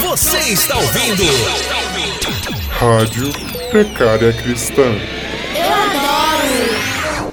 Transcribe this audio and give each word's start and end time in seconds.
Você 0.00 0.38
está 0.52 0.76
ouvindo 0.76 1.24
Rádio 2.78 3.32
Precária 3.70 4.32
Cristã. 4.32 4.82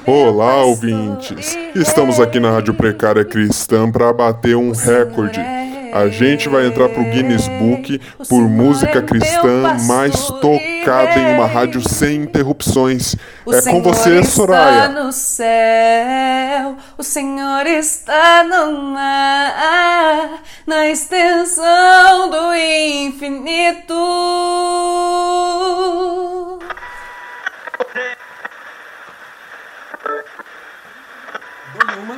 Olá, 0.06 0.64
ouvintes! 0.64 1.58
Estamos 1.76 2.20
aqui 2.20 2.40
na 2.40 2.52
Rádio 2.52 2.74
Precária 2.74 3.26
Cristã 3.26 3.90
para 3.92 4.12
bater 4.14 4.56
um 4.56 4.72
recorde. 4.72 5.40
A 5.94 6.08
gente 6.08 6.48
vai 6.48 6.66
entrar 6.68 6.88
pro 6.90 7.04
Guinness 7.04 7.48
Book 7.48 8.00
por 8.30 8.42
música 8.48 9.02
cristã 9.02 9.76
mais 9.88 10.16
tocada 10.28 11.20
em 11.20 11.36
uma 11.36 11.46
rádio 11.48 11.82
sem 11.88 12.24
interrupções. 12.24 13.16
O 13.46 13.52
É 13.54 13.58
com 13.58 13.62
Senhor 13.62 13.82
você, 13.84 14.20
está 14.20 14.32
Soraya. 14.32 14.90
no 14.90 15.12
céu, 15.12 16.76
o 16.98 17.04
Senhor 17.04 17.66
está 17.68 18.44
no 18.44 18.82
mar, 18.94 20.42
na 20.66 20.88
extensão 20.88 22.30
do 22.30 22.54
infinito. 22.56 23.94
Dole 31.74 32.00
uma, 32.02 32.18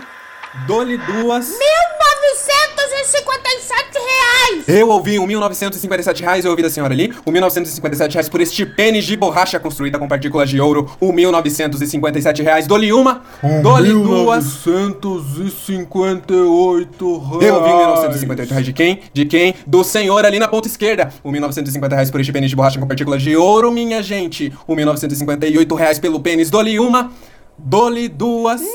dole 0.67 0.97
duas. 0.97 1.49
1957 1.49 3.93
reais! 3.93 4.63
Eu 4.67 4.89
ouvi 4.89 5.17
o 5.19 5.25
1957 5.27 6.21
reais, 6.21 6.43
eu 6.45 6.51
ouvi 6.51 6.61
da 6.63 6.69
senhora 6.69 6.93
ali. 6.93 7.13
O 7.25 7.31
1957 7.31 8.13
reais 8.13 8.29
por 8.29 8.39
este 8.41 8.65
pênis 8.65 9.05
de 9.05 9.15
borracha 9.17 9.59
construída 9.59 9.97
com 9.99 10.07
partículas 10.07 10.49
de 10.49 10.59
ouro. 10.61 10.89
O 10.99 11.11
1957 11.11 12.41
reais, 12.43 12.67
dole 12.67 12.91
uma, 12.93 13.21
dole 13.61 13.89
duas. 13.91 14.65
1958 14.65 17.17
reais. 17.17 17.43
Eu 17.43 17.55
ouvi 17.55 17.69
o 17.69 17.77
1958 17.77 18.49
reais 18.51 18.65
de 18.65 18.73
quem? 18.73 18.99
De 19.13 19.25
quem? 19.25 19.55
Do 19.65 19.83
senhor 19.83 20.25
ali 20.25 20.39
na 20.39 20.47
ponta 20.47 20.67
esquerda. 20.67 21.11
O 21.23 21.31
1950 21.31 21.95
reais 21.95 22.11
por 22.11 22.19
este 22.21 22.31
pênis 22.31 22.49
de 22.49 22.55
borracha 22.55 22.79
com 22.79 22.87
partículas 22.87 23.21
de 23.21 23.35
ouro, 23.35 23.71
minha 23.71 24.01
gente. 24.03 24.53
O 24.67 24.75
1958 24.75 25.75
reais 25.75 25.99
pelo 25.99 26.19
pênis, 26.19 26.49
dole 26.49 26.79
uma, 26.79 27.11
dole 27.57 28.07
duas. 28.07 28.61
1959 28.61 28.73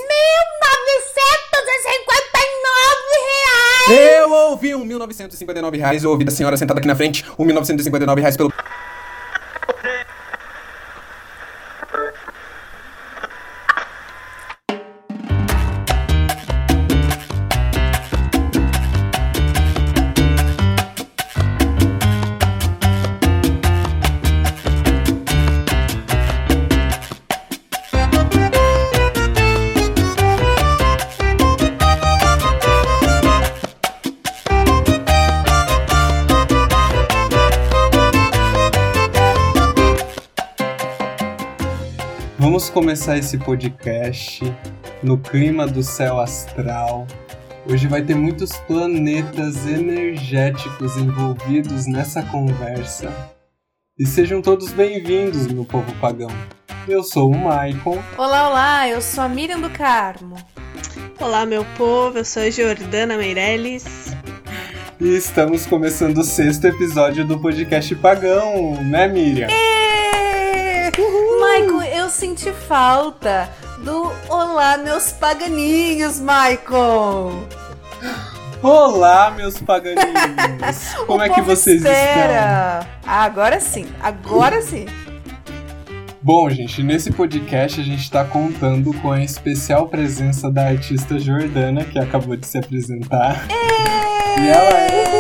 reais! 3.12 3.78
Eu 3.91 4.31
ouvi 4.31 4.75
um 4.75 4.84
1959 4.84 5.78
reais, 5.78 6.05
eu 6.05 6.11
ouvi 6.11 6.22
da 6.22 6.31
senhora 6.31 6.58
sentada 6.58 6.78
aqui 6.78 6.86
na 6.86 6.94
frente, 6.94 7.25
um 7.39 7.44
1959 7.47 8.20
reais 8.20 8.36
pelo. 8.36 8.53
Vamos 42.69 42.87
começar 42.87 43.17
esse 43.17 43.39
podcast 43.39 44.43
no 45.03 45.17
clima 45.17 45.67
do 45.67 45.83
céu 45.83 46.21
astral. 46.21 47.07
Hoje 47.67 47.87
vai 47.87 48.03
ter 48.03 48.15
muitos 48.15 48.59
planetas 48.59 49.67
energéticos 49.67 50.99
envolvidos 50.99 51.87
nessa 51.87 52.23
conversa. 52.25 53.11
E 53.99 54.05
sejam 54.05 54.43
todos 54.43 54.71
bem-vindos, 54.71 55.47
meu 55.47 55.65
povo 55.65 55.91
pagão. 55.95 56.28
Eu 56.87 57.03
sou 57.03 57.33
o 57.33 57.39
Maicon. 57.39 58.03
Olá, 58.19 58.51
olá, 58.51 58.89
eu 58.89 59.01
sou 59.01 59.25
a 59.25 59.28
Miriam 59.31 59.61
do 59.61 59.71
Carmo. 59.71 60.37
Olá, 61.19 61.47
meu 61.47 61.65
povo, 61.75 62.19
eu 62.19 62.25
sou 62.25 62.43
a 62.43 62.51
Jordana 62.51 63.17
Meirelles. 63.17 64.15
E 65.01 65.17
estamos 65.17 65.65
começando 65.65 66.19
o 66.19 66.25
sexto 66.25 66.67
episódio 66.67 67.27
do 67.27 67.41
podcast 67.41 67.95
Pagão, 67.95 68.84
né, 68.84 69.09
Miriam? 69.09 69.49
Michael, 69.49 69.69
eu 69.73 69.78
senti 72.19 72.51
falta 72.51 73.49
do 73.84 74.11
Olá, 74.29 74.77
meus 74.77 75.12
paganismos, 75.12 76.19
Michael. 76.19 77.47
Olá, 78.61 79.31
meus 79.31 79.61
paganismos! 79.61 80.95
Como 81.07 81.23
é 81.23 81.28
que 81.28 81.41
vocês 81.43 81.77
estão? 81.77 81.93
espera. 81.93 82.81
Ah, 83.07 83.23
agora 83.23 83.61
sim, 83.61 83.87
agora 84.03 84.61
sim. 84.61 84.87
Bom, 86.21 86.51
gente, 86.51 86.83
nesse 86.83 87.12
podcast 87.12 87.81
a 87.81 87.84
gente 87.84 88.03
está 88.03 88.25
contando 88.25 88.93
com 88.95 89.12
a 89.12 89.23
especial 89.23 89.87
presença 89.87 90.51
da 90.51 90.67
artista 90.67 91.21
Jordana, 91.21 91.84
que 91.84 92.01
acabou 92.01 92.37
de 92.37 92.49
se 92.49 92.59
apresentar. 92.59 93.47
E 94.41 94.49
ela 94.49 94.77
é. 94.77 95.18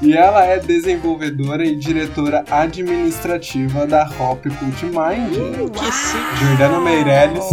E 0.00 0.12
ela 0.12 0.44
é 0.44 0.60
desenvolvedora 0.60 1.64
e 1.64 1.74
diretora 1.74 2.44
administrativa 2.48 3.84
da 3.84 4.08
Hop 4.20 4.44
Cult 4.44 4.84
Mind. 4.84 5.72
Que 5.72 5.92
chique. 5.92 6.44
Jordana 6.44 6.80
Meirelles, 6.80 7.44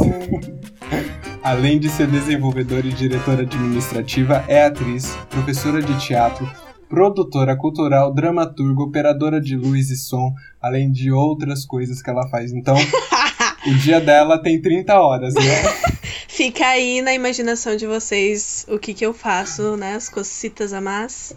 além 1.42 1.80
de 1.80 1.90
ser 1.90 2.06
desenvolvedora 2.06 2.86
e 2.86 2.92
diretora 2.92 3.42
administrativa, 3.42 4.46
é 4.48 4.66
atriz, 4.66 5.18
professora 5.30 5.82
de 5.82 6.00
teatro, 6.00 6.48
produtora 6.88 7.58
cultural, 7.58 8.14
dramaturga, 8.14 8.84
operadora 8.84 9.42
de 9.42 9.56
luz 9.56 9.90
e 9.90 9.96
som, 9.96 10.32
além 10.62 10.92
de 10.92 11.12
outras 11.12 11.66
coisas 11.66 12.00
que 12.00 12.12
ela 12.12 12.28
faz. 12.30 12.52
Então, 12.54 12.76
o 13.66 13.74
dia 13.80 14.00
dela 14.00 14.38
tem 14.38 14.62
30 14.62 14.94
horas, 15.00 15.34
né? 15.34 15.42
Fica 16.30 16.68
aí 16.68 17.02
na 17.02 17.14
imaginação 17.14 17.76
de 17.76 17.88
vocês 17.88 18.68
o 18.70 18.78
que 18.78 18.94
que 18.94 19.06
eu 19.06 19.14
faço, 19.14 19.76
né? 19.78 19.96
As 19.96 20.10
cocitas 20.10 20.74
a 20.74 20.82
mais. 20.82 21.34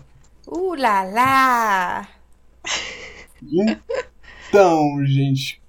Uh, 0.50 0.75
lá, 0.76 1.03
lá. 1.04 2.09
Então, 4.48 5.04
gente, 5.04 5.60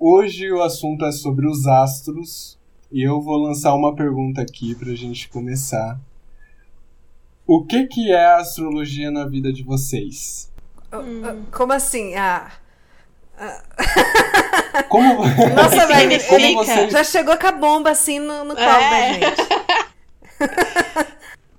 hoje 0.00 0.50
o 0.50 0.60
assunto 0.62 1.04
é 1.04 1.12
sobre 1.12 1.46
os 1.46 1.64
astros 1.66 2.58
e 2.90 3.06
eu 3.06 3.20
vou 3.20 3.36
lançar 3.36 3.72
uma 3.74 3.94
pergunta 3.94 4.42
aqui 4.42 4.74
pra 4.74 4.92
gente 4.96 5.28
começar. 5.28 5.96
O 7.46 7.64
que 7.64 7.86
que 7.86 8.10
é 8.10 8.26
a 8.26 8.38
astrologia 8.38 9.12
na 9.12 9.24
vida 9.24 9.52
de 9.52 9.62
vocês? 9.62 10.50
Como 11.52 11.72
assim? 11.72 12.16
Ah. 12.16 12.50
Como, 14.88 15.24
Nossa, 15.54 15.86
velho, 15.88 16.12
ele 16.12 16.24
como 16.24 16.64
vocês 16.64 16.92
já 16.92 17.04
chegou 17.04 17.36
com 17.36 17.46
a 17.46 17.52
bomba 17.52 17.90
assim 17.90 18.18
no, 18.18 18.44
no 18.44 18.54
colo 18.54 18.66
É. 18.66 18.90
da 18.90 19.12
gente. 19.12 19.42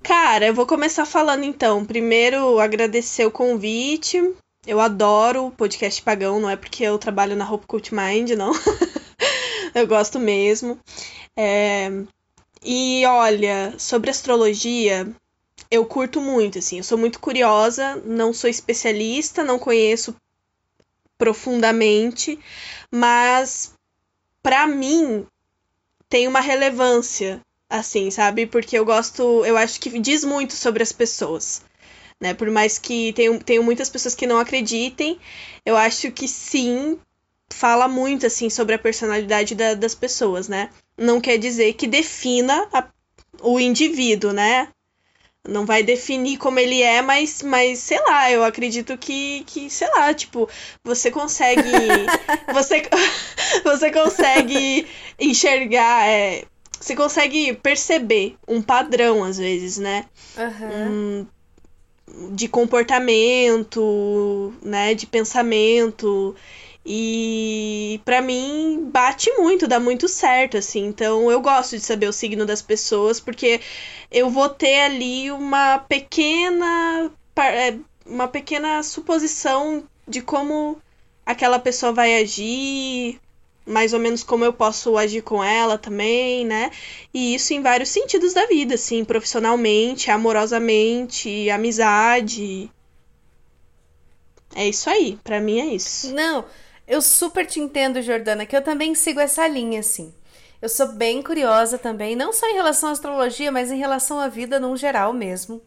Cara, 0.08 0.46
eu 0.46 0.54
vou 0.54 0.66
começar 0.66 1.04
falando 1.04 1.44
então. 1.44 1.84
Primeiro, 1.84 2.58
agradecer 2.58 3.26
o 3.26 3.30
convite. 3.30 4.34
Eu 4.66 4.80
adoro 4.80 5.44
o 5.44 5.50
podcast 5.50 6.00
Pagão, 6.00 6.40
não 6.40 6.48
é 6.48 6.56
porque 6.56 6.82
eu 6.82 6.98
trabalho 6.98 7.36
na 7.36 7.46
Hope 7.46 7.66
Cult 7.66 7.94
Mind, 7.94 8.30
não. 8.30 8.52
eu 9.74 9.86
gosto 9.86 10.18
mesmo. 10.18 10.78
É, 11.36 11.90
E 12.64 13.04
olha, 13.04 13.74
sobre 13.78 14.08
astrologia, 14.08 15.14
eu 15.70 15.84
curto 15.84 16.22
muito, 16.22 16.58
assim. 16.58 16.78
Eu 16.78 16.84
sou 16.84 16.96
muito 16.96 17.20
curiosa, 17.20 17.96
não 17.96 18.32
sou 18.32 18.48
especialista, 18.48 19.44
não 19.44 19.58
conheço 19.58 20.16
profundamente, 21.18 22.38
mas 22.90 23.74
pra 24.42 24.66
mim 24.66 25.26
tem 26.08 26.26
uma 26.26 26.40
relevância 26.40 27.42
assim, 27.68 28.10
sabe? 28.10 28.46
Porque 28.46 28.78
eu 28.78 28.84
gosto, 28.84 29.44
eu 29.44 29.56
acho 29.56 29.80
que 29.80 29.98
diz 29.98 30.24
muito 30.24 30.54
sobre 30.54 30.82
as 30.82 30.92
pessoas, 30.92 31.62
né? 32.20 32.34
Por 32.34 32.50
mais 32.50 32.78
que 32.78 33.12
tenham, 33.12 33.38
tenham 33.38 33.62
muitas 33.64 33.90
pessoas 33.90 34.14
que 34.14 34.26
não 34.26 34.38
acreditem, 34.38 35.18
eu 35.66 35.76
acho 35.76 36.10
que 36.12 36.26
sim, 36.28 36.98
fala 37.50 37.88
muito, 37.88 38.26
assim, 38.26 38.50
sobre 38.50 38.74
a 38.74 38.78
personalidade 38.78 39.54
da- 39.54 39.74
das 39.74 39.94
pessoas, 39.94 40.48
né? 40.48 40.70
Não 40.96 41.20
quer 41.20 41.38
dizer 41.38 41.72
que 41.74 41.86
defina 41.86 42.68
a- 42.72 42.88
o 43.42 43.58
indivíduo, 43.60 44.32
né? 44.32 44.68
Não 45.46 45.64
vai 45.64 45.82
definir 45.82 46.36
como 46.36 46.58
ele 46.58 46.82
é, 46.82 47.00
mas, 47.00 47.42
mas 47.42 47.78
sei 47.78 47.98
lá, 48.04 48.30
eu 48.30 48.44
acredito 48.44 48.98
que, 48.98 49.44
que 49.46 49.70
sei 49.70 49.88
lá, 49.90 50.12
tipo, 50.12 50.48
você 50.84 51.10
consegue. 51.10 51.60
você, 52.52 52.82
você 53.64 53.90
consegue 53.90 54.86
enxergar. 55.18 56.06
é, 56.06 56.44
você 56.80 56.94
consegue 56.94 57.54
perceber 57.54 58.36
um 58.46 58.62
padrão, 58.62 59.24
às 59.24 59.38
vezes, 59.38 59.78
né? 59.78 60.06
Aham. 60.36 60.70
Hum, 60.72 61.26
de 62.32 62.48
comportamento, 62.48 64.52
né? 64.62 64.94
De 64.94 65.06
pensamento. 65.06 66.34
E 66.84 68.00
para 68.04 68.22
mim 68.22 68.88
bate 68.90 69.30
muito, 69.32 69.68
dá 69.68 69.78
muito 69.78 70.08
certo, 70.08 70.56
assim. 70.56 70.86
Então 70.86 71.30
eu 71.30 71.40
gosto 71.40 71.76
de 71.76 71.82
saber 71.82 72.08
o 72.08 72.12
signo 72.12 72.46
das 72.46 72.62
pessoas, 72.62 73.20
porque 73.20 73.60
eu 74.10 74.30
vou 74.30 74.48
ter 74.48 74.80
ali 74.80 75.30
uma 75.30 75.78
pequena. 75.80 77.10
É, 77.36 77.76
uma 78.06 78.26
pequena 78.26 78.82
suposição 78.82 79.84
de 80.06 80.22
como 80.22 80.80
aquela 81.26 81.58
pessoa 81.58 81.92
vai 81.92 82.22
agir, 82.22 83.20
mais 83.68 83.92
ou 83.92 84.00
menos 84.00 84.22
como 84.22 84.44
eu 84.44 84.52
posso 84.52 84.96
agir 84.96 85.22
com 85.22 85.44
ela 85.44 85.76
também, 85.76 86.44
né? 86.44 86.70
E 87.12 87.34
isso 87.34 87.52
em 87.52 87.62
vários 87.62 87.90
sentidos 87.90 88.32
da 88.32 88.46
vida, 88.46 88.74
assim, 88.74 89.04
profissionalmente, 89.04 90.10
amorosamente, 90.10 91.50
amizade. 91.50 92.70
É 94.54 94.66
isso 94.66 94.88
aí, 94.88 95.18
para 95.22 95.40
mim 95.40 95.60
é 95.60 95.66
isso. 95.66 96.14
Não, 96.14 96.44
eu 96.86 97.02
super 97.02 97.46
te 97.46 97.60
entendo, 97.60 98.02
Jordana, 98.02 98.46
que 98.46 98.56
eu 98.56 98.62
também 98.62 98.94
sigo 98.94 99.20
essa 99.20 99.46
linha, 99.46 99.80
assim. 99.80 100.12
Eu 100.60 100.68
sou 100.68 100.88
bem 100.88 101.22
curiosa 101.22 101.78
também, 101.78 102.16
não 102.16 102.32
só 102.32 102.48
em 102.48 102.54
relação 102.54 102.88
à 102.88 102.92
astrologia, 102.92 103.52
mas 103.52 103.70
em 103.70 103.78
relação 103.78 104.18
à 104.18 104.26
vida 104.26 104.58
num 104.58 104.76
geral 104.76 105.12
mesmo. 105.12 105.62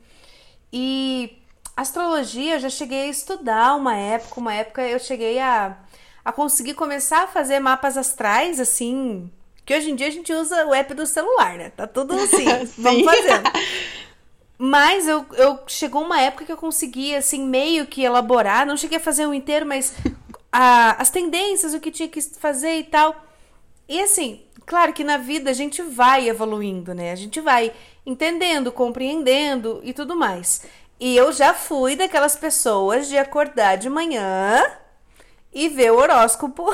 E 0.74 1.38
astrologia 1.78 2.56
eu 2.56 2.60
já 2.60 2.70
cheguei 2.70 3.04
a 3.04 3.08
estudar 3.08 3.76
uma 3.76 3.96
época, 3.96 4.40
uma 4.40 4.54
época 4.54 4.82
eu 4.82 5.00
cheguei 5.00 5.40
a, 5.40 5.78
a 6.24 6.32
conseguir 6.32 6.74
começar 6.74 7.24
a 7.24 7.28
fazer 7.28 7.60
mapas 7.60 7.98
astrais, 7.98 8.60
assim. 8.60 9.30
Que 9.66 9.76
hoje 9.76 9.92
em 9.92 9.96
dia 9.96 10.08
a 10.08 10.12
gente 10.12 10.34
usa 10.34 10.66
o 10.66 10.74
app 10.74 10.94
do 10.94 11.06
celular, 11.06 11.58
né? 11.58 11.70
Tá 11.70 11.88
tudo 11.88 12.14
assim, 12.20 12.46
vamos 12.78 13.04
fazendo. 13.04 13.50
Mas 14.58 15.08
eu, 15.08 15.26
eu 15.34 15.60
chegou 15.66 16.04
uma 16.04 16.22
época 16.22 16.46
que 16.46 16.52
eu 16.52 16.58
conseguia, 16.58 17.18
assim, 17.18 17.44
meio 17.44 17.88
que 17.88 18.04
elaborar, 18.04 18.64
não 18.64 18.78
cheguei 18.78 19.00
a 19.00 19.02
fazer 19.02 19.26
um 19.26 19.34
inteiro, 19.34 19.66
mas 19.66 19.96
a, 20.52 21.02
as 21.02 21.10
tendências, 21.10 21.74
o 21.74 21.80
que 21.80 21.90
tinha 21.90 22.08
que 22.08 22.22
fazer 22.22 22.78
e 22.78 22.84
tal. 22.84 23.26
E 23.90 24.00
assim, 24.00 24.44
claro 24.64 24.94
que 24.94 25.04
na 25.04 25.18
vida 25.18 25.50
a 25.50 25.54
gente 25.54 25.82
vai 25.82 26.30
evoluindo, 26.30 26.94
né? 26.94 27.12
A 27.12 27.16
gente 27.16 27.42
vai 27.42 27.74
entendendo, 28.06 28.72
compreendendo 28.72 29.82
e 29.84 29.94
tudo 29.94 30.16
mais. 30.16 30.62
E 31.00 31.18
eu 31.18 31.34
já 31.34 31.56
fui 31.56 31.96
daquelas 31.96 32.36
pessoas 32.36 33.08
de 33.08 33.18
acordar 33.18 33.78
de 33.78 33.90
manhã 33.90 34.64
e 35.54 35.70
ver 35.70 35.92
o 35.92 35.98
horóscopo 35.98 36.66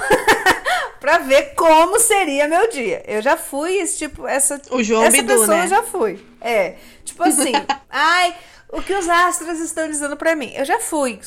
para 0.99 1.19
ver 1.19 1.53
como 1.55 1.99
seria 1.99 2.47
meu 2.47 2.69
dia. 2.69 3.03
Eu 3.07 3.21
já 3.21 3.35
fui 3.35 3.77
esse 3.77 3.97
tipo, 3.97 4.27
essa, 4.27 4.61
o 4.71 4.83
João 4.83 5.03
essa 5.03 5.17
Bidu, 5.17 5.27
pessoa 5.27 5.57
né? 5.57 5.63
eu 5.63 5.67
já 5.67 5.83
fui. 5.83 6.25
É, 6.39 6.75
tipo 7.03 7.23
assim, 7.23 7.51
ai, 7.89 8.35
o 8.69 8.81
que 8.81 8.93
os 8.93 9.07
astros 9.07 9.59
estão 9.59 9.87
dizendo 9.87 10.15
para 10.15 10.35
mim? 10.35 10.51
Eu 10.53 10.65
já 10.65 10.79
fui, 10.79 11.19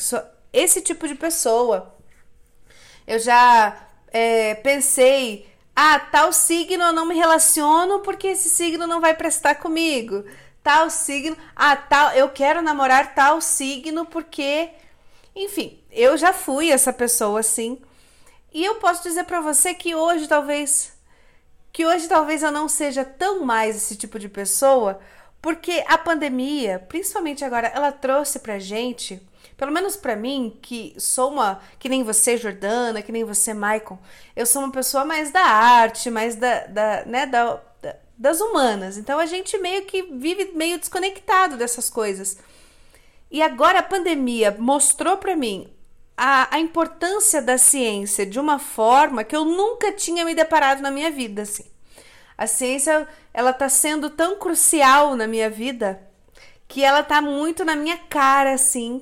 esse 0.53 0.81
tipo 0.81 1.07
de 1.07 1.15
pessoa. 1.15 1.95
Eu 3.07 3.19
já 3.19 3.77
é, 4.11 4.55
pensei, 4.55 5.47
ah, 5.75 5.99
tal 5.99 6.31
signo 6.31 6.83
eu 6.83 6.93
não 6.93 7.05
me 7.05 7.15
relaciono 7.15 7.99
porque 8.01 8.27
esse 8.27 8.49
signo 8.49 8.85
não 8.85 9.01
vai 9.01 9.13
prestar 9.15 9.55
comigo. 9.55 10.23
Tal 10.63 10.89
signo, 10.91 11.35
ah, 11.55 11.75
tal, 11.75 12.11
eu 12.11 12.29
quero 12.29 12.61
namorar 12.61 13.15
tal 13.15 13.41
signo 13.41 14.05
porque, 14.05 14.69
enfim, 15.35 15.80
eu 15.91 16.17
já 16.17 16.33
fui 16.33 16.71
essa 16.71 16.93
pessoa 16.93 17.39
assim. 17.39 17.81
E 18.53 18.63
eu 18.65 18.75
posso 18.75 19.03
dizer 19.03 19.23
para 19.25 19.41
você 19.41 19.73
que 19.73 19.95
hoje 19.95 20.27
talvez 20.27 20.93
que 21.71 21.85
hoje 21.85 22.07
talvez 22.07 22.43
eu 22.43 22.51
não 22.51 22.67
seja 22.67 23.05
tão 23.05 23.45
mais 23.45 23.77
esse 23.77 23.95
tipo 23.95 24.19
de 24.19 24.27
pessoa, 24.27 24.99
porque 25.41 25.83
a 25.87 25.97
pandemia, 25.97 26.85
principalmente 26.89 27.45
agora, 27.45 27.67
ela 27.67 27.93
trouxe 27.93 28.39
pra 28.39 28.59
gente 28.59 29.25
pelo 29.61 29.71
menos 29.71 29.95
para 29.95 30.15
mim, 30.15 30.57
que 30.59 30.95
sou 30.97 31.29
uma. 31.29 31.61
que 31.77 31.87
nem 31.87 32.01
você, 32.03 32.35
Jordana, 32.35 33.03
que 33.03 33.11
nem 33.11 33.23
você, 33.23 33.53
Maicon, 33.53 33.99
eu 34.35 34.43
sou 34.43 34.63
uma 34.63 34.71
pessoa 34.71 35.05
mais 35.05 35.29
da 35.29 35.43
arte, 35.43 36.09
mais 36.09 36.35
da. 36.35 36.65
da 36.65 37.05
né, 37.05 37.27
da, 37.27 37.61
da, 37.79 37.95
das 38.17 38.41
humanas. 38.41 38.97
Então 38.97 39.19
a 39.19 39.27
gente 39.27 39.55
meio 39.59 39.85
que 39.85 40.01
vive 40.01 40.53
meio 40.55 40.79
desconectado 40.79 41.57
dessas 41.57 41.91
coisas. 41.91 42.39
E 43.29 43.39
agora 43.39 43.77
a 43.77 43.83
pandemia 43.83 44.55
mostrou 44.57 45.17
para 45.17 45.35
mim 45.35 45.71
a, 46.23 46.55
a 46.55 46.59
importância 46.59 47.41
da 47.41 47.57
ciência 47.57 48.27
de 48.27 48.39
uma 48.39 48.59
forma 48.59 49.23
que 49.23 49.35
eu 49.35 49.43
nunca 49.43 49.91
tinha 49.91 50.23
me 50.23 50.35
deparado 50.35 50.79
na 50.79 50.91
minha 50.91 51.09
vida, 51.09 51.41
assim. 51.41 51.65
A 52.37 52.45
ciência, 52.45 53.07
ela 53.33 53.51
tá 53.51 53.67
sendo 53.67 54.07
tão 54.07 54.37
crucial 54.37 55.15
na 55.15 55.25
minha 55.25 55.49
vida 55.49 55.99
que 56.67 56.83
ela 56.83 57.01
tá 57.01 57.23
muito 57.23 57.65
na 57.65 57.75
minha 57.75 57.97
cara, 57.97 58.53
assim, 58.53 59.01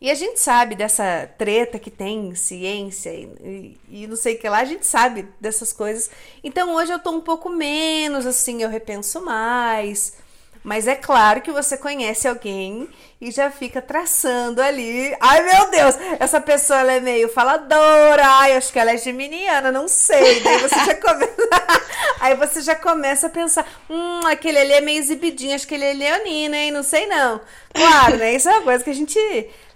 e 0.00 0.10
a 0.10 0.14
gente 0.14 0.40
sabe 0.40 0.74
dessa 0.74 1.28
treta 1.36 1.78
que 1.78 1.90
tem 1.90 2.34
ciência 2.34 3.12
e, 3.12 3.76
e, 3.90 4.06
não 4.06 4.16
sei 4.16 4.36
o 4.36 4.38
que 4.38 4.48
lá, 4.48 4.60
a 4.60 4.64
gente 4.64 4.86
sabe 4.86 5.28
dessas 5.38 5.74
coisas. 5.74 6.10
Então 6.42 6.74
hoje 6.74 6.90
eu 6.90 6.98
tô 6.98 7.10
um 7.10 7.20
pouco 7.20 7.50
menos 7.50 8.24
assim, 8.24 8.62
eu 8.62 8.70
repenso 8.70 9.20
mais. 9.22 10.14
Mas 10.62 10.86
é 10.86 10.94
claro 10.94 11.40
que 11.40 11.50
você 11.50 11.76
conhece 11.76 12.28
alguém 12.28 12.88
e 13.20 13.30
já 13.30 13.50
fica 13.50 13.80
traçando 13.80 14.60
ali. 14.60 15.16
Ai, 15.18 15.42
meu 15.42 15.70
Deus, 15.70 15.94
essa 16.18 16.40
pessoa 16.40 16.80
ela 16.80 16.92
é 16.92 17.00
meio 17.00 17.28
faladora. 17.30 18.22
Ai, 18.24 18.56
acho 18.56 18.70
que 18.72 18.78
ela 18.78 18.92
é 18.92 18.96
geminiana, 18.98 19.72
não 19.72 19.88
sei. 19.88 20.40
Daí 20.40 20.58
você 20.58 20.76
já 20.84 20.94
começa. 20.94 21.32
Aí 22.20 22.34
você 22.34 22.60
já 22.60 22.76
começa 22.76 23.28
a 23.28 23.30
pensar: 23.30 23.66
hum, 23.88 24.20
aquele 24.26 24.58
ali 24.58 24.72
é 24.72 24.80
meio 24.80 24.98
exibidinho, 24.98 25.54
acho 25.54 25.66
que 25.66 25.74
ele 25.74 25.84
é 25.84 25.92
leonino, 25.94 26.54
hein? 26.54 26.70
Não 26.70 26.82
sei 26.82 27.06
não. 27.06 27.40
Claro, 27.72 28.18
né? 28.18 28.34
Isso 28.34 28.48
é 28.48 28.52
uma 28.52 28.62
coisa 28.62 28.84
que 28.84 28.90
a 28.90 28.94
gente 28.94 29.18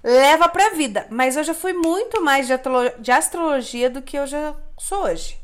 leva 0.03 0.49
pra 0.49 0.71
vida. 0.71 1.07
Mas 1.09 1.37
eu 1.37 1.45
já 1.45 1.55
fui 1.55 1.73
muito 1.73 2.23
mais 2.23 2.47
de, 2.47 2.55
de 2.99 3.11
astrologia 3.11 3.89
do 3.89 4.03
que 4.03 4.19
eu 4.19 4.27
já 4.27 4.55
sou 4.79 5.05
hoje. 5.05 5.44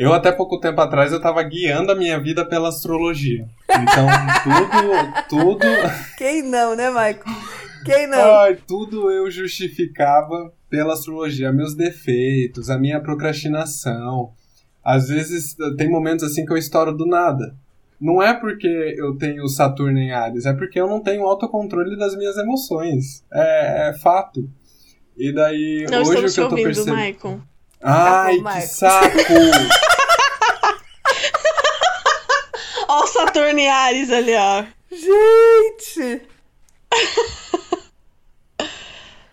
Eu 0.00 0.14
até 0.14 0.32
pouco 0.32 0.58
tempo 0.58 0.80
atrás 0.80 1.12
eu 1.12 1.18
estava 1.18 1.42
guiando 1.42 1.92
a 1.92 1.94
minha 1.94 2.18
vida 2.18 2.42
pela 2.42 2.70
astrologia. 2.70 3.46
Então, 3.68 4.06
tudo, 5.28 5.58
tudo. 5.58 5.66
Quem 6.16 6.42
não, 6.42 6.74
né, 6.74 6.88
Michael? 6.88 7.22
Quem 7.84 8.06
não? 8.06 8.36
Ai, 8.38 8.56
tudo 8.66 9.10
eu 9.10 9.30
justificava 9.30 10.50
pela 10.70 10.94
astrologia, 10.94 11.52
meus 11.52 11.74
defeitos, 11.74 12.70
a 12.70 12.78
minha 12.78 12.98
procrastinação. 12.98 14.32
Às 14.82 15.10
vezes 15.10 15.54
tem 15.76 15.90
momentos 15.90 16.24
assim 16.24 16.46
que 16.46 16.52
eu 16.54 16.56
estouro 16.56 16.96
do 16.96 17.04
nada. 17.04 17.54
Não 18.00 18.22
é 18.22 18.32
porque 18.32 18.94
eu 18.96 19.18
tenho 19.18 19.46
Saturno 19.48 19.98
em 19.98 20.12
Ares, 20.12 20.46
é 20.46 20.54
porque 20.54 20.80
eu 20.80 20.88
não 20.88 21.02
tenho 21.02 21.24
autocontrole 21.24 21.98
das 21.98 22.16
minhas 22.16 22.38
emoções. 22.38 23.22
É, 23.30 23.90
é 23.90 23.92
fato. 23.98 24.48
E 25.14 25.30
daí, 25.30 25.86
não 25.90 26.00
hoje 26.04 26.24
o 26.24 26.32
que 26.32 26.40
eu 26.40 26.48
tô 26.48 26.54
ouvindo, 26.54 26.64
percebendo. 26.64 26.96
Maicon. 26.96 27.40
Ai, 27.82 28.40
tá 28.42 28.54
que 28.54 28.60
saco! 28.62 29.10
Ó 32.88 33.04
o 33.04 33.06
Saturno 33.30 33.58
em 33.60 33.68
Ares 33.68 34.10
ali, 34.10 34.34
ó. 34.34 34.64
Gente! 34.90 36.22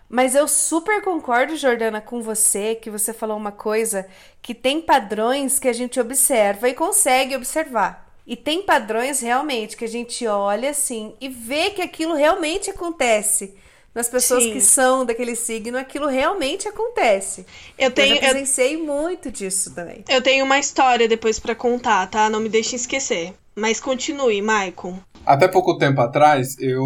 Mas 0.10 0.36
eu 0.36 0.48
super 0.48 1.02
concordo, 1.02 1.58
Jordana, 1.58 2.00
com 2.00 2.22
você, 2.22 2.76
que 2.76 2.90
você 2.90 3.12
falou 3.12 3.36
uma 3.36 3.52
coisa 3.52 4.08
que 4.42 4.54
tem 4.54 4.82
padrões 4.82 5.60
que 5.60 5.68
a 5.68 5.74
gente 5.74 6.00
observa 6.00 6.70
e 6.70 6.74
consegue 6.74 7.36
observar. 7.36 8.08
E 8.26 8.36
tem 8.36 8.62
padrões 8.62 9.20
realmente 9.20 9.76
que 9.76 9.84
a 9.84 9.90
gente 9.90 10.26
olha 10.28 10.70
assim 10.70 11.14
e 11.20 11.28
vê 11.28 11.72
que 11.72 11.82
aquilo 11.82 12.14
realmente 12.14 12.70
acontece. 12.70 13.56
Nas 13.96 14.08
pessoas 14.08 14.44
Sim. 14.44 14.54
que 14.54 14.62
são 14.62 15.04
daquele 15.04 15.36
signo, 15.36 15.76
aquilo 15.78 16.06
realmente 16.06 16.68
acontece. 16.68 17.46
Eu 17.80 17.90
tenho. 17.90 18.16
Eu 18.16 18.20
presenciei 18.20 18.76
eu, 18.76 18.84
muito 18.84 19.32
disso 19.32 19.74
também. 19.74 20.06
Eu 20.08 20.22
tenho 20.22 20.46
uma 20.46 20.60
história 20.60 21.08
depois 21.08 21.40
para 21.40 21.56
contar, 21.56 22.06
tá? 22.08 22.30
Não 22.30 22.40
me 22.40 22.48
deixe 22.48 22.76
esquecer. 22.76 23.34
Mas 23.58 23.80
continue, 23.80 24.40
Maicon. 24.40 25.00
Até 25.26 25.48
pouco 25.48 25.80
tempo 25.80 26.00
atrás, 26.00 26.56
eu 26.60 26.86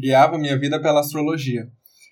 guiava 0.00 0.36
minha 0.36 0.58
vida 0.58 0.82
pela 0.82 0.98
astrologia. 0.98 1.68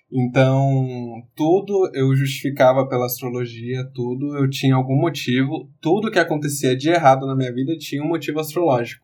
Então, 0.09 1.21
tudo 1.35 1.91
eu 1.93 2.15
justificava 2.15 2.87
pela 2.87 3.05
astrologia, 3.05 3.83
tudo 3.93 4.37
eu 4.37 4.49
tinha 4.49 4.75
algum 4.75 4.95
motivo, 4.95 5.69
tudo 5.81 6.09
que 6.09 6.17
acontecia 6.17 6.73
de 6.73 6.89
errado 6.89 7.27
na 7.27 7.35
minha 7.35 7.53
vida 7.53 7.77
tinha 7.77 8.01
um 8.01 8.07
motivo 8.07 8.39
astrológico. 8.39 9.03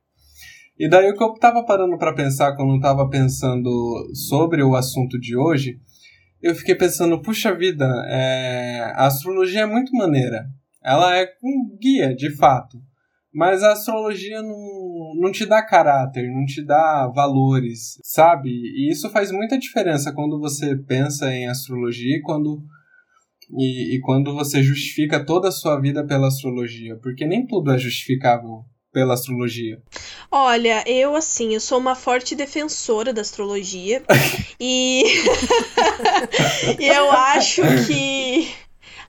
E 0.79 0.87
daí 0.87 1.11
o 1.11 1.17
que 1.17 1.23
eu 1.23 1.33
estava 1.33 1.65
parando 1.65 1.97
para 1.97 2.15
pensar 2.15 2.55
quando 2.55 2.71
eu 2.71 2.77
estava 2.77 3.09
pensando 3.09 3.69
sobre 4.13 4.63
o 4.63 4.73
assunto 4.73 5.19
de 5.19 5.35
hoje, 5.35 5.81
eu 6.41 6.55
fiquei 6.55 6.75
pensando, 6.75 7.21
puxa 7.21 7.53
vida, 7.53 7.85
é... 8.07 8.93
a 8.95 9.07
astrologia 9.07 9.63
é 9.63 9.65
muito 9.65 9.91
maneira. 9.97 10.45
Ela 10.81 11.17
é 11.19 11.27
um 11.43 11.77
guia, 11.77 12.15
de 12.15 12.33
fato. 12.37 12.81
Mas 13.33 13.63
a 13.63 13.71
astrologia 13.71 14.41
não, 14.41 15.13
não 15.15 15.31
te 15.31 15.45
dá 15.45 15.65
caráter, 15.65 16.29
não 16.29 16.45
te 16.45 16.63
dá 16.63 17.07
valores, 17.07 17.97
sabe? 18.03 18.49
E 18.49 18.91
isso 18.91 19.09
faz 19.09 19.31
muita 19.31 19.57
diferença 19.57 20.11
quando 20.13 20.39
você 20.39 20.75
pensa 20.75 21.33
em 21.33 21.47
astrologia 21.47 22.17
e 22.17 22.21
quando, 22.21 22.61
e, 23.57 23.95
e 23.95 24.01
quando 24.01 24.33
você 24.33 24.61
justifica 24.61 25.23
toda 25.23 25.47
a 25.47 25.51
sua 25.51 25.79
vida 25.79 26.05
pela 26.05 26.27
astrologia. 26.27 26.97
Porque 27.01 27.25
nem 27.25 27.47
tudo 27.47 27.71
é 27.71 27.77
justificável 27.77 28.65
pela 28.91 29.13
astrologia? 29.13 29.81
Olha, 30.29 30.83
eu 30.85 31.15
assim, 31.15 31.53
eu 31.53 31.59
sou 31.59 31.77
uma 31.77 31.95
forte 31.95 32.35
defensora 32.35 33.13
da 33.13 33.21
astrologia 33.21 34.03
e 34.59 35.03
e 36.77 36.85
eu 36.85 37.11
acho 37.11 37.61
que 37.87 38.49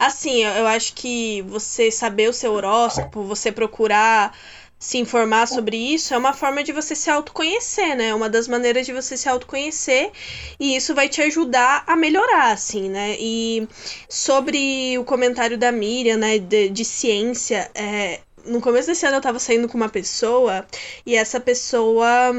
assim, 0.07 0.45
eu 0.45 0.67
acho 0.67 0.95
que 0.95 1.43
você 1.43 1.91
saber 1.91 2.29
o 2.29 2.33
seu 2.33 2.53
horóscopo, 2.53 3.23
você 3.23 3.53
procurar 3.53 4.37
se 4.83 4.99
informar 4.99 5.47
sobre 5.47 5.77
isso 5.77 6.13
é 6.13 6.19
uma 6.19 6.33
forma 6.33 6.65
de 6.65 6.73
você 6.73 6.97
se 6.97 7.09
autoconhecer, 7.09 7.97
né? 7.97 8.09
É 8.09 8.15
uma 8.15 8.29
das 8.29 8.49
maneiras 8.49 8.85
de 8.85 8.93
você 8.93 9.17
se 9.17 9.29
autoconhecer 9.29 10.11
e 10.59 10.75
isso 10.75 10.93
vai 10.93 11.09
te 11.09 11.23
ajudar 11.23 11.85
a 11.87 11.95
melhorar, 11.95 12.51
assim, 12.51 12.91
né? 12.91 13.17
E 13.21 13.69
sobre 14.09 14.99
o 14.99 15.05
comentário 15.05 15.57
da 15.57 15.71
Miriam, 15.71 16.17
né, 16.17 16.37
de, 16.39 16.69
de 16.69 16.85
ciência, 16.85 17.71
é, 17.77 18.19
no 18.45 18.61
começo 18.61 18.89
desse 18.89 19.07
ano 19.07 19.19
eu 19.19 19.23
tava 19.23 19.39
saindo 19.39 19.69
com 19.69 19.77
uma 19.77 19.89
pessoa 19.89 20.67
e 21.07 21.15
essa 21.15 21.39
pessoa 21.39 22.33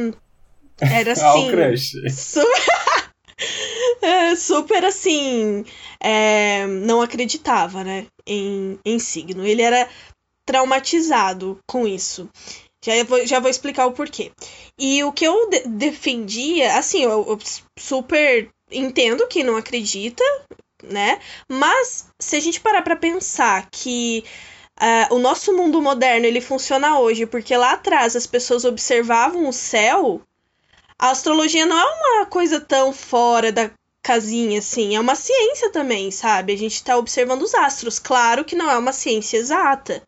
era 0.81 1.13
assim. 1.15 1.45
super, 1.45 1.73
é, 4.01 4.35
super 4.35 4.83
assim. 4.85 5.65
É, 5.99 6.65
não 6.67 7.01
acreditava, 7.01 7.83
né? 7.83 8.07
Em, 8.25 8.79
em 8.85 8.99
signo. 8.99 9.45
Ele 9.45 9.61
era 9.61 9.89
traumatizado 10.45 11.59
com 11.67 11.87
isso. 11.87 12.29
Já 12.83 13.01
vou, 13.05 13.25
já 13.25 13.39
vou 13.39 13.49
explicar 13.49 13.85
o 13.85 13.93
porquê. 13.93 14.31
E 14.77 15.03
o 15.03 15.13
que 15.13 15.25
eu 15.25 15.49
de 15.49 15.61
defendia, 15.61 16.77
assim, 16.77 17.03
eu, 17.03 17.25
eu 17.27 17.39
super 17.79 18.49
entendo 18.69 19.27
que 19.27 19.43
não 19.43 19.55
acredita, 19.55 20.23
né? 20.83 21.19
Mas 21.49 22.07
se 22.19 22.35
a 22.35 22.39
gente 22.39 22.59
parar 22.59 22.81
para 22.81 22.97
pensar 22.97 23.69
que 23.71 24.25
uh, 24.81 25.15
o 25.15 25.19
nosso 25.19 25.55
mundo 25.55 25.81
moderno 25.81 26.25
ele 26.25 26.41
funciona 26.41 26.99
hoje 26.99 27.25
porque 27.25 27.55
lá 27.55 27.73
atrás 27.73 28.17
as 28.17 28.27
pessoas 28.27 28.65
observavam 28.65 29.47
o 29.47 29.53
céu, 29.53 30.21
a 30.99 31.11
astrologia 31.11 31.65
não 31.65 31.77
é 31.77 31.83
uma 31.83 32.25
coisa 32.25 32.59
tão 32.59 32.93
fora 32.93 33.51
da 33.51 33.71
casinha 34.05 34.59
assim, 34.59 34.95
é 34.95 34.99
uma 34.99 35.15
ciência 35.15 35.71
também, 35.71 36.11
sabe? 36.11 36.53
A 36.53 36.57
gente 36.57 36.75
está 36.75 36.97
observando 36.97 37.43
os 37.43 37.53
astros. 37.53 37.99
Claro 37.99 38.43
que 38.43 38.55
não 38.55 38.69
é 38.69 38.77
uma 38.77 38.91
ciência 38.91 39.37
exata 39.37 40.03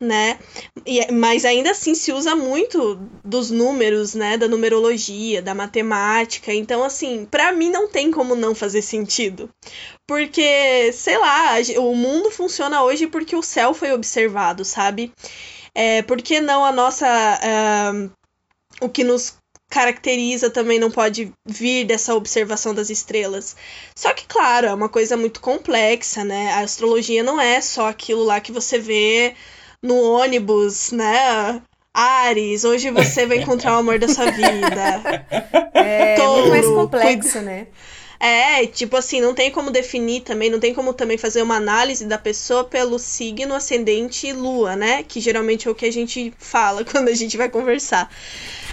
né? 0.00 0.38
E, 0.86 1.12
mas 1.12 1.44
ainda 1.44 1.72
assim 1.72 1.94
se 1.94 2.10
usa 2.10 2.34
muito 2.34 2.94
dos 3.22 3.50
números, 3.50 4.14
né? 4.14 4.38
Da 4.38 4.48
numerologia, 4.48 5.42
da 5.42 5.54
matemática. 5.54 6.52
Então, 6.54 6.82
assim, 6.82 7.26
para 7.26 7.52
mim 7.52 7.70
não 7.70 7.86
tem 7.86 8.10
como 8.10 8.34
não 8.34 8.54
fazer 8.54 8.80
sentido. 8.80 9.50
Porque, 10.06 10.90
sei 10.92 11.18
lá, 11.18 11.56
o 11.78 11.94
mundo 11.94 12.30
funciona 12.30 12.82
hoje 12.82 13.06
porque 13.06 13.36
o 13.36 13.42
céu 13.42 13.74
foi 13.74 13.92
observado, 13.92 14.64
sabe? 14.64 15.12
É, 15.74 16.02
por 16.02 16.22
que 16.22 16.40
não 16.40 16.64
a 16.64 16.72
nossa. 16.72 17.06
Uh, 17.06 18.10
o 18.80 18.88
que 18.88 19.04
nos 19.04 19.36
caracteriza 19.70 20.50
também 20.50 20.80
não 20.80 20.90
pode 20.90 21.32
vir 21.46 21.84
dessa 21.84 22.14
observação 22.14 22.74
das 22.74 22.90
estrelas. 22.90 23.56
Só 23.94 24.12
que, 24.12 24.26
claro, 24.26 24.66
é 24.66 24.74
uma 24.74 24.88
coisa 24.88 25.16
muito 25.16 25.40
complexa, 25.40 26.24
né? 26.24 26.52
A 26.54 26.60
astrologia 26.60 27.22
não 27.22 27.40
é 27.40 27.60
só 27.60 27.88
aquilo 27.88 28.24
lá 28.24 28.40
que 28.40 28.50
você 28.50 28.78
vê 28.78 29.34
no 29.80 29.94
ônibus, 30.02 30.90
né? 30.90 31.62
Ares, 31.94 32.64
hoje 32.64 32.90
você 32.90 33.26
vai 33.26 33.38
encontrar 33.38 33.76
o 33.76 33.78
amor 33.78 33.98
da 33.98 34.08
sua 34.08 34.30
vida. 34.30 35.26
É, 35.82 36.14
Touro, 36.14 36.40
muito 36.40 36.50
mais 36.50 36.66
complexo, 36.66 37.40
né? 37.40 37.66
É, 38.22 38.66
tipo 38.66 38.98
assim, 38.98 39.18
não 39.18 39.34
tem 39.34 39.50
como 39.50 39.70
definir 39.70 40.20
também, 40.20 40.50
não 40.50 40.60
tem 40.60 40.74
como 40.74 40.92
também 40.92 41.16
fazer 41.16 41.40
uma 41.40 41.56
análise 41.56 42.04
da 42.04 42.18
pessoa 42.18 42.62
pelo 42.62 42.98
signo, 42.98 43.54
ascendente 43.54 44.26
e 44.26 44.32
lua, 44.34 44.76
né? 44.76 45.02
Que 45.02 45.20
geralmente 45.20 45.66
é 45.66 45.70
o 45.70 45.74
que 45.74 45.86
a 45.86 45.92
gente 45.92 46.30
fala 46.38 46.84
quando 46.86 47.08
a 47.08 47.14
gente 47.14 47.38
vai 47.38 47.48
conversar. 47.48 48.10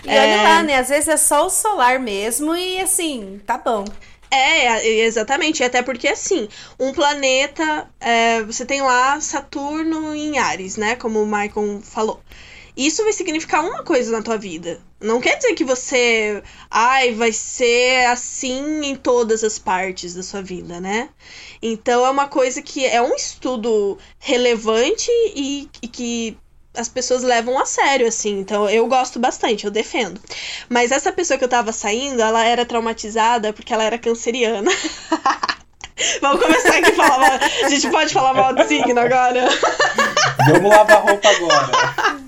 E 0.04 0.10
é... 0.10 0.20
olha 0.20 0.44
lá, 0.44 0.64
né? 0.64 0.76
Às 0.76 0.90
vezes 0.90 1.08
é 1.08 1.16
só 1.16 1.46
o 1.46 1.50
solar 1.50 1.98
mesmo 1.98 2.54
e 2.54 2.82
assim, 2.82 3.42
tá 3.46 3.58
bom. 3.58 3.86
É, 4.30 4.86
exatamente. 4.86 5.64
Até 5.64 5.82
porque, 5.82 6.10
assim, 6.10 6.50
um 6.78 6.92
planeta. 6.92 7.90
É, 8.02 8.44
você 8.44 8.66
tem 8.66 8.82
lá 8.82 9.22
Saturno 9.22 10.14
em 10.14 10.38
Ares, 10.38 10.76
né? 10.76 10.98
Como 10.98 11.22
o 11.22 11.26
Michael 11.26 11.80
falou. 11.82 12.22
Isso 12.78 13.04
vai 13.04 13.12
significar 13.12 13.66
uma 13.66 13.82
coisa 13.82 14.12
na 14.12 14.22
tua 14.22 14.38
vida. 14.38 14.80
Não 15.02 15.20
quer 15.20 15.36
dizer 15.38 15.56
que 15.56 15.64
você. 15.64 16.44
Ai, 16.70 17.12
vai 17.12 17.34
ser 17.34 18.06
assim 18.06 18.86
em 18.86 18.96
todas 18.96 19.44
as 19.44 19.58
partes 19.58 20.14
da 20.14 20.22
sua 20.22 20.44
vida, 20.44 20.80
né? 20.80 21.10
Então 21.60 22.06
é 22.06 22.10
uma 22.12 22.28
coisa 22.28 22.62
que 22.62 22.86
é 22.86 23.02
um 23.02 23.16
estudo 23.16 23.98
relevante 24.20 25.10
e, 25.36 25.68
e 25.82 25.88
que 25.88 26.38
as 26.76 26.88
pessoas 26.88 27.24
levam 27.24 27.58
a 27.58 27.66
sério, 27.66 28.08
assim. 28.08 28.38
Então 28.40 28.70
eu 28.70 28.86
gosto 28.86 29.18
bastante, 29.18 29.66
eu 29.66 29.72
defendo. 29.72 30.22
Mas 30.70 30.92
essa 30.92 31.12
pessoa 31.12 31.40
que 31.40 31.44
eu 31.44 31.50
tava 31.50 31.72
saindo, 31.72 32.22
ela 32.22 32.46
era 32.46 32.64
traumatizada 32.64 33.52
porque 33.54 33.74
ela 33.74 33.86
era 33.86 33.98
canceriana. 33.98 34.70
Vamos 36.22 36.44
começar 36.44 36.78
aqui 36.78 36.92
a 36.92 36.96
falar 36.96 37.18
mal. 37.18 37.40
A 37.64 37.70
gente 37.70 37.90
pode 37.90 38.14
falar 38.14 38.34
mal 38.36 38.54
do 38.54 38.68
signo 38.68 39.00
agora? 39.00 39.48
Vamos 40.46 40.70
lavar 40.70 41.02
roupa 41.02 41.28
agora. 41.28 42.27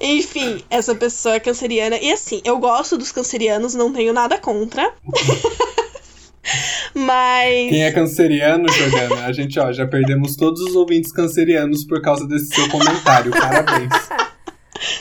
Enfim, 0.00 0.62
essa 0.70 0.94
pessoa 0.94 1.34
é 1.34 1.40
canceriana. 1.40 1.96
E 1.96 2.12
assim, 2.12 2.40
eu 2.44 2.58
gosto 2.58 2.96
dos 2.96 3.12
cancerianos, 3.12 3.74
não 3.74 3.92
tenho 3.92 4.12
nada 4.12 4.38
contra. 4.38 4.92
Mas. 6.94 7.70
Quem 7.70 7.84
é 7.84 7.92
canceriano, 7.92 8.68
Jordana? 8.68 9.26
A 9.26 9.32
gente, 9.32 9.58
ó, 9.58 9.72
já 9.72 9.86
perdemos 9.86 10.36
todos 10.36 10.60
os 10.60 10.74
ouvintes 10.74 11.12
cancerianos 11.12 11.84
por 11.84 12.00
causa 12.00 12.26
desse 12.26 12.54
seu 12.54 12.68
comentário. 12.68 13.30
Parabéns. 13.30 13.90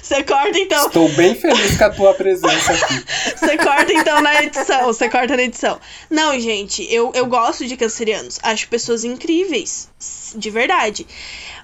Você 0.01 0.23
corta 0.23 0.57
então. 0.59 0.87
Estou 0.87 1.09
bem 1.09 1.35
feliz 1.35 1.77
com 1.77 1.83
a 1.83 1.89
tua 1.89 2.13
presença 2.13 2.73
aqui. 2.73 3.05
Você 3.35 3.57
corta 3.57 3.93
então 3.93 4.21
na 4.21 4.43
edição. 4.43 4.85
Você 4.85 5.09
corta 5.09 5.35
na 5.35 5.43
edição. 5.43 5.79
Não, 6.09 6.39
gente, 6.39 6.85
eu, 6.93 7.11
eu 7.15 7.25
gosto 7.25 7.65
de 7.65 7.77
cancerianos. 7.77 8.39
Acho 8.43 8.67
pessoas 8.67 9.03
incríveis. 9.03 9.89
De 10.35 10.49
verdade. 10.49 11.07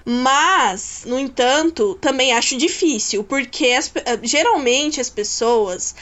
Mas, 0.04 1.02
no 1.04 1.18
entanto, 1.18 1.96
também 2.00 2.32
acho 2.32 2.56
difícil. 2.56 3.22
Porque 3.22 3.66
as, 3.72 3.92
geralmente 4.22 5.00
as 5.00 5.10
pessoas 5.10 5.94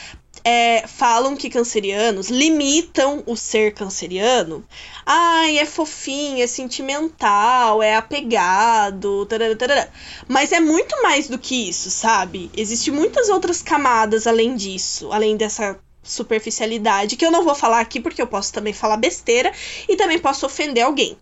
é, 0.45 0.85
falam 0.85 1.35
que 1.35 1.49
cancerianos 1.49 2.29
limitam 2.29 3.23
o 3.25 3.35
ser 3.35 3.73
canceriano. 3.73 4.63
Ai, 5.03 5.57
é 5.57 5.65
fofinho, 5.65 6.43
é 6.43 6.45
sentimental, 6.47 7.81
é 7.81 7.95
apegado, 7.95 9.25
tarará, 9.25 9.55
tarará. 9.55 9.89
mas 10.27 10.51
é 10.51 10.59
muito 10.59 11.01
mais 11.01 11.27
do 11.27 11.39
que 11.39 11.67
isso, 11.67 11.89
sabe? 11.89 12.51
Existem 12.55 12.93
muitas 12.93 13.27
outras 13.27 13.63
camadas 13.63 14.27
além 14.27 14.55
disso, 14.55 15.11
além 15.11 15.35
dessa 15.35 15.79
superficialidade, 16.03 17.15
que 17.15 17.25
eu 17.25 17.31
não 17.31 17.43
vou 17.43 17.55
falar 17.55 17.79
aqui 17.79 17.99
porque 17.99 18.21
eu 18.21 18.27
posso 18.27 18.53
também 18.53 18.71
falar 18.71 18.97
besteira 18.97 19.51
e 19.89 19.95
também 19.95 20.19
posso 20.19 20.45
ofender 20.45 20.85
alguém. 20.85 21.17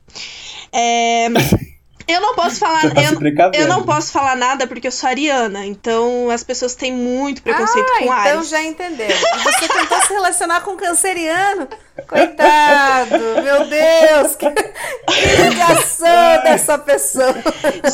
É. 0.73 1.27
Eu 2.07 2.21
não 2.21 2.35
posso 2.35 2.59
falar. 2.59 2.81
Tá 2.81 3.01
eu, 3.01 3.61
eu, 3.61 3.67
não 3.67 3.83
posso 3.83 4.11
falar 4.11 4.35
nada 4.35 4.67
porque 4.67 4.87
eu 4.87 4.91
sou 4.91 5.09
ariana. 5.09 5.65
Então 5.65 6.29
as 6.29 6.43
pessoas 6.43 6.75
têm 6.75 6.91
muito 6.91 7.41
preconceito 7.41 7.87
ah, 7.95 8.03
com 8.03 8.11
Ares. 8.11 8.31
Então 8.31 8.43
já 8.43 8.63
entendeu. 8.63 9.07
E 9.09 9.43
você 9.43 9.67
tentou 9.67 10.01
se 10.01 10.13
relacionar 10.13 10.61
com 10.61 10.71
um 10.71 10.77
canceriano? 10.77 11.67
Coitado, 12.07 13.19
meu 13.43 13.67
Deus, 13.67 14.35
que, 14.35 14.49
que 14.49 15.49
ligação 15.49 16.43
dessa 16.43 16.77
pessoa. 16.77 17.35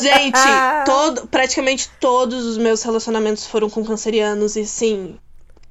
Gente, 0.00 0.40
todo, 0.86 1.26
praticamente 1.26 1.90
todos 2.00 2.44
os 2.44 2.56
meus 2.56 2.82
relacionamentos 2.82 3.46
foram 3.46 3.68
com 3.68 3.84
cancerianos 3.84 4.56
e 4.56 4.64
sim, 4.64 5.18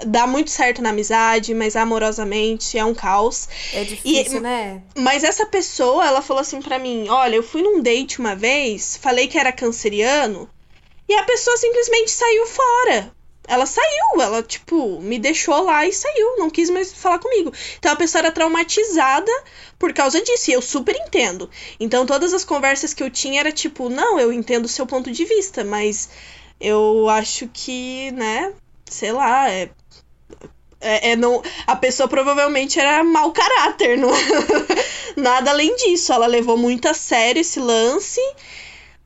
dá 0.06 0.26
muito 0.26 0.50
certo 0.50 0.82
na 0.82 0.90
amizade, 0.90 1.54
mas 1.54 1.76
amorosamente 1.76 2.78
é 2.78 2.86
um 2.86 2.94
caos. 2.94 3.48
É 3.74 3.84
difícil, 3.84 4.38
e, 4.38 4.42
né? 4.42 4.82
Mas 4.98 5.24
essa 5.24 5.46
pessoa, 5.46 6.06
ela 6.06 6.22
falou 6.22 6.42
assim 6.42 6.62
para 6.62 6.80
mim: 6.80 7.08
"Olha, 7.10 7.36
eu 7.36 7.44
fui 7.44 7.62
num 7.62 7.82
date 7.82 8.20
uma 8.20 8.36
vez, 8.36 8.98
falei 9.02 9.28
que 9.28 9.38
era 9.38 9.52
canceriano, 9.52 10.50
e 11.08 11.14
a 11.14 11.24
pessoa 11.24 11.58
simplesmente 11.58 12.12
saiu 12.12 12.46
fora. 12.48 13.12
Ela 13.48 13.66
saiu, 13.66 14.22
ela 14.22 14.44
tipo, 14.44 15.02
me 15.02 15.18
deixou 15.18 15.64
lá 15.64 15.84
e 15.84 15.92
saiu, 15.92 16.38
não 16.38 16.52
quis 16.52 16.70
mais 16.70 16.94
falar 16.94 17.18
comigo. 17.18 17.52
Então 17.80 17.92
a 17.92 17.96
pessoa 17.96 18.20
era 18.20 18.32
traumatizada 18.32 19.32
por 19.80 19.92
causa 19.92 20.22
disso, 20.22 20.52
e 20.52 20.54
eu 20.54 20.62
super 20.62 20.96
entendo. 20.96 21.50
Então 21.80 22.06
todas 22.06 22.32
as 22.32 22.46
conversas 22.46 22.94
que 22.94 23.02
eu 23.02 23.10
tinha 23.10 23.40
era 23.40 23.52
tipo, 23.52 23.90
não, 23.90 24.20
eu 24.20 24.32
entendo 24.32 24.66
o 24.66 24.70
seu 24.70 24.86
ponto 24.86 25.12
de 25.12 25.26
vista, 25.26 25.64
mas 25.64 26.10
eu 26.62 27.10
acho 27.10 27.50
que, 27.52 28.12
né, 28.12 28.54
sei 28.86 29.12
lá, 29.14 29.50
é 29.50 29.72
é, 30.82 31.12
é, 31.12 31.16
não, 31.16 31.42
a 31.68 31.76
pessoa 31.76 32.08
provavelmente 32.08 32.80
era 32.80 33.04
mau 33.04 33.32
caráter, 33.32 33.98
não, 33.98 34.10
nada 35.18 35.52
além 35.52 35.76
disso. 35.76 36.14
Ela 36.14 36.28
levou 36.28 36.58
muito 36.58 36.88
a 36.88 36.94
sério 36.94 37.42
esse 37.42 37.60
lance. 37.60 38.22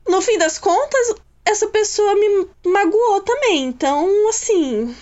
No 0.06 0.20
fim 0.20 0.38
das 0.38 0.58
contas, 0.58 1.14
essa 1.44 1.66
pessoa 1.68 2.14
me 2.14 2.48
magoou 2.66 3.20
também. 3.22 3.64
Então, 3.64 4.28
assim. 4.28 4.94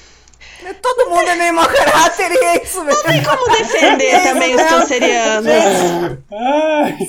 Todo 0.81 1.11
mundo 1.11 1.29
é 1.29 1.35
meio 1.35 1.55
mau 1.55 1.67
caráter 1.67 2.31
e 2.31 2.45
é 2.45 2.63
isso 2.63 2.85
mesmo. 2.85 3.03
Não 3.03 3.11
tem 3.11 3.23
como 3.23 3.49
defender 3.57 4.23
também 4.23 4.55
os 4.55 4.63
cancerianos. 4.63 5.53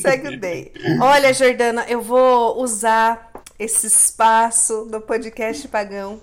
Segue 0.01 0.27
o 0.29 0.39
day. 0.39 0.73
Olha, 0.99 1.31
Jordana, 1.33 1.85
eu 1.87 2.01
vou 2.01 2.59
usar 2.59 3.31
esse 3.59 3.85
espaço 3.85 4.85
do 4.85 4.99
podcast 4.99 5.67
Pagão 5.67 6.19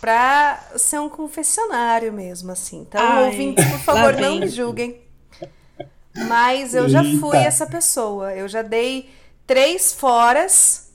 pra 0.00 0.58
ser 0.76 0.98
um 1.00 1.08
confessionário 1.08 2.12
mesmo, 2.12 2.50
assim. 2.52 2.80
Então, 2.80 3.00
Ai, 3.00 3.24
ouvintes, 3.26 3.64
por 3.66 3.78
favor, 3.80 4.14
não 4.16 4.36
me 4.36 4.48
julguem. 4.48 5.00
Mas 6.26 6.74
eu 6.74 6.88
já 6.88 7.02
fui 7.02 7.36
Eita. 7.36 7.48
essa 7.48 7.66
pessoa. 7.66 8.34
Eu 8.34 8.48
já 8.48 8.62
dei 8.62 9.10
três 9.46 9.92
foras 9.92 10.90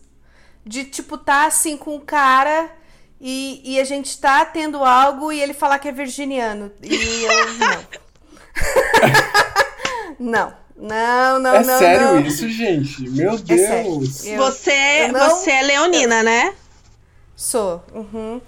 de, 0.65 0.83
tipo, 0.83 1.17
tá 1.17 1.45
assim 1.45 1.77
com 1.77 1.95
o 1.95 2.01
cara 2.01 2.69
e, 3.21 3.62
e 3.63 3.79
a 3.79 3.83
gente 3.83 4.17
tá 4.19 4.43
tendo 4.43 4.83
algo 4.83 5.31
e 5.31 5.39
ele 5.41 5.53
falar 5.53 5.79
que 5.79 5.88
é 5.88 5.91
virginiano. 5.91 6.71
E 6.81 7.24
eu, 7.24 7.53
não. 7.55 7.85
não. 10.50 10.65
Não, 10.77 11.39
não, 11.39 11.55
é 11.55 11.63
não, 11.63 11.79
sério 11.79 12.05
não. 12.07 12.19
isso, 12.19 12.50
gente? 12.50 13.09
Meu 13.09 13.38
sério. 13.38 13.45
Deus! 14.00 14.25
Eu- 14.25 14.38
você, 14.39 15.05
eu 15.07 15.13
não- 15.13 15.29
você 15.29 15.51
é 15.51 15.62
leonina, 15.62 16.21
né? 16.21 16.53
Sou. 17.33 17.81
uhum. 17.93 18.41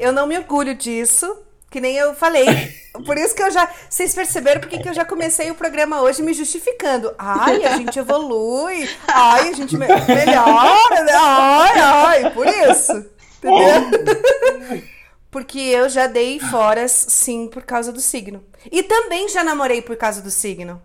Eu 0.00 0.12
não 0.12 0.26
me 0.26 0.36
orgulho 0.38 0.74
disso, 0.74 1.36
que 1.70 1.80
nem 1.80 1.94
eu 1.96 2.14
falei. 2.14 2.46
Por 3.06 3.16
isso 3.16 3.34
que 3.34 3.42
eu 3.42 3.50
já. 3.50 3.68
Vocês 3.88 4.14
perceberam 4.14 4.60
porque 4.60 4.78
que 4.78 4.88
eu 4.88 4.92
já 4.92 5.04
comecei 5.04 5.50
o 5.50 5.54
programa 5.54 6.00
hoje 6.02 6.22
me 6.22 6.34
justificando. 6.34 7.14
Ai, 7.16 7.64
a 7.64 7.76
gente 7.76 7.98
evolui. 7.98 8.88
Ai, 9.06 9.48
a 9.48 9.52
gente 9.52 9.76
me- 9.76 9.86
melhora. 9.86 11.04
né? 11.04 11.12
Ai, 11.14 11.78
ai, 11.78 12.30
por 12.34 12.46
isso. 12.46 13.06
Entendeu? 13.38 14.82
Porque 15.30 15.60
eu 15.60 15.88
já 15.88 16.08
dei 16.08 16.40
foras, 16.40 16.90
sim, 16.90 17.46
por 17.46 17.62
causa 17.62 17.92
do 17.92 18.00
signo. 18.00 18.44
E 18.70 18.82
também 18.82 19.28
já 19.28 19.44
namorei 19.44 19.80
por 19.80 19.94
causa 19.96 20.20
do 20.20 20.30
signo. 20.30 20.82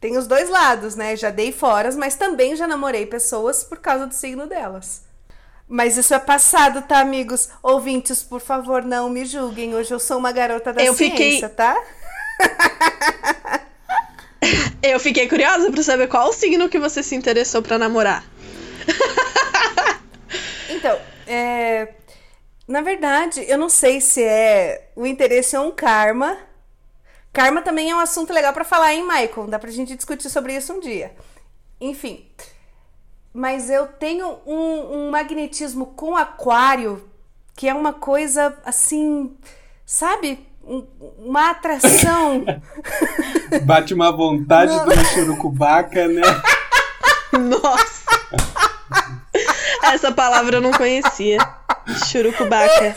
Tem 0.00 0.16
os 0.16 0.26
dois 0.26 0.48
lados, 0.48 0.96
né? 0.96 1.14
Já 1.16 1.28
dei 1.30 1.52
foras, 1.52 1.94
mas 1.94 2.14
também 2.14 2.56
já 2.56 2.66
namorei 2.66 3.04
pessoas 3.04 3.62
por 3.62 3.78
causa 3.80 4.06
do 4.06 4.14
signo 4.14 4.46
delas. 4.46 5.03
Mas 5.68 5.96
isso 5.96 6.12
é 6.14 6.18
passado, 6.18 6.82
tá, 6.82 6.98
amigos? 7.00 7.48
Ouvintes, 7.62 8.22
por 8.22 8.40
favor, 8.40 8.82
não 8.84 9.08
me 9.08 9.24
julguem. 9.24 9.74
Hoje 9.74 9.92
eu 9.92 9.98
sou 9.98 10.18
uma 10.18 10.30
garota 10.30 10.72
da 10.72 10.82
Eu 10.84 10.94
ciência, 10.94 11.48
fiquei- 11.48 11.48
tá? 11.48 11.82
Eu 14.82 15.00
fiquei 15.00 15.26
curiosa 15.26 15.70
pra 15.72 15.82
saber 15.82 16.08
qual 16.08 16.28
o 16.28 16.32
signo 16.32 16.68
que 16.68 16.78
você 16.78 17.02
se 17.02 17.14
interessou 17.14 17.62
pra 17.62 17.78
namorar. 17.78 18.24
Então, 20.68 20.98
é... 21.26 21.94
na 22.68 22.82
verdade, 22.82 23.44
eu 23.48 23.56
não 23.56 23.68
sei 23.70 24.00
se 24.00 24.22
é 24.22 24.90
o 24.96 25.06
interesse 25.06 25.56
ou 25.56 25.68
um 25.68 25.70
karma. 25.70 26.36
Karma 27.32 27.62
também 27.62 27.90
é 27.90 27.94
um 27.94 28.00
assunto 28.00 28.32
legal 28.32 28.52
pra 28.52 28.64
falar, 28.64 28.92
hein, 28.92 29.02
Michael? 29.02 29.46
Dá 29.48 29.58
pra 29.58 29.70
gente 29.70 29.94
discutir 29.96 30.28
sobre 30.28 30.54
isso 30.54 30.72
um 30.74 30.80
dia. 30.80 31.14
Enfim. 31.80 32.26
Mas 33.34 33.68
eu 33.68 33.88
tenho 33.88 34.38
um, 34.46 34.96
um 35.06 35.10
magnetismo 35.10 35.86
com 35.86 36.16
aquário 36.16 37.08
que 37.56 37.68
é 37.68 37.74
uma 37.74 37.92
coisa 37.92 38.56
assim, 38.64 39.36
sabe? 39.84 40.46
Um- 40.64 40.86
uma 41.18 41.50
atração. 41.50 42.44
Bate 43.66 43.92
uma 43.92 44.12
vontade 44.12 44.72
de 44.72 44.94
uma 44.94 45.04
churucubaca, 45.04 46.06
né? 46.06 46.22
Nossa! 47.32 48.04
Essa 49.82 50.12
palavra 50.12 50.56
eu 50.56 50.60
não 50.60 50.70
conhecia. 50.72 51.38
Churucubaca. 52.06 52.96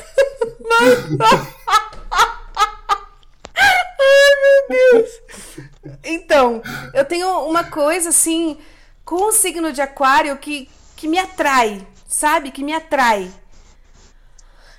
Então, 6.03 6.61
eu 6.93 7.05
tenho 7.05 7.27
uma 7.47 7.63
coisa 7.65 8.09
assim 8.09 8.57
com 9.07 9.29
o 9.29 9.31
signo 9.31 9.71
de 9.71 9.81
aquário 9.81 10.35
que, 10.37 10.67
que 10.97 11.07
me 11.07 11.17
atrai, 11.17 11.81
sabe? 12.09 12.51
Que 12.51 12.61
me 12.61 12.73
atrai. 12.73 13.31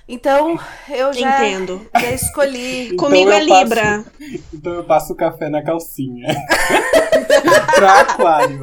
Então, 0.07 0.59
eu 0.87 1.11
já, 1.13 1.43
Entendo. 1.47 1.89
já 1.99 2.11
escolhi. 2.11 2.93
Comigo 2.97 3.31
eu 3.31 3.33
é 3.33 3.47
passo- 3.47 3.63
Libra. 3.63 4.05
Então 4.53 4.73
eu 4.73 4.83
passo 4.83 5.13
o 5.13 5.15
café 5.15 5.49
na 5.49 5.63
calcinha. 5.63 6.27
pra 7.73 8.01
aquário. 8.01 8.61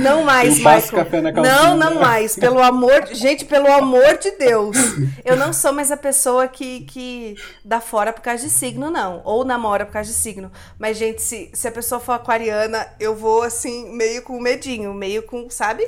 Não 0.00 0.22
mais, 0.24 0.58
Eu 0.58 0.64
passo 0.64 0.86
Michael. 0.86 1.04
café 1.04 1.20
na 1.20 1.32
calcinha. 1.32 1.56
Não, 1.56 1.76
não 1.76 1.94
mais. 2.00 2.36
Pelo 2.36 2.62
amor. 2.62 3.06
Gente, 3.12 3.44
pelo 3.44 3.70
amor 3.70 4.18
de 4.18 4.30
Deus. 4.32 4.76
Eu 5.24 5.36
não 5.36 5.52
sou 5.52 5.72
mais 5.72 5.90
a 5.90 5.96
pessoa 5.96 6.48
que, 6.48 6.80
que 6.82 7.34
dá 7.64 7.80
fora 7.80 8.12
por 8.12 8.22
causa 8.22 8.44
de 8.44 8.50
signo, 8.50 8.90
não. 8.90 9.22
Ou 9.24 9.44
namora 9.44 9.84
por 9.84 9.92
causa 9.92 10.10
de 10.10 10.16
signo. 10.16 10.50
Mas, 10.78 10.96
gente, 10.96 11.22
se, 11.22 11.50
se 11.52 11.68
a 11.68 11.72
pessoa 11.72 12.00
for 12.00 12.12
aquariana, 12.12 12.86
eu 12.98 13.14
vou 13.14 13.42
assim, 13.42 13.94
meio 13.94 14.22
com 14.22 14.40
medinho, 14.40 14.92
meio 14.94 15.22
com, 15.22 15.48
sabe? 15.50 15.86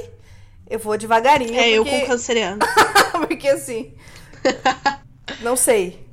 Eu 0.68 0.79
vou 0.79 0.97
devagarinho. 0.97 1.55
É, 1.55 1.71
eu 1.71 1.85
porque... 1.85 2.01
com 2.01 2.07
canceriano. 2.07 2.59
porque 3.27 3.49
assim. 3.49 3.94
Não 5.40 5.57
sei. 5.57 6.05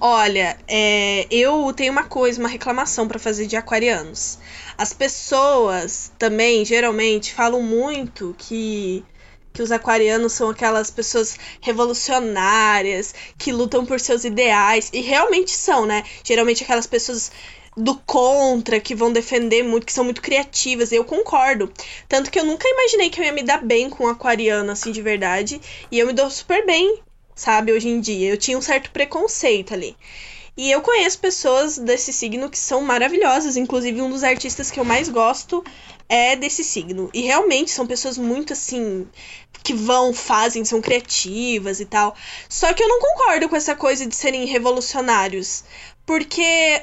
Olha, 0.00 0.56
é, 0.68 1.26
eu 1.30 1.72
tenho 1.74 1.90
uma 1.90 2.04
coisa, 2.04 2.38
uma 2.38 2.48
reclamação 2.48 3.08
pra 3.08 3.18
fazer 3.18 3.46
de 3.46 3.56
aquarianos. 3.56 4.38
As 4.78 4.92
pessoas 4.92 6.12
também, 6.18 6.64
geralmente, 6.64 7.32
falam 7.32 7.62
muito 7.62 8.34
que, 8.38 9.04
que 9.52 9.62
os 9.62 9.72
aquarianos 9.72 10.32
são 10.32 10.50
aquelas 10.50 10.90
pessoas 10.90 11.38
revolucionárias, 11.60 13.14
que 13.38 13.52
lutam 13.52 13.86
por 13.86 13.98
seus 14.00 14.24
ideais. 14.24 14.90
E 14.92 15.00
realmente 15.00 15.50
são, 15.50 15.86
né? 15.86 16.04
Geralmente 16.22 16.62
aquelas 16.62 16.86
pessoas 16.86 17.32
do 17.76 17.94
contra, 17.94 18.80
que 18.80 18.94
vão 18.94 19.12
defender 19.12 19.62
muito, 19.62 19.86
que 19.86 19.92
são 19.92 20.04
muito 20.04 20.22
criativas. 20.22 20.92
Eu 20.92 21.04
concordo. 21.04 21.72
Tanto 22.08 22.30
que 22.30 22.38
eu 22.38 22.44
nunca 22.44 22.68
imaginei 22.68 23.10
que 23.10 23.20
eu 23.20 23.24
ia 23.24 23.32
me 23.32 23.42
dar 23.42 23.62
bem 23.64 23.88
com 23.88 24.04
um 24.04 24.08
aquariano, 24.08 24.72
assim, 24.72 24.92
de 24.92 25.02
verdade. 25.02 25.60
E 25.90 25.98
eu 25.98 26.06
me 26.06 26.12
dou 26.12 26.30
super 26.30 26.64
bem 26.66 27.02
sabe, 27.36 27.70
hoje 27.72 27.88
em 27.88 28.00
dia. 28.00 28.30
Eu 28.30 28.38
tinha 28.38 28.58
um 28.58 28.62
certo 28.62 28.90
preconceito 28.90 29.74
ali. 29.74 29.94
E 30.56 30.70
eu 30.70 30.80
conheço 30.80 31.18
pessoas 31.18 31.76
desse 31.76 32.12
signo 32.12 32.48
que 32.48 32.58
são 32.58 32.80
maravilhosas, 32.80 33.56
inclusive 33.56 34.00
um 34.00 34.08
dos 34.08 34.24
artistas 34.24 34.70
que 34.70 34.80
eu 34.80 34.84
mais 34.84 35.08
gosto 35.08 35.62
é 36.08 36.34
desse 36.34 36.64
signo. 36.64 37.10
E 37.12 37.20
realmente 37.20 37.70
são 37.70 37.86
pessoas 37.86 38.16
muito 38.16 38.54
assim 38.54 39.06
que 39.62 39.74
vão, 39.74 40.14
fazem, 40.14 40.64
são 40.64 40.80
criativas 40.80 41.80
e 41.80 41.84
tal. 41.84 42.16
Só 42.48 42.72
que 42.72 42.82
eu 42.82 42.88
não 42.88 43.00
concordo 43.00 43.48
com 43.48 43.56
essa 43.56 43.76
coisa 43.76 44.06
de 44.06 44.14
serem 44.14 44.46
revolucionários, 44.46 45.64
porque 46.06 46.82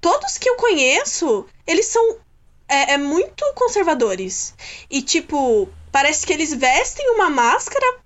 todos 0.00 0.38
que 0.38 0.48
eu 0.48 0.56
conheço, 0.56 1.44
eles 1.66 1.86
são 1.86 2.18
é, 2.68 2.92
é 2.94 2.98
muito 2.98 3.44
conservadores. 3.54 4.54
E 4.88 5.02
tipo, 5.02 5.68
parece 5.92 6.26
que 6.26 6.32
eles 6.32 6.54
vestem 6.54 7.10
uma 7.10 7.28
máscara 7.28 7.98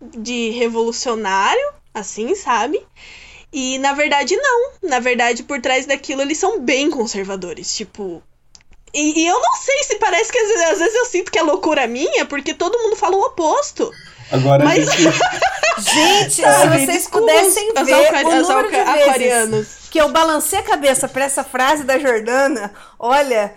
de 0.00 0.50
revolucionário, 0.50 1.72
assim, 1.94 2.34
sabe? 2.34 2.84
E 3.52 3.78
na 3.78 3.92
verdade 3.92 4.36
não. 4.36 4.72
Na 4.82 5.00
verdade, 5.00 5.42
por 5.42 5.60
trás 5.60 5.86
daquilo 5.86 6.22
eles 6.22 6.38
são 6.38 6.60
bem 6.60 6.90
conservadores, 6.90 7.74
tipo. 7.74 8.22
E, 8.94 9.20
e 9.22 9.26
eu 9.26 9.38
não 9.40 9.52
sei 9.54 9.82
se 9.84 9.96
parece 9.96 10.32
que 10.32 10.38
às 10.38 10.48
vezes, 10.48 10.64
às 10.72 10.78
vezes 10.78 10.94
eu 10.94 11.04
sinto 11.06 11.30
que 11.30 11.38
é 11.38 11.42
loucura 11.42 11.86
minha, 11.86 12.24
porque 12.26 12.52
todo 12.54 12.78
mundo 12.78 12.96
fala 12.96 13.16
o 13.16 13.22
oposto. 13.22 13.90
Agora 14.32 14.64
Mas- 14.64 14.86
a 14.88 14.92
gente. 14.92 15.18
Gente, 15.78 16.42
Sabe? 16.42 16.78
se 16.78 16.84
vocês 16.86 16.86
Desculpa 16.98 17.26
pudessem 17.26 17.72
ver 17.84 17.94
aqua- 18.06 18.20
o 18.20 18.42
número 18.42 18.68
de 18.70 18.76
aqua- 18.76 18.92
vezes 18.92 19.08
aquarianos. 19.08 19.68
que 19.90 20.00
eu 20.00 20.08
balancei 20.10 20.58
a 20.58 20.62
cabeça 20.62 21.08
pra 21.08 21.24
essa 21.24 21.42
frase 21.42 21.84
da 21.84 21.98
Jordana, 21.98 22.72
olha, 22.98 23.54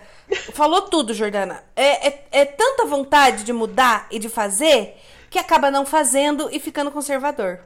falou 0.54 0.82
tudo, 0.82 1.12
Jordana. 1.12 1.62
É, 1.76 2.08
é, 2.08 2.24
é 2.32 2.44
tanta 2.44 2.86
vontade 2.86 3.44
de 3.44 3.52
mudar 3.52 4.06
e 4.10 4.18
de 4.18 4.28
fazer 4.28 4.96
que 5.28 5.38
acaba 5.38 5.70
não 5.70 5.84
fazendo 5.84 6.48
e 6.50 6.58
ficando 6.58 6.90
conservador. 6.90 7.60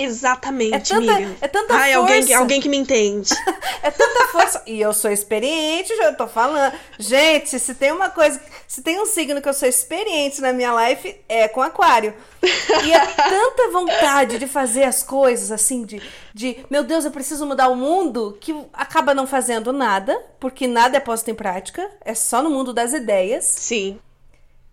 Exatamente, 0.00 0.74
É 0.74 0.78
tanta- 1.00 1.12
Miriam. 1.14 1.36
é 1.40 1.48
tanta 1.48 1.74
Ai, 1.74 1.92
alguém, 1.94 2.22
força. 2.22 2.38
alguém 2.38 2.60
que 2.60 2.68
me 2.68 2.76
entende. 2.76 3.30
É 3.80 3.90
tanta 3.92 4.26
força. 4.28 4.62
E 4.66 4.80
eu 4.80 4.92
sou 4.92 5.10
experiente, 5.10 5.94
já 5.96 6.12
tô 6.12 6.26
falando. 6.26 6.72
Gente, 6.98 7.58
se 7.60 7.74
tem 7.76 7.92
uma 7.92 8.10
coisa. 8.10 8.40
Se 8.66 8.82
tem 8.82 9.00
um 9.00 9.06
signo 9.06 9.40
que 9.40 9.48
eu 9.48 9.54
sou 9.54 9.68
experiente 9.68 10.40
na 10.40 10.52
minha 10.52 10.72
life, 10.90 11.16
é 11.28 11.46
com 11.46 11.62
aquário. 11.62 12.12
E 12.42 12.92
é 12.92 13.06
tanta 13.06 13.70
vontade 13.70 14.36
de 14.38 14.46
fazer 14.48 14.82
as 14.82 15.02
coisas, 15.04 15.52
assim, 15.52 15.84
de, 15.84 16.02
de 16.34 16.64
meu 16.68 16.82
Deus, 16.82 17.04
eu 17.04 17.10
preciso 17.12 17.46
mudar 17.46 17.68
o 17.68 17.76
mundo, 17.76 18.36
que 18.40 18.52
acaba 18.72 19.14
não 19.14 19.26
fazendo 19.28 19.72
nada, 19.72 20.20
porque 20.40 20.66
nada 20.66 20.96
é 20.96 21.00
posto 21.00 21.30
em 21.30 21.34
prática, 21.34 21.88
é 22.04 22.12
só 22.14 22.42
no 22.42 22.50
mundo 22.50 22.72
das 22.72 22.92
ideias, 22.92 23.44
Sim, 23.44 23.98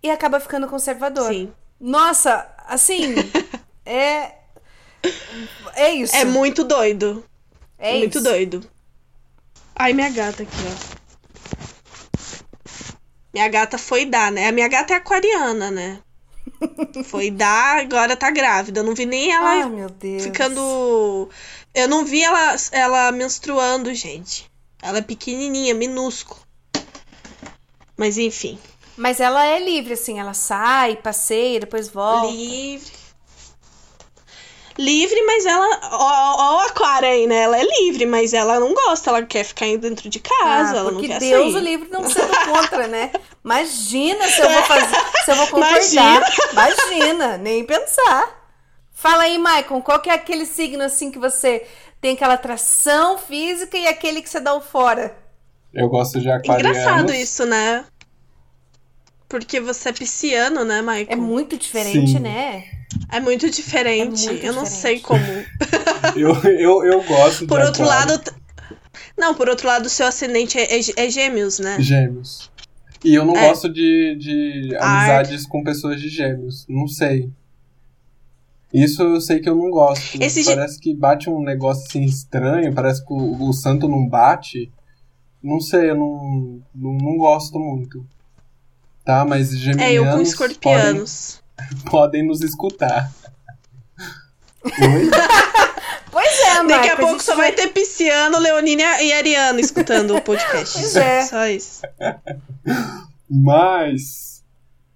e 0.02 0.10
acaba 0.10 0.40
ficando 0.40 0.68
conservador. 0.68 1.28
sim. 1.32 1.54
Nossa, 1.80 2.48
assim, 2.68 3.14
é. 3.86 4.32
É 5.76 5.91
isso. 5.91 6.15
É 6.15 6.26
muito 6.26 6.63
doido. 6.63 7.24
É 7.78 7.98
muito 7.98 8.18
isso. 8.18 8.24
doido. 8.24 8.68
Ai, 9.76 9.94
minha 9.94 10.10
gata 10.10 10.44
aqui, 10.44 10.56
ó. 10.91 10.96
Minha 13.34 13.50
gata 13.50 13.78
foi 13.78 14.06
dar, 14.06 14.32
né? 14.32 14.48
A 14.48 14.52
minha 14.52 14.68
gata 14.70 14.94
é 14.94 14.98
aquariana, 14.98 15.70
né? 15.70 16.00
Foi 17.06 17.30
dar, 17.32 17.80
agora 17.80 18.15
tá 18.15 18.30
grávida. 18.32 18.80
Eu 18.80 18.84
não 18.84 18.94
vi 18.96 19.06
nem 19.06 19.32
ela 19.32 19.50
Ai, 19.50 19.70
meu 19.70 19.89
Deus. 19.89 20.24
ficando. 20.24 21.30
Eu 21.74 21.89
não 21.89 22.06
vi 22.06 22.24
ela, 22.24 22.56
ela 22.72 23.12
menstruando, 23.12 23.94
gente. 23.94 24.50
Ela 24.82 25.00
é 25.00 25.02
pequenininha, 25.02 25.74
minúsculo. 25.74 26.39
Mas 27.98 28.18
enfim. 28.18 28.60
Mas 28.96 29.20
ela 29.20 29.46
é 29.46 29.60
livre, 29.60 29.94
assim, 29.94 30.20
ela 30.20 30.34
sai, 30.34 30.96
passeia, 30.96 31.60
depois 31.60 31.89
volta. 31.89 32.32
Livre. 32.32 33.05
Livre, 34.78 35.22
mas 35.26 35.46
ela. 35.46 35.80
Ó, 35.92 36.36
ó, 36.38 36.56
o 36.58 36.60
aquário 36.68 37.08
aí, 37.08 37.26
né? 37.28 37.44
Ela 37.44 37.58
é 37.58 37.64
livre, 37.80 38.06
mas 38.06 38.34
ela 38.34 38.60
não 38.60 38.74
gosta, 38.74 39.10
ela 39.10 39.24
quer 39.24 39.46
ficar 39.46 39.66
dentro 39.78 40.10
de 40.10 40.20
casa, 40.20 40.74
ah, 40.74 40.78
ela 40.80 40.92
não 40.92 41.00
porque 41.00 41.08
quer 41.08 41.20
Deus 41.20 41.54
sair. 41.54 41.62
o 41.62 41.64
livre 41.66 41.90
não 41.90 42.10
sendo 42.10 42.36
contra, 42.46 42.88
né? 42.88 43.12
Imagina 43.44 44.28
se 44.28 44.42
eu 44.42 44.50
vou 44.50 44.64
fazer, 44.64 44.96
se 45.24 45.32
eu 45.32 45.36
vou 45.36 45.48
concordar. 45.52 45.72
Imagina. 45.72 46.26
Imagina, 46.52 47.38
nem 47.38 47.64
pensar. 47.64 48.46
Fala 48.94 49.24
aí, 49.24 49.38
Maicon, 49.38 49.82
qual 49.82 50.00
que 50.02 50.10
é 50.10 50.14
aquele 50.14 50.46
signo 50.46 50.84
assim 50.84 51.10
que 51.10 51.20
você 51.20 51.66
tem 52.02 52.14
aquela 52.16 52.34
atração 52.34 53.18
física 53.18 53.78
e 53.78 53.88
aquele 53.88 54.22
que 54.22 54.30
você 54.30 54.40
dá 54.40 54.54
o 54.54 54.62
fora? 54.62 55.16
Eu 55.74 55.88
gosto 55.88 56.20
de 56.20 56.30
aquarianos. 56.30 56.78
Engraçado 56.78 57.14
isso, 57.14 57.46
né? 57.46 57.86
Porque 59.28 59.60
você 59.60 59.90
é 59.90 59.94
pisciano, 59.94 60.64
né, 60.64 60.82
Michael? 60.82 61.08
É 61.10 61.16
muito 61.16 61.58
diferente, 61.58 62.12
Sim. 62.14 62.20
né? 62.20 62.64
É 63.12 63.20
muito 63.20 63.50
diferente. 63.50 64.28
É 64.28 64.32
muito 64.32 64.46
eu 64.46 64.54
não 64.54 64.63
diferente. 64.63 64.82
sei 64.82 65.00
como. 65.00 65.24
Eu, 66.15 66.34
eu, 66.44 66.86
eu 66.86 67.04
gosto 67.04 67.46
Por 67.48 67.60
de 67.60 67.65
outro 67.65 67.84
aquário. 67.84 68.12
lado. 68.13 68.36
Não, 69.18 69.34
por 69.34 69.50
outro 69.50 69.68
lado, 69.68 69.88
o 69.88 69.89
seu 69.89 70.06
ascendente 70.06 70.58
é, 70.58 70.80
é- 70.80 71.06
é 71.08 71.10
gêmeos, 71.10 71.60
né? 71.60 71.78
Gêmeos. 71.80 72.50
E 73.04 73.13
eu 73.15 73.26
não 73.26 73.36
É. 73.36 73.50
gosto 73.50 73.68
de, 73.68 74.15
de 74.15 74.76
amizades 74.80 75.46
com 75.48 75.63
pessoas 75.63 76.00
de 76.00 76.08
gêmeos. 76.08 76.65
Não 76.70 76.88
sei. 76.88 77.30
Isso 78.74 79.02
eu 79.02 79.20
sei 79.20 79.39
que 79.39 79.50
eu 79.50 79.56
não 79.56 79.70
gosto. 79.72 80.22
Esse 80.22 80.44
gê- 80.44 80.56
parece 80.56 80.80
que 80.80 80.94
bate 80.94 81.30
um 81.30 81.41
negócio 81.44 81.84
assim 81.88 82.04
estranho, 82.04 82.74
parece 82.74 83.04
que 83.06 83.12
o, 83.13 83.50
o 83.50 83.52
santo 83.54 83.88
não 83.88 84.08
bate. 84.08 84.72
Não 85.41 85.60
sei, 85.60 85.89
eu 85.89 85.96
não, 85.96 86.62
não, 86.74 86.94
não 86.94 87.18
gosto 87.18 87.60
muito. 87.60 88.06
Tá, 89.04 89.26
mas 89.26 89.50
geminianos 89.58 89.82
É, 89.91 89.94
eu 90.00 90.04
com 90.04 90.10
podem, 90.12 90.24
escorpianos. 90.24 91.41
podem 91.89 92.26
nos 92.26 92.41
escutar. 92.41 93.12
Oi? 94.63 95.10
Pois 96.15 96.39
é, 96.39 96.63
Maicon. 96.63 96.68
Daqui 96.70 96.89
a 96.91 96.96
pouco 96.96 97.22
só 97.22 97.36
vai 97.36 97.52
ter 97.52 97.68
pisciano, 97.74 98.39
leonina 98.39 99.02
e 99.02 99.12
ariano 99.12 99.60
escutando 99.60 100.15
o 100.15 100.22
podcast. 100.22 100.80
Pois 100.80 100.96
é. 100.96 101.22
Só 101.24 101.46
isso. 101.50 101.82
Mas. 103.30 104.41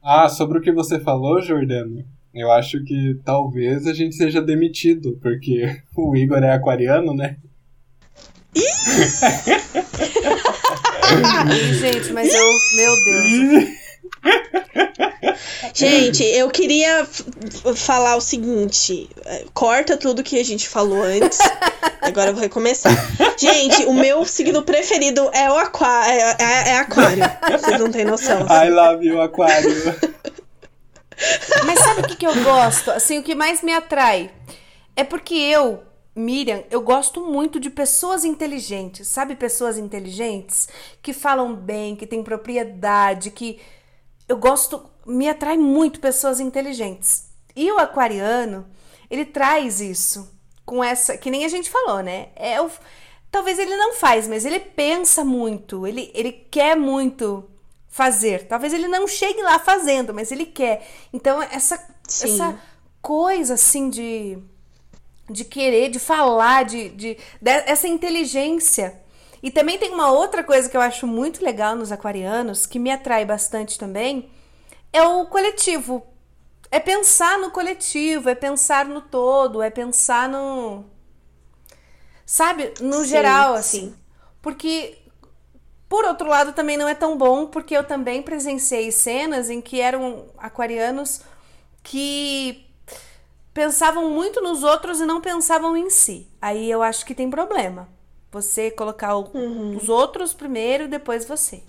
Ah, 0.02 0.30
sobre 0.30 0.60
o 0.60 0.62
que 0.62 0.72
você 0.72 0.98
falou, 0.98 1.42
Jordano, 1.42 2.06
eu 2.34 2.50
acho 2.50 2.82
que 2.86 3.20
talvez 3.26 3.86
a 3.86 3.94
gente 3.94 4.16
seja 4.16 4.42
demitido, 4.42 5.20
porque 5.22 5.82
o 5.94 6.16
Igor 6.16 6.42
é 6.42 6.54
aquariano, 6.54 7.14
né? 7.14 7.36
Ih, 11.52 11.74
gente, 11.74 12.14
mas 12.14 12.34
eu, 12.34 12.54
meu 12.78 12.96
Deus. 13.04 13.79
Gente, 15.74 16.24
eu 16.24 16.50
queria 16.50 17.06
falar 17.76 18.16
o 18.16 18.22
seguinte: 18.22 19.10
é, 19.26 19.46
corta 19.54 19.98
tudo 19.98 20.24
que 20.24 20.40
a 20.40 20.44
gente 20.44 20.68
falou 20.68 21.02
antes. 21.04 21.40
Agora 22.02 22.30
eu 22.30 22.34
vou 22.34 22.42
recomeçar. 22.42 22.92
Gente, 23.38 23.86
o 23.86 23.94
meu 23.94 24.26
signo 24.26 24.64
preferido 24.64 25.30
é 25.34 25.50
o 25.52 25.58
aquário. 25.58 26.12
É, 26.12 26.36
é- 26.40 26.70
é 26.70 26.78
aquário. 26.78 27.24
Vocês 27.52 27.80
não 27.80 27.92
têm 27.92 28.06
noção. 28.06 28.46
I 28.48 28.70
love 28.70 29.06
you, 29.06 29.22
aquário. 29.22 29.70
Mas 31.66 31.80
sabe 31.80 32.02
o 32.02 32.08
que, 32.08 32.16
que 32.16 32.28
eu 32.28 32.44
gosto? 32.44 32.92
Assim, 32.92 33.20
o 33.20 33.24
que 33.24 33.36
mais 33.36 33.62
me 33.62 33.74
atrai 33.74 34.32
é 34.96 35.04
porque 35.04 35.36
eu, 35.36 35.84
Miriam, 36.16 36.64
eu 36.72 36.82
gosto 36.82 37.26
muito 37.26 37.60
de 37.60 37.70
pessoas 37.70 38.24
inteligentes, 38.24 39.08
sabe? 39.08 39.36
Pessoas 39.36 39.78
inteligentes 39.78 40.68
que 41.02 41.12
falam 41.14 41.54
bem, 41.54 41.96
que 41.96 42.08
têm 42.08 42.24
propriedade, 42.24 43.32
que 43.32 43.60
eu 44.30 44.38
gosto, 44.38 44.90
me 45.06 45.28
atrai 45.28 45.58
muito 45.58 46.00
pessoas 46.00 46.40
inteligentes. 46.40 47.26
E 47.56 47.70
o 47.72 47.80
aquariano, 47.80 48.68
ele 49.10 49.26
traz 49.26 49.82
isso 49.82 50.32
com 50.64 50.84
essa, 50.84 51.18
que 51.18 51.32
nem 51.32 51.44
a 51.44 51.48
gente 51.48 51.70
falou, 51.70 52.04
né? 52.04 52.30
É 52.36 52.62
o, 52.62 52.70
talvez 53.32 53.58
ele 53.58 53.76
não 53.76 53.94
faz, 53.94 54.28
mas 54.28 54.46
ele 54.46 54.60
pensa 54.60 55.26
muito, 55.26 55.88
ele, 55.88 56.12
ele 56.14 56.32
quer 56.32 56.78
muito 56.78 57.50
fazer. 57.88 58.48
Talvez 58.48 58.72
ele 58.72 58.88
não 58.88 59.08
chegue 59.08 59.42
lá 59.42 59.58
fazendo, 59.58 60.14
mas 60.14 60.32
ele 60.32 60.46
quer. 60.46 60.88
Então 61.12 61.42
essa 61.42 61.84
Sim. 62.08 62.36
essa 62.36 62.60
coisa 63.02 63.56
assim 63.56 63.90
de 63.90 64.38
de 65.28 65.46
querer, 65.46 65.90
de 65.90 66.00
falar, 66.00 66.66
de, 66.66 66.90
de, 66.90 67.18
de 67.42 67.52
essa 67.66 67.88
inteligência. 67.88 69.00
E 69.42 69.50
também 69.50 69.78
tem 69.78 69.92
uma 69.92 70.12
outra 70.12 70.44
coisa 70.44 70.70
que 70.70 70.76
eu 70.76 70.82
acho 70.82 71.08
muito 71.08 71.44
legal 71.44 71.76
nos 71.76 71.92
aquarianos, 71.92 72.66
que 72.66 72.80
me 72.80 72.92
atrai 72.92 73.26
bastante 73.26 73.78
também, 73.78 74.30
é 74.92 75.02
o 75.04 75.26
coletivo. 75.28 76.06
É 76.72 76.80
pensar 76.80 77.40
no 77.40 77.52
coletivo, 77.52 78.30
é 78.30 78.36
pensar 78.36 78.86
no 78.86 79.02
todo, 79.02 79.62
é 79.62 79.70
pensar 79.70 80.30
no. 80.30 80.86
Sabe? 82.26 82.74
No 82.80 82.98
Sim, 83.04 83.06
geral, 83.06 83.54
sim. 83.54 83.60
assim. 83.60 83.96
Porque, 84.42 84.98
por 85.88 86.06
outro 86.06 86.28
lado, 86.28 86.54
também 86.54 86.78
não 86.78 86.88
é 86.88 86.94
tão 86.94 87.18
bom, 87.18 87.48
porque 87.48 87.76
eu 87.76 87.84
também 87.84 88.22
presenciei 88.22 88.92
cenas 88.92 89.50
em 89.50 89.62
que 89.62 89.82
eram 89.82 90.28
aquarianos 90.38 91.22
que 91.82 92.66
pensavam 93.54 94.10
muito 94.12 94.42
nos 94.42 94.64
outros 94.64 95.02
e 95.02 95.06
não 95.06 95.22
pensavam 95.22 95.76
em 95.76 95.90
si. 95.90 96.28
Aí 96.42 96.70
eu 96.70 96.84
acho 96.84 97.06
que 97.06 97.16
tem 97.16 97.30
problema. 97.30 97.90
Você 98.32 98.70
colocar 98.72 99.16
o- 99.18 99.30
Uhum. 99.34 99.76
os 99.78 99.90
outros 99.90 100.34
primeiro 100.34 100.84
e 100.86 100.88
depois 100.88 101.26
você. 101.26 101.62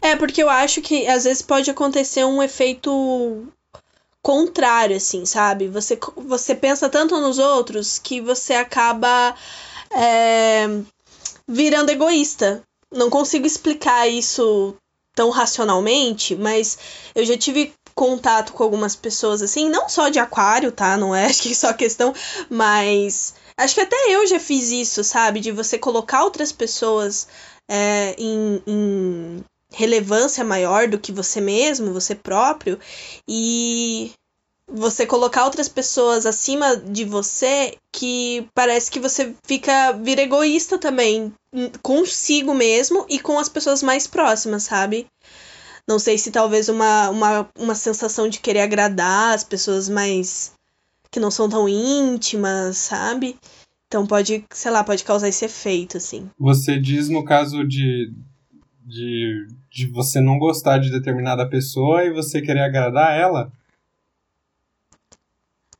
É, 0.00 0.16
porque 0.16 0.42
eu 0.42 0.50
acho 0.50 0.80
que 0.80 1.06
às 1.06 1.24
vezes 1.24 1.42
pode 1.42 1.70
acontecer 1.70 2.24
um 2.24 2.42
efeito 2.42 3.46
contrário, 4.22 4.96
assim, 4.96 5.24
sabe? 5.24 5.68
Você, 5.68 5.98
você 6.16 6.54
pensa 6.54 6.88
tanto 6.88 7.18
nos 7.20 7.38
outros 7.38 7.98
que 7.98 8.20
você 8.20 8.54
acaba 8.54 9.34
é, 9.90 10.66
virando 11.46 11.90
egoísta. 11.90 12.62
Não 12.90 13.10
consigo 13.10 13.46
explicar 13.46 14.06
isso 14.08 14.76
tão 15.14 15.30
racionalmente, 15.30 16.34
mas 16.36 16.78
eu 17.14 17.24
já 17.24 17.36
tive 17.36 17.72
contato 17.94 18.52
com 18.52 18.62
algumas 18.62 18.96
pessoas 18.96 19.42
assim, 19.42 19.68
não 19.68 19.88
só 19.88 20.08
de 20.08 20.18
aquário, 20.18 20.72
tá? 20.72 20.96
Não 20.96 21.14
é 21.14 21.26
acho 21.26 21.42
que 21.42 21.54
só 21.54 21.72
questão, 21.72 22.14
mas 22.48 23.34
acho 23.56 23.74
que 23.74 23.80
até 23.80 23.96
eu 24.08 24.26
já 24.26 24.38
fiz 24.40 24.70
isso, 24.70 25.04
sabe? 25.04 25.40
De 25.40 25.52
você 25.52 25.78
colocar 25.78 26.24
outras 26.24 26.52
pessoas 26.52 27.28
é, 27.68 28.14
em, 28.18 28.62
em 28.66 29.44
relevância 29.70 30.44
maior 30.44 30.88
do 30.88 30.98
que 30.98 31.12
você 31.12 31.40
mesmo, 31.40 31.92
você 31.92 32.14
próprio, 32.14 32.78
e 33.28 34.12
você 34.68 35.04
colocar 35.06 35.44
outras 35.44 35.68
pessoas 35.68 36.24
acima 36.24 36.76
de 36.76 37.04
você 37.04 37.76
que 37.92 38.46
parece 38.54 38.90
que 38.90 39.00
você 39.00 39.34
fica 39.44 39.92
vira 39.92 40.22
egoísta 40.22 40.78
também 40.78 41.32
hum, 41.52 41.70
consigo 41.82 42.54
mesmo 42.54 43.04
e 43.08 43.20
com 43.20 43.38
as 43.38 43.48
pessoas 43.48 43.82
mais 43.82 44.06
próximas, 44.06 44.62
sabe? 44.62 45.06
Não 45.86 45.98
sei 45.98 46.16
se 46.16 46.30
talvez 46.30 46.68
uma, 46.68 47.10
uma, 47.10 47.50
uma 47.58 47.74
sensação 47.74 48.28
de 48.28 48.40
querer 48.40 48.60
agradar 48.60 49.34
as 49.34 49.44
pessoas 49.44 49.88
mais 49.88 50.52
que 51.12 51.20
não 51.20 51.30
são 51.30 51.48
tão 51.48 51.68
íntimas, 51.68 52.78
sabe? 52.78 53.36
Então 53.86 54.06
pode, 54.06 54.42
sei 54.50 54.70
lá, 54.70 54.82
pode 54.82 55.04
causar 55.04 55.28
esse 55.28 55.44
efeito, 55.44 55.98
assim. 55.98 56.30
Você 56.38 56.80
diz 56.80 57.10
no 57.10 57.22
caso 57.22 57.68
de, 57.68 58.10
de, 58.84 59.46
de 59.70 59.86
você 59.88 60.18
não 60.18 60.38
gostar 60.38 60.78
de 60.78 60.90
determinada 60.90 61.46
pessoa 61.46 62.02
e 62.02 62.10
você 62.10 62.40
querer 62.40 62.60
agradar 62.60 63.14
ela? 63.14 63.52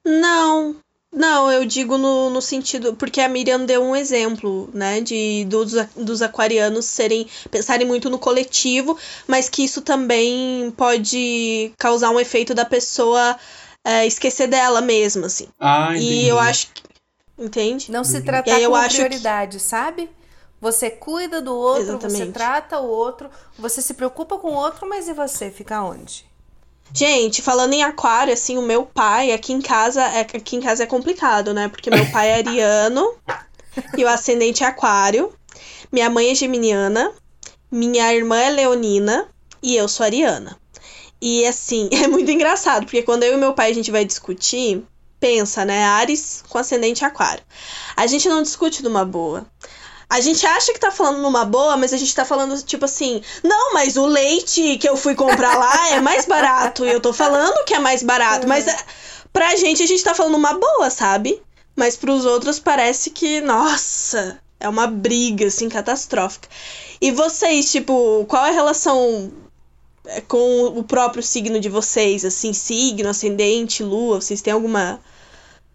Não, 0.05 0.77
não, 1.11 1.51
eu 1.51 1.64
digo 1.64 1.97
no, 1.97 2.29
no 2.29 2.42
sentido. 2.42 2.95
Porque 2.95 3.21
a 3.21 3.29
Miriam 3.29 3.64
deu 3.64 3.83
um 3.83 3.97
exemplo, 3.97 4.68
né? 4.75 5.01
De 5.01 5.47
dos, 5.47 5.73
dos 5.97 6.21
aquarianos 6.21 6.85
serem. 6.85 7.27
pensarem 7.51 7.87
muito 7.87 8.11
no 8.11 8.18
coletivo, 8.18 8.99
mas 9.27 9.49
que 9.49 9.64
isso 9.64 9.81
também 9.81 10.71
pode 10.77 11.73
causar 11.79 12.11
um 12.11 12.21
efeito 12.21 12.55
da 12.55 12.66
pessoa 12.66 13.38
é, 13.85 14.07
esquecer 14.07 14.47
dela 14.47 14.81
mesma, 14.81 15.27
assim. 15.27 15.49
Ah, 15.59 15.90
entendi. 15.90 16.05
E 16.25 16.29
eu 16.29 16.38
acho 16.38 16.68
que. 16.73 16.83
Entende? 17.38 17.90
Não 17.90 18.05
se 18.05 18.18
E 18.18 18.23
tratar 18.23 18.61
como 18.61 18.77
acho 18.77 18.97
que- 18.97 19.05
prioridade, 19.05 19.59
sabe? 19.59 20.09
Você 20.61 20.90
cuida 20.90 21.42
do 21.42 21.57
outro, 21.57 21.85
você 21.99 22.07
Exatamente. 22.07 22.33
trata 22.33 22.79
o 22.79 22.87
outro, 22.87 23.29
você 23.59 23.83
se 23.83 23.95
preocupa 23.95 24.38
com 24.38 24.49
o 24.51 24.55
outro, 24.55 24.88
mas 24.88 25.09
e 25.09 25.12
você? 25.12 25.51
Fica 25.51 25.83
onde? 25.83 26.25
Gente, 26.95 27.40
falando 27.42 27.73
em 27.73 27.83
aquário, 27.83 28.33
assim, 28.33 28.59
o 28.59 28.62
meu 28.62 28.85
pai 28.85 29.33
aqui 29.33 29.53
em 29.53 29.61
casa 29.62 30.03
é 30.03 30.21
aqui 30.21 30.55
em 30.57 30.61
casa 30.61 30.85
é 30.85 30.87
complicado, 30.87 31.53
né? 31.55 31.68
Porque 31.68 31.90
meu 31.90 32.09
pai 32.12 32.29
é 32.31 32.35
ariano 32.35 33.14
e 33.97 34.05
o 34.05 34.09
ascendente 34.09 34.62
é 34.62 34.66
aquário. 34.66 35.33
Minha 35.90 36.09
mãe 36.11 36.31
é 36.31 36.35
geminiana, 36.35 37.11
minha 37.71 38.12
irmã 38.14 38.37
é 38.38 38.51
leonina 38.51 39.27
e 39.62 39.75
eu 39.75 39.88
sou 39.88 40.05
ariana. 40.05 40.57
E 41.22 41.46
assim, 41.46 41.88
é 41.94 42.08
muito 42.08 42.28
engraçado, 42.32 42.85
porque 42.85 43.02
quando 43.02 43.22
eu 43.22 43.35
e 43.35 43.37
meu 43.37 43.54
pai 43.54 43.70
a 43.70 43.74
gente 43.74 43.92
vai 43.92 44.04
discutir, 44.04 44.82
pensa, 45.20 45.64
né? 45.64 45.85
Ares 45.85 46.42
com 46.48 46.58
ascendente 46.58 47.04
aquário. 47.04 47.44
A 47.96 48.08
gente 48.08 48.28
não 48.28 48.42
discute 48.42 48.82
numa 48.82 49.04
boa. 49.04 49.46
A 50.11 50.20
gente 50.20 50.44
acha 50.44 50.72
que 50.72 50.80
tá 50.80 50.90
falando 50.90 51.22
numa 51.22 51.44
boa, 51.44 51.76
mas 51.76 51.92
a 51.92 51.96
gente 51.96 52.12
tá 52.12 52.24
falando 52.24 52.61
tipo 52.62 52.85
assim: 52.85 53.22
não, 53.42 53.72
mas 53.72 53.96
o 53.96 54.04
leite 54.04 54.76
que 54.78 54.88
eu 54.88 54.96
fui 54.96 55.14
comprar 55.14 55.56
lá 55.56 55.90
é 55.90 56.00
mais 56.00 56.26
barato. 56.26 56.85
E 56.85 56.90
eu 56.90 57.00
tô 57.00 57.12
falando 57.12 57.64
que 57.64 57.72
é 57.72 57.78
mais 57.78 58.02
barato. 58.02 58.48
Mas 58.48 58.66
é, 58.66 58.76
pra 59.32 59.54
gente 59.54 59.80
a 59.80 59.87
gente 59.87 60.02
tá 60.02 60.14
falando 60.14 60.35
uma 60.35 60.54
boa, 60.54 60.90
sabe? 60.90 61.40
Mas 61.76 61.96
pros 61.96 62.26
outros 62.26 62.58
parece 62.58 63.11
que, 63.11 63.40
nossa, 63.40 64.38
é 64.61 64.68
uma 64.68 64.87
briga, 64.87 65.46
assim, 65.46 65.68
catastrófica. 65.68 66.48
E 67.00 67.11
vocês, 67.11 67.70
tipo, 67.72 68.26
qual 68.28 68.44
é 68.44 68.50
a 68.50 68.52
relação 68.52 69.32
é, 69.32 69.41
com 70.29 70.67
o 70.67 70.83
próprio 70.83 71.23
signo 71.23 71.61
de 71.61 71.69
vocês? 71.69 72.25
Assim, 72.25 72.53
signo, 72.53 73.09
ascendente, 73.09 73.83
lua? 73.83 74.21
Vocês 74.21 74.41
têm 74.41 74.53
alguma. 74.53 75.01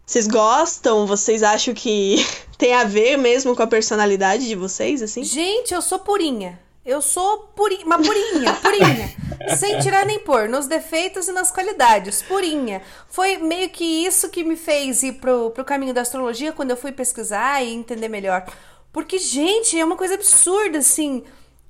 Vocês 0.05 0.27
gostam? 0.27 1.05
Vocês 1.05 1.43
acham 1.43 1.73
que 1.73 2.15
tem 2.57 2.73
a 2.73 2.83
ver 2.83 3.17
mesmo 3.17 3.55
com 3.55 3.63
a 3.63 3.67
personalidade 3.67 4.47
de 4.47 4.55
vocês, 4.55 5.01
assim? 5.01 5.23
Gente, 5.23 5.73
eu 5.73 5.81
sou 5.81 5.99
purinha. 5.99 6.59
Eu 6.85 7.01
sou 7.01 7.39
purinha, 7.53 7.85
uma 7.85 7.97
purinha, 7.97 8.53
purinha. 8.61 9.13
sem 9.57 9.77
tirar 9.79 10.05
nem 10.05 10.19
pôr, 10.19 10.47
nos 10.47 10.67
defeitos 10.67 11.27
e 11.27 11.33
nas 11.33 11.51
qualidades, 11.51 12.21
purinha. 12.21 12.81
Foi 13.09 13.35
meio 13.37 13.69
que 13.69 13.83
isso 13.83 14.29
que 14.29 14.41
me 14.41 14.55
fez 14.55 15.03
ir 15.03 15.13
pro, 15.15 15.51
pro 15.51 15.65
caminho 15.65 15.93
da 15.93 16.01
astrologia 16.01 16.53
quando 16.53 16.71
eu 16.71 16.77
fui 16.77 16.93
pesquisar 16.93 17.61
e 17.61 17.73
entender 17.73 18.07
melhor. 18.07 18.45
Porque, 18.93 19.17
gente, 19.17 19.77
é 19.77 19.83
uma 19.83 19.97
coisa 19.97 20.13
absurda, 20.13 20.77
assim. 20.77 21.23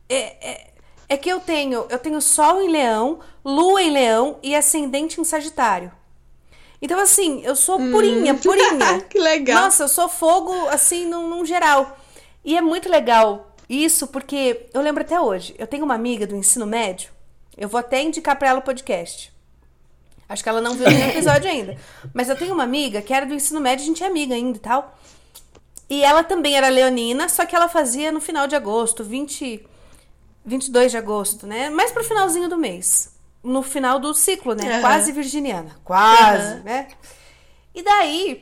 É, 0.07 0.49
é, 0.49 0.67
é 1.09 1.15
que 1.15 1.29
eu 1.29 1.39
tenho, 1.39 1.85
eu 1.89 1.99
tenho 1.99 2.21
Sol 2.21 2.61
em 2.61 2.69
Leão, 2.69 3.19
Lua 3.43 3.81
em 3.81 3.91
Leão 3.91 4.37
e 4.43 4.55
Ascendente 4.55 5.21
em 5.21 5.23
Sagitário. 5.23 5.91
Então, 6.81 6.99
assim, 6.99 7.41
eu 7.43 7.55
sou 7.55 7.77
purinha, 7.77 8.33
hum. 8.33 8.37
purinha. 8.37 9.01
que 9.09 9.17
legal. 9.17 9.63
Nossa, 9.63 9.83
eu 9.83 9.87
sou 9.87 10.07
fogo, 10.07 10.53
assim, 10.69 11.05
num, 11.05 11.27
num 11.27 11.45
geral. 11.45 11.97
E 12.43 12.55
é 12.55 12.61
muito 12.61 12.89
legal 12.89 13.55
isso 13.69 14.07
porque 14.07 14.67
eu 14.73 14.81
lembro 14.81 15.01
até 15.01 15.19
hoje. 15.19 15.55
Eu 15.57 15.67
tenho 15.67 15.83
uma 15.83 15.95
amiga 15.95 16.27
do 16.27 16.35
ensino 16.35 16.65
médio. 16.65 17.09
Eu 17.57 17.67
vou 17.67 17.79
até 17.79 18.01
indicar 18.01 18.35
para 18.37 18.49
ela 18.49 18.59
o 18.59 18.63
podcast. 18.63 19.33
Acho 20.29 20.43
que 20.43 20.49
ela 20.49 20.61
não 20.61 20.75
viu 20.75 20.87
nenhum 20.87 21.07
episódio 21.09 21.49
ainda. 21.49 21.77
Mas 22.13 22.29
eu 22.29 22.35
tenho 22.35 22.53
uma 22.53 22.63
amiga 22.63 23.01
que 23.01 23.13
era 23.13 23.25
do 23.25 23.33
ensino 23.33 23.59
médio, 23.59 23.83
a 23.83 23.87
gente 23.87 24.03
é 24.03 24.07
amiga 24.07 24.35
ainda 24.35 24.57
e 24.57 24.61
tal. 24.61 24.97
E 25.89 26.03
ela 26.03 26.23
também 26.23 26.55
era 26.55 26.67
leonina, 26.67 27.29
só 27.29 27.45
que 27.45 27.55
ela 27.55 27.69
fazia 27.69 28.11
no 28.11 28.19
final 28.19 28.45
de 28.45 28.55
agosto, 28.55 29.03
20, 29.03 29.65
22 30.47 30.91
de 30.91 30.97
agosto, 30.97 31.45
né? 31.45 31.69
Mais 31.69 31.91
pro 31.91 32.03
finalzinho 32.03 32.49
do 32.49 32.57
mês. 32.57 33.15
No 33.43 33.61
final 33.61 33.99
do 33.99 34.13
ciclo, 34.13 34.55
né? 34.55 34.75
Uhum. 34.75 34.81
Quase 34.81 35.11
virginiana. 35.11 35.75
Quase, 35.83 36.55
uhum. 36.55 36.63
né? 36.63 36.87
E 37.75 37.83
daí, 37.83 38.41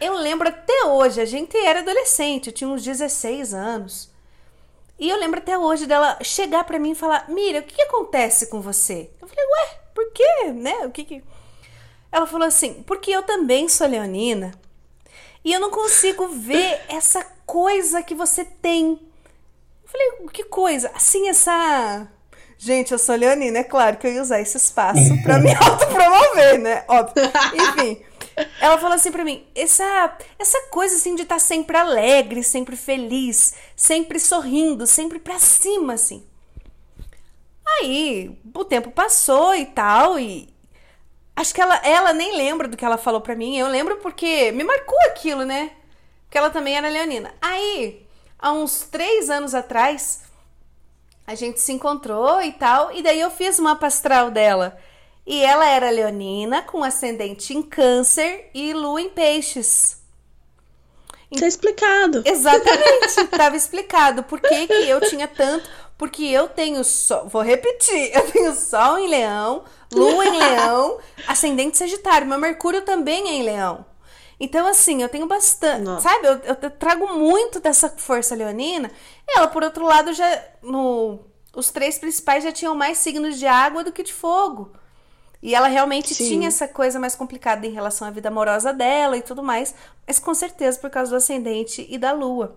eu 0.00 0.14
lembro 0.14 0.48
até 0.48 0.84
hoje, 0.84 1.20
a 1.20 1.24
gente 1.24 1.56
era 1.56 1.80
adolescente, 1.80 2.46
eu 2.46 2.52
tinha 2.52 2.70
uns 2.70 2.84
16 2.84 3.52
anos. 3.52 4.10
E 4.98 5.08
eu 5.08 5.18
lembro 5.18 5.40
até 5.40 5.58
hoje 5.58 5.86
dela 5.86 6.18
chegar 6.22 6.62
para 6.64 6.78
mim 6.78 6.92
e 6.92 6.94
falar: 6.94 7.24
Mira, 7.28 7.60
o 7.60 7.62
que, 7.62 7.74
que, 7.74 7.82
acontece 7.82 8.46
com 8.46 8.60
você? 8.60 9.10
Eu 9.20 9.26
falei: 9.26 9.44
Ué, 9.44 9.80
por 9.94 10.12
quê? 10.12 10.52
Né? 10.52 10.86
O 10.86 10.90
que 10.90 11.04
que. 11.04 11.24
Ela 12.12 12.26
falou 12.26 12.46
assim: 12.46 12.82
Porque 12.84 13.10
eu 13.10 13.22
também 13.22 13.68
sou 13.68 13.86
leonina 13.86 14.52
e 15.44 15.52
eu 15.52 15.60
não 15.60 15.70
consigo 15.70 16.28
ver 16.28 16.80
essa 16.88 17.24
coisa 17.44 18.02
que 18.02 18.14
você 18.14 18.44
tem. 18.44 19.00
Eu 19.86 19.90
falei: 19.90 20.28
Que 20.32 20.44
coisa? 20.44 20.90
Assim, 20.94 21.28
essa. 21.28 22.08
Gente, 22.58 22.92
eu 22.92 22.98
sou 22.98 23.14
leonina, 23.14 23.58
é 23.58 23.64
claro 23.64 23.98
que 23.98 24.06
eu 24.06 24.12
ia 24.12 24.22
usar 24.22 24.40
esse 24.40 24.56
espaço 24.56 25.22
para 25.22 25.38
me 25.38 25.52
autopromover, 25.54 26.58
né? 26.58 26.84
Óbvio. 26.88 27.22
Enfim. 27.54 28.02
Ela 28.60 28.76
falou 28.78 28.94
assim 28.94 29.12
para 29.12 29.24
mim: 29.24 29.46
essa, 29.54 30.16
essa 30.38 30.60
coisa 30.70 30.96
assim 30.96 31.14
de 31.14 31.22
estar 31.22 31.36
tá 31.36 31.38
sempre 31.38 31.76
alegre, 31.76 32.42
sempre 32.42 32.76
feliz, 32.76 33.54
sempre 33.74 34.18
sorrindo, 34.18 34.86
sempre 34.86 35.18
pra 35.18 35.38
cima, 35.38 35.94
assim. 35.94 36.26
Aí 37.80 38.38
o 38.54 38.64
tempo 38.64 38.90
passou 38.90 39.54
e 39.54 39.66
tal, 39.66 40.18
e 40.18 40.48
acho 41.34 41.54
que 41.54 41.60
ela, 41.60 41.76
ela 41.84 42.12
nem 42.12 42.36
lembra 42.36 42.68
do 42.68 42.76
que 42.76 42.84
ela 42.84 42.98
falou 42.98 43.20
pra 43.20 43.36
mim. 43.36 43.56
Eu 43.56 43.68
lembro 43.68 43.96
porque 43.96 44.52
me 44.52 44.64
marcou 44.64 44.98
aquilo, 45.06 45.44
né? 45.44 45.72
Porque 46.24 46.38
ela 46.38 46.50
também 46.50 46.76
era 46.76 46.88
leonina. 46.88 47.34
Aí, 47.40 48.05
há 48.38 48.52
uns 48.52 48.80
três 48.80 49.30
anos 49.30 49.54
atrás, 49.54 50.22
a 51.26 51.34
gente 51.34 51.60
se 51.60 51.72
encontrou 51.72 52.40
e 52.40 52.52
tal, 52.52 52.92
e 52.92 53.02
daí 53.02 53.20
eu 53.20 53.30
fiz 53.30 53.58
uma 53.58 53.78
astral 53.82 54.30
dela. 54.30 54.78
E 55.26 55.42
ela 55.42 55.66
era 55.66 55.90
leonina, 55.90 56.62
com 56.62 56.84
ascendente 56.84 57.52
em 57.52 57.60
câncer 57.60 58.48
e 58.54 58.72
lua 58.72 59.00
em 59.00 59.08
peixes. 59.10 60.00
Tá 61.36 61.46
explicado. 61.46 62.22
Exatamente, 62.24 63.06
estava 63.18 63.56
explicado 63.56 64.22
por 64.22 64.40
que, 64.40 64.66
que 64.68 64.88
eu 64.88 65.00
tinha 65.00 65.26
tanto. 65.26 65.68
Porque 65.98 66.24
eu 66.24 66.46
tenho 66.46 66.84
sol, 66.84 67.26
vou 67.26 67.42
repetir, 67.42 68.14
eu 68.14 68.30
tenho 68.30 68.54
sol 68.54 68.98
em 68.98 69.08
leão, 69.08 69.64
lua 69.90 70.26
em 70.26 70.38
leão, 70.38 70.98
ascendente 71.26 71.78
sagitário. 71.78 72.26
Meu 72.26 72.38
Mercúrio 72.38 72.82
também 72.82 73.28
é 73.28 73.32
em 73.32 73.42
leão. 73.42 73.84
Então, 74.38 74.66
assim, 74.66 75.02
eu 75.02 75.08
tenho 75.08 75.26
bastante. 75.26 75.82
Nossa. 75.82 76.08
Sabe, 76.08 76.26
eu, 76.26 76.40
eu, 76.62 76.70
trago 76.70 77.14
muito 77.14 77.58
dessa 77.58 77.88
força 77.88 78.34
leonina. 78.34 78.90
Ela, 79.26 79.48
por 79.48 79.62
outro 79.62 79.84
lado, 79.84 80.12
já. 80.12 80.42
No, 80.62 81.20
os 81.54 81.70
três 81.70 81.98
principais 81.98 82.44
já 82.44 82.52
tinham 82.52 82.74
mais 82.74 82.98
signos 82.98 83.38
de 83.38 83.46
água 83.46 83.82
do 83.82 83.92
que 83.92 84.02
de 84.02 84.12
fogo. 84.12 84.72
E 85.42 85.54
ela 85.54 85.68
realmente 85.68 86.14
Sim. 86.14 86.28
tinha 86.28 86.48
essa 86.48 86.66
coisa 86.66 86.98
mais 86.98 87.14
complicada 87.14 87.66
em 87.66 87.70
relação 87.70 88.08
à 88.08 88.10
vida 88.10 88.28
amorosa 88.28 88.72
dela 88.72 89.16
e 89.16 89.22
tudo 89.22 89.42
mais, 89.42 89.74
mas 90.06 90.18
com 90.18 90.34
certeza 90.34 90.78
por 90.78 90.90
causa 90.90 91.10
do 91.10 91.16
ascendente 91.16 91.86
e 91.88 91.98
da 91.98 92.12
lua. 92.12 92.56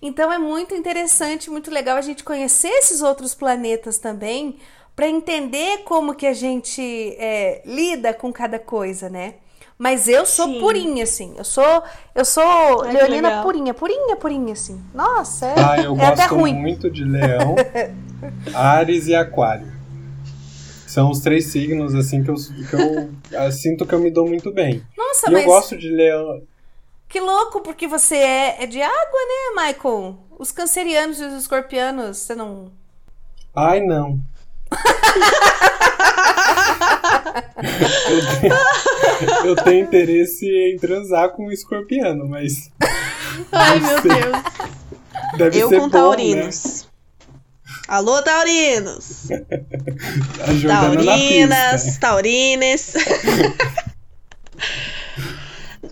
Então 0.00 0.32
é 0.32 0.38
muito 0.38 0.74
interessante, 0.74 1.50
muito 1.50 1.70
legal 1.70 1.96
a 1.96 2.00
gente 2.00 2.24
conhecer 2.24 2.70
esses 2.70 3.02
outros 3.02 3.34
planetas 3.34 3.98
também, 3.98 4.58
para 4.94 5.08
entender 5.08 5.78
como 5.84 6.14
que 6.14 6.26
a 6.26 6.32
gente 6.32 6.82
é, 7.18 7.62
lida 7.64 8.14
com 8.14 8.32
cada 8.32 8.58
coisa, 8.58 9.08
né? 9.08 9.34
Mas 9.80 10.08
eu 10.08 10.26
sou 10.26 10.44
Sim. 10.44 10.60
purinha, 10.60 11.04
assim. 11.04 11.32
Eu 11.38 11.44
sou, 11.44 11.82
eu 12.14 12.22
sou 12.22 12.82
Ai, 12.82 12.92
leonina 12.92 13.42
purinha, 13.42 13.72
purinha, 13.72 14.14
purinha, 14.14 14.52
assim. 14.52 14.78
Nossa, 14.92 15.46
é, 15.46 15.54
ah, 15.56 15.76
eu 15.78 15.94
é 15.94 15.96
gosto 15.96 16.12
até 16.20 16.26
ruim. 16.26 16.52
muito 16.52 16.90
de 16.90 17.02
leão, 17.02 17.56
Ares 18.52 19.06
e 19.06 19.14
aquário. 19.14 19.72
São 20.86 21.10
os 21.10 21.20
três 21.20 21.46
signos, 21.46 21.94
assim, 21.94 22.22
que 22.22 22.28
eu, 22.28 22.34
que 22.34 22.74
eu, 22.74 23.10
eu 23.30 23.52
sinto 23.52 23.86
que 23.86 23.94
eu 23.94 24.00
me 24.00 24.10
dou 24.10 24.28
muito 24.28 24.52
bem. 24.52 24.84
Nossa, 24.94 25.30
e 25.30 25.32
mas... 25.32 25.44
eu 25.44 25.48
gosto 25.48 25.78
de 25.78 25.88
leão. 25.88 26.42
Que 27.08 27.18
louco, 27.18 27.62
porque 27.62 27.88
você 27.88 28.16
é, 28.16 28.62
é 28.62 28.66
de 28.66 28.82
água, 28.82 28.94
né, 28.98 29.64
Michael? 29.64 30.18
Os 30.38 30.52
cancerianos 30.52 31.18
e 31.18 31.24
os 31.24 31.32
escorpianos, 31.32 32.18
você 32.18 32.34
não. 32.34 32.70
Ai, 33.56 33.80
não. 33.80 34.20
eu, 38.08 38.20
tenho, 38.40 38.54
eu 39.46 39.56
tenho 39.56 39.84
interesse 39.84 40.46
em 40.46 40.78
transar 40.78 41.30
com 41.30 41.46
um 41.46 41.52
escorpiano, 41.52 42.28
mas. 42.28 42.70
Ai, 43.52 43.80
meu 43.80 44.02
Deus. 44.02 44.36
Deve 45.36 45.58
eu 45.58 45.68
ser 45.68 45.80
com 45.80 45.88
bom, 45.88 45.90
taurinos. 45.90 46.82
Né? 46.82 46.90
Alô, 47.88 48.22
taurinos! 48.22 49.28
Tá 50.66 50.80
Taurinas, 50.80 51.98
taurines. 51.98 52.94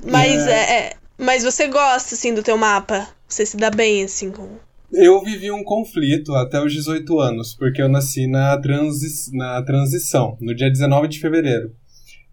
mas 0.07 0.47
é. 0.47 0.53
é. 0.53 0.79
é, 0.79 0.93
mas 1.19 1.43
você 1.43 1.69
gosta 1.69 2.15
assim 2.15 2.33
do 2.33 2.43
teu 2.43 2.57
mapa? 2.57 3.07
Você 3.27 3.45
se 3.45 3.57
dá 3.57 3.71
bem 3.71 4.05
assim 4.05 4.31
com 4.31 4.57
eu 4.93 5.23
vivi 5.23 5.51
um 5.51 5.63
conflito 5.63 6.35
até 6.35 6.63
os 6.63 6.73
18 6.73 7.19
anos, 7.21 7.55
porque 7.55 7.81
eu 7.81 7.89
nasci 7.89 8.27
na, 8.27 8.57
transi 8.59 9.37
na 9.37 9.63
transição, 9.63 10.37
no 10.41 10.55
dia 10.55 10.71
19 10.71 11.09
de 11.09 11.21
fevereiro. 11.21 11.75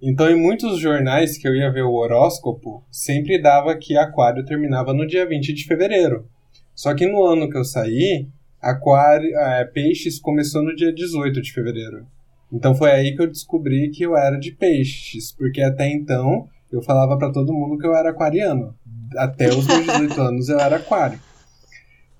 Então, 0.01 0.29
em 0.29 0.39
muitos 0.39 0.79
jornais 0.79 1.37
que 1.37 1.47
eu 1.47 1.55
ia 1.55 1.71
ver 1.71 1.83
o 1.83 1.93
horóscopo, 1.93 2.83
sempre 2.91 3.41
dava 3.41 3.75
que 3.75 3.97
Aquário 3.97 4.45
terminava 4.45 4.93
no 4.93 5.07
dia 5.07 5.25
20 5.25 5.53
de 5.53 5.65
fevereiro. 5.65 6.27
Só 6.73 6.93
que 6.93 7.07
no 7.07 7.23
ano 7.25 7.49
que 7.49 7.57
eu 7.57 7.63
saí, 7.63 8.27
Aquário, 8.61 9.35
é, 9.37 9.65
Peixes 9.65 10.19
começou 10.19 10.61
no 10.63 10.75
dia 10.75 10.93
18 10.93 11.41
de 11.41 11.51
fevereiro. 11.53 12.05
Então 12.51 12.75
foi 12.75 12.91
aí 12.91 13.15
que 13.15 13.21
eu 13.21 13.27
descobri 13.27 13.89
que 13.89 14.03
eu 14.03 14.15
era 14.15 14.37
de 14.37 14.51
peixes, 14.51 15.31
porque 15.31 15.61
até 15.61 15.89
então 15.89 16.47
eu 16.71 16.81
falava 16.81 17.17
para 17.17 17.31
todo 17.31 17.53
mundo 17.53 17.77
que 17.77 17.85
eu 17.85 17.95
era 17.95 18.11
aquariano. 18.11 18.75
Até 19.17 19.49
os 19.49 19.65
meus 19.65 19.85
18 19.85 20.21
anos 20.21 20.49
eu 20.49 20.59
era 20.59 20.77
aquário. 20.77 21.19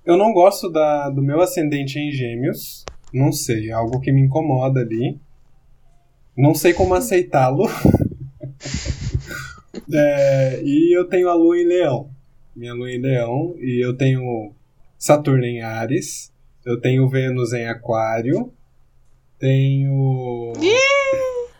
Eu 0.06 0.16
não 0.16 0.32
gosto 0.32 0.70
da, 0.70 1.10
do 1.10 1.20
meu 1.20 1.40
ascendente 1.40 1.98
em 1.98 2.12
gêmeos, 2.12 2.84
não 3.12 3.32
sei, 3.32 3.70
é 3.70 3.72
algo 3.72 4.00
que 4.00 4.12
me 4.12 4.20
incomoda 4.20 4.78
ali. 4.78 5.20
Não 6.38 6.54
sei 6.54 6.72
como 6.72 6.94
aceitá-lo. 6.94 7.64
é, 9.92 10.62
e 10.62 10.96
eu 10.96 11.08
tenho 11.08 11.28
a 11.28 11.34
lua 11.34 11.58
em 11.58 11.66
leão. 11.66 12.08
Minha 12.54 12.72
lua 12.72 12.88
em 12.88 13.00
leão, 13.00 13.56
e 13.58 13.84
eu 13.84 13.96
tenho 13.96 14.54
Saturno 14.96 15.44
em 15.44 15.62
Ares. 15.62 16.32
Eu 16.64 16.80
tenho 16.80 17.08
Vênus 17.08 17.52
em 17.52 17.66
Aquário. 17.66 18.52
Tenho. 19.40 20.52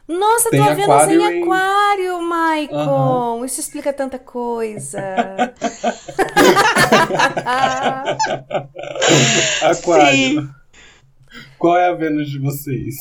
Nossa, 0.09 0.51
Tem 0.51 0.63
tô 0.63 0.75
vendo 0.75 0.83
aquário 0.93 1.21
em 1.21 1.43
aquário, 1.43 2.23
Maicon. 2.23 2.77
Aham. 2.77 3.45
Isso 3.45 3.59
explica 3.61 3.93
tanta 3.93 4.19
coisa. 4.19 5.01
Aquário. 9.63 10.43
Sim. 10.43 10.49
Qual 11.59 11.77
é 11.77 11.89
a 11.89 11.93
Vênus 11.93 12.31
de 12.31 12.39
vocês? 12.39 12.95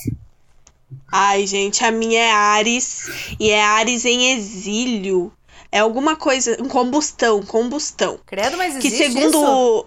Ai, 1.12 1.46
gente, 1.46 1.84
a 1.84 1.92
minha 1.92 2.20
é 2.22 2.32
Ares 2.32 3.10
e 3.40 3.50
é 3.50 3.64
Ares 3.64 4.04
em 4.06 4.32
exílio. 4.34 5.32
É 5.72 5.80
alguma 5.80 6.16
coisa, 6.16 6.58
combustão, 6.70 7.42
combustão. 7.44 8.20
Credo, 8.26 8.58
mas 8.58 8.78
Que 8.78 8.88
existe 8.88 9.12
segundo 9.12 9.38
isso? 9.38 9.86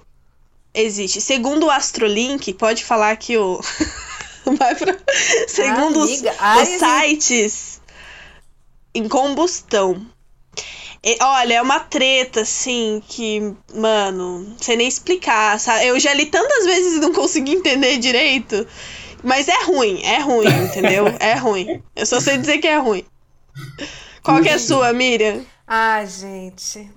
existe, 0.75 1.21
segundo 1.21 1.67
o 1.67 1.71
Astrolink, 1.71 2.53
pode 2.55 2.85
falar 2.85 3.17
que 3.17 3.37
o 3.37 3.59
vai 4.57 4.75
pra... 4.75 4.97
segundo 5.47 6.01
os, 6.01 6.11
Amiga, 6.11 6.35
os 6.63 6.69
sites 6.69 7.81
em 8.95 9.09
combustão. 9.09 10.07
E, 11.03 11.17
olha, 11.23 11.55
é 11.55 11.63
uma 11.63 11.79
treta, 11.79 12.41
assim, 12.41 13.01
que, 13.07 13.55
mano, 13.73 14.41
não 14.41 14.59
sei 14.59 14.77
nem 14.77 14.89
explicar, 14.89 15.59
sabe? 15.61 15.87
Eu 15.87 15.99
já 16.01 16.13
li 16.13 16.27
tantas 16.27 16.65
vezes 16.65 16.97
e 16.97 17.01
não 17.01 17.13
consegui 17.13 17.53
entender 17.53 17.99
direito. 17.99 18.67
Mas 19.23 19.49
é 19.49 19.65
ruim, 19.65 20.03
é 20.03 20.19
ruim, 20.19 20.49
entendeu? 20.65 21.07
É 21.21 21.35
ruim. 21.35 21.83
Eu 21.95 22.07
só 22.07 22.21
sei 22.21 22.39
dizer 22.39 22.59
que 22.59 22.67
é 22.67 22.79
ruim. 22.79 23.05
Qual 24.23 24.43
que 24.43 24.49
é 24.49 24.55
a 24.55 24.59
sua, 24.59 24.93
Miriam? 24.93 25.45
Ah, 25.67 26.05
gente. 26.05 26.91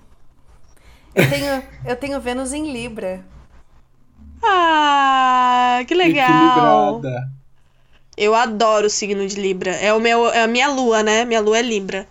Eu 1.14 1.28
tenho, 1.28 1.62
eu 1.84 1.96
tenho 1.96 2.20
Vênus 2.20 2.52
em 2.52 2.72
Libra. 2.72 3.24
Ah, 4.42 5.82
que 5.86 5.94
legal. 5.94 6.98
Equilibrada. 6.98 7.41
Eu 8.16 8.34
adoro 8.34 8.86
o 8.86 8.90
signo 8.90 9.26
de 9.26 9.40
Libra. 9.40 9.72
É, 9.72 9.92
o 9.92 10.00
meu, 10.00 10.28
é 10.28 10.42
a 10.42 10.46
minha 10.46 10.68
lua, 10.68 11.02
né? 11.02 11.24
Minha 11.24 11.40
lua 11.40 11.58
é 11.58 11.62
Libra. 11.62 12.06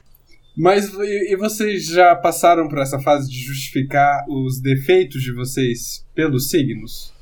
Mas 0.58 0.92
e, 0.94 1.34
e 1.34 1.36
vocês 1.36 1.86
já 1.86 2.16
passaram 2.16 2.68
por 2.68 2.80
essa 2.80 3.00
fase 3.00 3.30
de 3.30 3.40
justificar 3.40 4.26
os 4.28 4.60
defeitos 4.60 5.22
de 5.22 5.34
vocês 5.34 6.06
pelos 6.14 6.50
signos? 6.50 7.14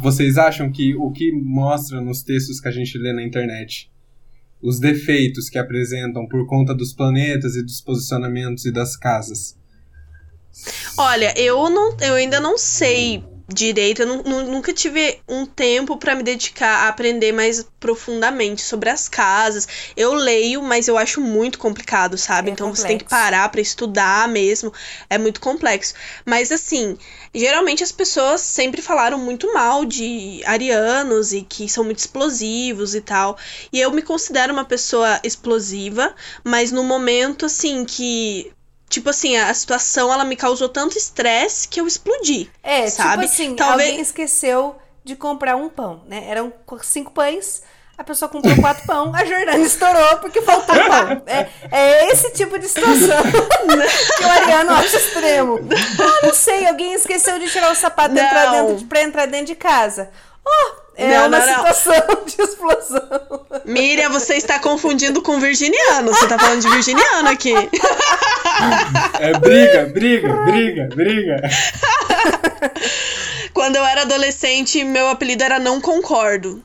Vocês 0.00 0.38
acham 0.38 0.70
que 0.70 0.94
o 0.94 1.10
que 1.10 1.32
mostra 1.32 2.00
nos 2.00 2.22
textos 2.22 2.60
que 2.60 2.68
a 2.68 2.72
gente 2.72 2.96
lê 2.98 3.12
na 3.12 3.22
internet, 3.22 3.90
os 4.60 4.78
defeitos 4.78 5.48
que 5.48 5.58
apresentam 5.58 6.26
por 6.26 6.46
conta 6.46 6.74
dos 6.74 6.92
planetas 6.92 7.56
e 7.56 7.62
dos 7.62 7.80
posicionamentos 7.80 8.64
e 8.64 8.70
das 8.70 8.96
casas, 8.96 9.56
Olha, 10.98 11.32
eu, 11.38 11.70
não, 11.70 11.96
eu 12.00 12.14
ainda 12.14 12.38
não 12.38 12.58
sei 12.58 13.24
direito, 13.48 14.02
eu 14.02 14.06
nu- 14.06 14.22
nu- 14.22 14.50
nunca 14.52 14.72
tive 14.72 15.20
um 15.28 15.44
tempo 15.46 15.96
pra 15.96 16.14
me 16.14 16.22
dedicar 16.22 16.84
a 16.84 16.88
aprender 16.88 17.32
mais 17.32 17.66
profundamente 17.80 18.62
sobre 18.62 18.88
as 18.90 19.08
casas. 19.08 19.66
Eu 19.96 20.14
leio, 20.14 20.62
mas 20.62 20.88
eu 20.88 20.96
acho 20.96 21.20
muito 21.20 21.58
complicado, 21.58 22.16
sabe? 22.16 22.50
É 22.50 22.52
então 22.52 22.74
você 22.74 22.86
tem 22.86 22.98
que 22.98 23.04
complexo. 23.04 23.24
parar 23.24 23.48
pra 23.48 23.60
estudar 23.60 24.28
mesmo. 24.28 24.72
É 25.10 25.18
muito 25.18 25.40
complexo. 25.40 25.94
Mas 26.24 26.50
assim, 26.52 26.96
geralmente 27.34 27.82
as 27.82 27.92
pessoas 27.92 28.40
sempre 28.40 28.80
falaram 28.82 29.18
muito 29.18 29.52
mal 29.52 29.84
de 29.84 30.40
arianos 30.44 31.32
e 31.32 31.42
que 31.42 31.68
são 31.68 31.84
muito 31.84 31.98
explosivos 31.98 32.94
e 32.94 33.00
tal. 33.00 33.36
E 33.72 33.80
eu 33.80 33.90
me 33.90 34.02
considero 34.02 34.52
uma 34.52 34.64
pessoa 34.64 35.20
explosiva, 35.24 36.14
mas 36.44 36.70
no 36.72 36.84
momento 36.84 37.46
assim 37.46 37.84
que 37.84 38.52
Tipo 38.92 39.08
assim, 39.08 39.36
a 39.38 39.52
situação 39.54 40.12
ela 40.12 40.22
me 40.24 40.36
causou 40.36 40.68
tanto 40.68 40.98
estresse 40.98 41.66
que 41.66 41.80
eu 41.80 41.86
explodi. 41.86 42.50
É, 42.62 42.88
Sabe? 42.90 43.22
tipo 43.22 43.32
assim, 43.32 43.56
Talvez- 43.56 43.88
alguém 43.90 44.00
esqueceu 44.02 44.76
de 45.02 45.16
comprar 45.16 45.56
um 45.56 45.70
pão, 45.70 46.02
né? 46.06 46.24
Eram 46.28 46.52
cinco 46.82 47.10
pães, 47.10 47.62
a 47.96 48.04
pessoa 48.04 48.28
comprou 48.28 48.54
quatro 48.60 48.86
pão, 48.86 49.14
a 49.14 49.24
Jordana 49.24 49.56
estourou 49.64 50.18
porque 50.18 50.42
faltou 50.42 50.74
pão. 50.76 51.22
É, 51.26 51.48
é 51.70 52.12
esse 52.12 52.30
tipo 52.32 52.58
de 52.58 52.68
situação 52.68 53.22
que 54.18 54.24
o 54.24 54.28
Ariano 54.30 54.72
acha 54.74 54.96
extremo. 54.98 55.58
Ah, 55.98 56.26
não 56.26 56.34
sei, 56.34 56.66
alguém 56.66 56.92
esqueceu 56.92 57.38
de 57.38 57.48
tirar 57.50 57.72
o 57.72 57.74
sapato 57.74 58.14
e 58.14 58.20
entrar 58.20 58.50
dentro, 58.52 58.74
de- 58.76 58.84
pra 58.84 59.02
entrar 59.02 59.26
dentro 59.26 59.46
de 59.46 59.54
casa. 59.54 60.10
Oh, 60.46 60.81
é 60.96 61.08
Não, 61.08 61.28
uma 61.28 61.38
não, 61.38 61.46
não. 61.46 61.54
situação 61.72 62.24
de 62.26 62.42
explosão. 62.42 63.46
Miriam, 63.64 64.10
você 64.10 64.34
está 64.34 64.58
confundindo 64.58 65.22
com 65.22 65.38
virginiano. 65.40 66.12
Você 66.12 66.26
tá 66.26 66.38
falando 66.38 66.60
de 66.60 66.68
virginiano 66.68 67.28
aqui. 67.28 67.54
É 69.18 69.38
briga, 69.38 69.86
briga, 69.86 70.32
briga, 70.44 70.88
briga. 70.94 71.36
Quando 73.52 73.76
eu 73.76 73.84
era 73.84 74.02
adolescente, 74.02 74.82
meu 74.84 75.08
apelido 75.08 75.42
era 75.44 75.58
Não 75.58 75.80
Concordo. 75.80 76.62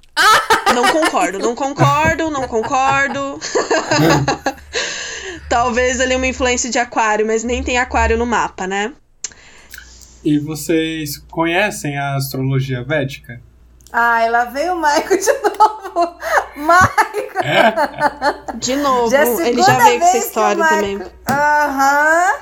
Não 0.73 0.87
concordo, 0.89 1.39
não 1.39 1.55
concordo, 1.55 2.29
não 2.29 2.47
concordo. 2.47 3.39
Talvez 5.49 5.99
ali 6.01 6.15
uma 6.15 6.27
influência 6.27 6.69
de 6.69 6.77
aquário, 6.77 7.25
mas 7.25 7.43
nem 7.43 7.63
tem 7.63 7.77
aquário 7.77 8.17
no 8.17 8.25
mapa, 8.25 8.67
né? 8.67 8.93
E 10.23 10.37
vocês 10.39 11.17
conhecem 11.31 11.97
a 11.97 12.15
astrologia 12.15 12.83
védica? 12.83 13.39
Ai, 13.91 14.29
lá 14.29 14.45
veio 14.45 14.73
o 14.73 14.75
Michael 14.75 15.17
de 15.19 15.31
novo. 15.43 16.17
Michael! 16.57 17.73
De 18.55 18.75
novo, 18.75 19.09
Já 19.09 19.23
é 19.25 19.47
ele 19.49 19.61
já 19.63 19.77
veio 19.77 19.99
com 19.99 20.05
essa 20.05 20.17
história 20.17 20.63
Michael- 20.63 20.99
também. 20.99 21.11
Aham. 21.29 22.33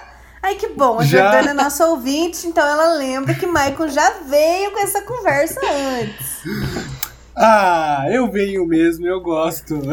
Ai, 0.42 0.56
que 0.56 0.68
bom. 0.70 1.00
A 1.00 1.04
Já. 1.06 1.32
Jordana 1.32 1.52
é 1.52 1.54
nossa 1.64 1.88
ouvinte, 1.88 2.48
então 2.48 2.66
ela 2.68 2.94
lembra 2.94 3.34
que 3.36 3.46
Michael 3.48 3.90
já 3.90 4.10
veio 4.28 4.72
com 4.72 4.80
essa 4.80 5.02
conversa 5.02 5.60
antes. 5.64 6.44
Ah, 7.36 8.06
eu 8.12 8.30
venho 8.32 8.66
mesmo, 8.66 9.06
eu 9.08 9.20
gosto. 9.22 9.76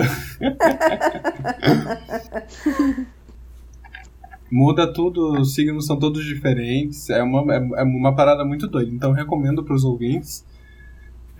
Muda 4.51 4.93
tudo, 4.93 5.41
os 5.41 5.55
signos 5.55 5.87
são 5.87 5.99
todos 5.99 6.23
diferentes. 6.25 7.09
É 7.09 7.23
uma, 7.23 7.55
é, 7.55 7.57
é 7.81 7.83
uma 7.83 8.15
parada 8.15 8.45
muito 8.45 8.69
doida. 8.69 8.93
Então 8.93 9.13
recomendo 9.13 9.65
para 9.65 9.75
os 9.75 9.85
ouvintes 9.85 10.45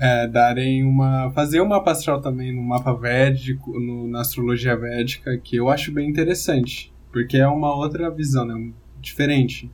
é, 0.03 0.27
darem 0.27 0.83
uma. 0.83 1.31
fazer 1.31 1.61
uma 1.61 1.77
mapa 1.77 1.93
astral 1.93 2.21
também 2.21 2.53
no 2.53 2.61
mapa 2.61 2.93
védico, 2.93 3.79
no, 3.79 4.09
na 4.09 4.23
astrologia 4.23 4.77
védica, 4.77 5.39
que 5.39 5.55
eu 5.55 5.69
acho 5.69 5.93
bem 5.93 6.11
interessante. 6.11 6.93
Porque 7.13 7.37
é 7.37 7.47
uma 7.47 7.73
outra 7.77 8.11
visão, 8.11 8.45
né? 8.45 8.73
Diferente. 9.01 9.71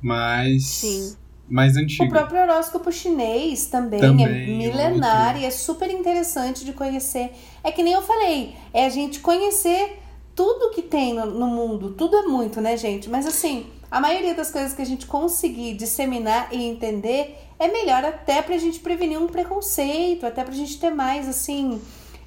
Mas. 0.00 0.64
Sim. 0.64 1.16
Mais 1.48 1.76
O 1.76 1.80
antiga. 1.80 2.08
próprio 2.08 2.40
horóscopo 2.40 2.90
chinês 2.90 3.66
também, 3.66 4.00
Também, 4.00 4.26
é 4.26 4.46
milenário 4.46 5.42
e 5.42 5.44
é 5.44 5.50
super 5.50 5.88
interessante 5.88 6.64
de 6.64 6.72
conhecer. 6.72 7.30
É 7.62 7.70
que 7.70 7.84
nem 7.84 7.92
eu 7.92 8.02
falei, 8.02 8.54
é 8.74 8.84
a 8.84 8.88
gente 8.88 9.20
conhecer 9.20 9.98
tudo 10.34 10.74
que 10.74 10.82
tem 10.82 11.14
no, 11.14 11.26
no 11.26 11.46
mundo. 11.46 11.90
Tudo 11.90 12.16
é 12.16 12.22
muito, 12.22 12.60
né, 12.60 12.76
gente? 12.76 13.08
Mas 13.08 13.26
assim, 13.28 13.66
a 13.88 14.00
maioria 14.00 14.34
das 14.34 14.50
coisas 14.50 14.72
que 14.72 14.82
a 14.82 14.84
gente 14.84 15.06
conseguir 15.06 15.74
disseminar 15.74 16.48
e 16.52 16.64
entender 16.64 17.45
é 17.58 17.68
melhor 17.68 18.04
até 18.04 18.42
pra 18.42 18.58
gente 18.58 18.80
prevenir 18.80 19.18
um 19.20 19.26
preconceito, 19.26 20.26
até 20.26 20.44
pra 20.44 20.54
gente 20.54 20.78
ter 20.78 20.90
mais, 20.90 21.28
assim, 21.28 21.80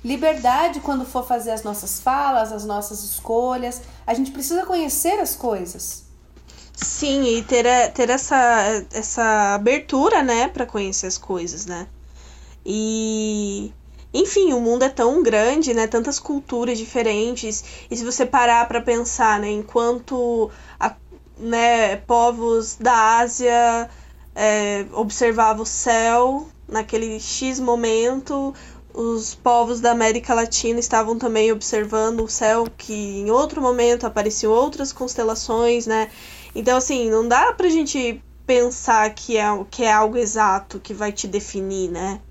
liberdade 0.03 0.79
quando 0.79 1.05
for 1.05 1.25
fazer 1.27 1.51
as 1.51 1.63
nossas 1.63 1.99
falas, 1.99 2.51
as 2.51 2.65
nossas 2.65 3.03
escolhas. 3.03 3.81
A 4.07 4.13
gente 4.13 4.31
precisa 4.31 4.65
conhecer 4.65 5.19
as 5.19 5.35
coisas. 5.35 6.03
Sim, 6.75 7.25
e 7.25 7.43
ter, 7.43 7.67
a- 7.67 7.89
ter 7.89 8.09
essa, 8.09 8.85
essa 8.93 9.53
abertura, 9.55 10.23
né, 10.23 10.47
pra 10.47 10.65
conhecer 10.65 11.07
as 11.07 11.17
coisas, 11.17 11.65
né? 11.65 11.87
E. 12.65 13.73
Enfim, 14.11 14.53
o 14.53 14.59
mundo 14.59 14.83
é 14.83 14.89
tão 14.89 15.21
grande, 15.21 15.73
né? 15.73 15.85
Tantas 15.85 16.17
culturas 16.19 16.77
diferentes. 16.79 17.63
E 17.91 17.95
se 17.95 18.03
você 18.03 18.25
parar 18.25 18.67
pra 18.67 18.81
pensar, 18.81 19.39
né? 19.39 19.51
Enquanto 19.51 20.49
a- 20.79 20.95
né, 21.37 21.95
povos 21.97 22.75
da 22.75 23.19
Ásia 23.19 23.89
é, 24.41 24.85
observavam 24.93 25.63
o 25.63 25.65
céu 25.65 26.47
naquele 26.65 27.19
X 27.19 27.59
momento, 27.59 28.55
os 28.93 29.35
povos 29.35 29.81
da 29.81 29.91
América 29.91 30.33
Latina 30.33 30.79
estavam 30.79 31.19
também 31.19 31.51
observando 31.51 32.23
o 32.23 32.29
céu, 32.29 32.65
que 32.77 32.93
em 32.93 33.29
outro 33.29 33.61
momento 33.61 34.07
apareciam 34.07 34.53
outras 34.53 34.93
constelações, 34.93 35.85
né? 35.85 36.09
Então, 36.55 36.77
assim, 36.77 37.09
não 37.09 37.27
dá 37.27 37.51
pra 37.51 37.67
gente 37.67 38.23
pensar 38.47 39.13
que 39.13 39.35
é, 39.35 39.43
que 39.69 39.83
é 39.83 39.91
algo 39.91 40.17
exato 40.17 40.79
que 40.79 40.93
vai 40.93 41.11
te 41.11 41.27
definir, 41.27 41.91
né? 41.91 42.21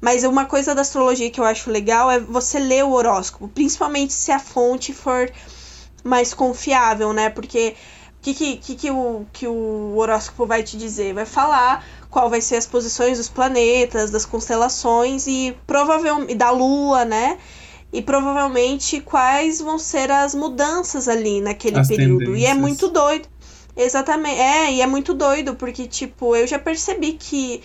Mas 0.00 0.24
uma 0.24 0.46
coisa 0.46 0.74
da 0.74 0.80
astrologia 0.80 1.30
que 1.30 1.38
eu 1.38 1.44
acho 1.44 1.70
legal 1.70 2.10
é 2.10 2.18
você 2.18 2.58
ler 2.58 2.84
o 2.84 2.90
horóscopo, 2.90 3.46
principalmente 3.46 4.12
se 4.12 4.32
a 4.32 4.40
fonte 4.40 4.92
for 4.92 5.30
mais 6.02 6.34
confiável, 6.34 7.12
né? 7.12 7.30
Porque 7.30 7.76
que, 8.22 8.32
que, 8.32 8.56
que, 8.56 8.74
que, 8.76 8.90
o, 8.90 9.26
que 9.32 9.48
o 9.48 9.96
horóscopo 9.96 10.46
vai 10.46 10.62
te 10.62 10.76
dizer? 10.76 11.12
Vai 11.12 11.26
falar 11.26 11.84
qual 12.08 12.30
vai 12.30 12.40
ser 12.40 12.56
as 12.56 12.66
posições 12.66 13.18
dos 13.18 13.28
planetas, 13.28 14.10
das 14.12 14.24
constelações 14.24 15.26
e 15.26 15.56
provavelmente 15.66 16.36
da 16.36 16.50
lua, 16.50 17.04
né? 17.04 17.38
E 17.92 18.00
provavelmente 18.00 19.00
quais 19.00 19.60
vão 19.60 19.78
ser 19.78 20.10
as 20.10 20.34
mudanças 20.34 21.08
ali 21.08 21.40
naquele 21.40 21.78
As 21.78 21.88
período. 21.88 22.36
E 22.36 22.44
é 22.44 22.54
tendências. 22.54 22.56
muito 22.56 22.88
doido. 22.88 23.28
Exatamente. 23.76 24.38
É, 24.38 24.72
e 24.72 24.80
é 24.80 24.86
muito 24.86 25.14
doido, 25.14 25.56
porque, 25.56 25.86
tipo, 25.86 26.36
eu 26.36 26.46
já 26.46 26.58
percebi 26.58 27.14
que, 27.14 27.60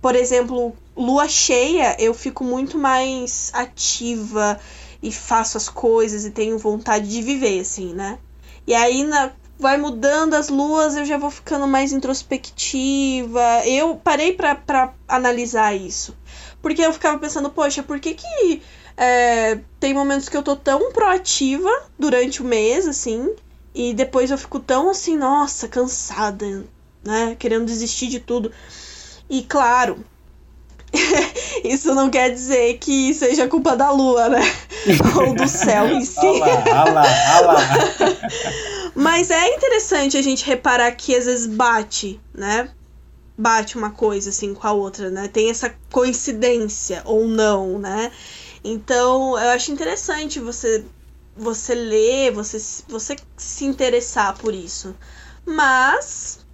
por 0.00 0.14
exemplo, 0.14 0.76
lua 0.94 1.26
cheia, 1.26 1.96
eu 1.98 2.12
fico 2.12 2.44
muito 2.44 2.76
mais 2.76 3.50
ativa 3.54 4.60
e 5.02 5.10
faço 5.10 5.56
as 5.56 5.68
coisas 5.68 6.24
e 6.24 6.30
tenho 6.30 6.58
vontade 6.58 7.08
de 7.08 7.22
viver, 7.22 7.60
assim, 7.60 7.94
né? 7.94 8.18
E 8.66 8.74
aí 8.74 9.04
na, 9.04 9.32
vai 9.58 9.76
mudando 9.76 10.34
as 10.34 10.48
luas, 10.48 10.96
eu 10.96 11.04
já 11.04 11.16
vou 11.16 11.30
ficando 11.30 11.66
mais 11.66 11.92
introspectiva. 11.92 13.66
Eu 13.66 13.96
parei 13.96 14.32
pra 14.32 14.92
analisar 15.08 15.74
isso. 15.74 16.16
Porque 16.60 16.82
eu 16.82 16.92
ficava 16.92 17.18
pensando, 17.18 17.50
poxa, 17.50 17.82
por 17.82 17.98
que 18.00 18.14
que 18.14 18.62
é, 18.96 19.60
tem 19.78 19.94
momentos 19.94 20.28
que 20.28 20.36
eu 20.36 20.42
tô 20.42 20.56
tão 20.56 20.92
proativa 20.92 21.70
durante 21.98 22.42
o 22.42 22.44
mês, 22.44 22.86
assim, 22.86 23.34
e 23.74 23.92
depois 23.92 24.30
eu 24.30 24.38
fico 24.38 24.58
tão 24.58 24.90
assim, 24.90 25.16
nossa, 25.16 25.68
cansada, 25.68 26.64
né? 27.04 27.36
Querendo 27.38 27.66
desistir 27.66 28.08
de 28.08 28.20
tudo. 28.20 28.50
E 29.28 29.42
claro, 29.42 30.04
isso 31.64 31.94
não 31.94 32.10
quer 32.10 32.30
dizer 32.30 32.78
que 32.78 33.12
seja 33.14 33.48
culpa 33.48 33.76
da 33.76 33.90
lua, 33.90 34.28
né? 34.28 34.40
Ou 35.16 35.34
do 35.34 35.48
céu 35.48 35.88
em 35.88 36.04
si. 36.04 36.18
Ah 36.72 36.90
lá, 36.90 37.02
ah 37.02 37.40
lá, 37.40 37.58
Mas 38.94 39.30
é 39.30 39.54
interessante 39.54 40.16
a 40.16 40.22
gente 40.22 40.44
reparar 40.44 40.90
que 40.92 41.14
às 41.14 41.26
vezes 41.26 41.46
bate, 41.46 42.20
né? 42.34 42.68
Bate 43.36 43.76
uma 43.76 43.90
coisa 43.90 44.30
assim 44.30 44.54
com 44.54 44.66
a 44.66 44.72
outra, 44.72 45.10
né? 45.10 45.28
Tem 45.28 45.50
essa 45.50 45.74
coincidência 45.90 47.02
ou 47.04 47.26
não, 47.26 47.78
né? 47.78 48.10
Então, 48.64 49.38
eu 49.38 49.50
acho 49.50 49.70
interessante 49.70 50.40
você 50.40 50.84
você 51.36 51.74
ler, 51.74 52.32
você 52.32 52.58
você 52.88 53.16
se 53.36 53.64
interessar 53.64 54.36
por 54.38 54.54
isso. 54.54 54.96
Mas 55.44 56.45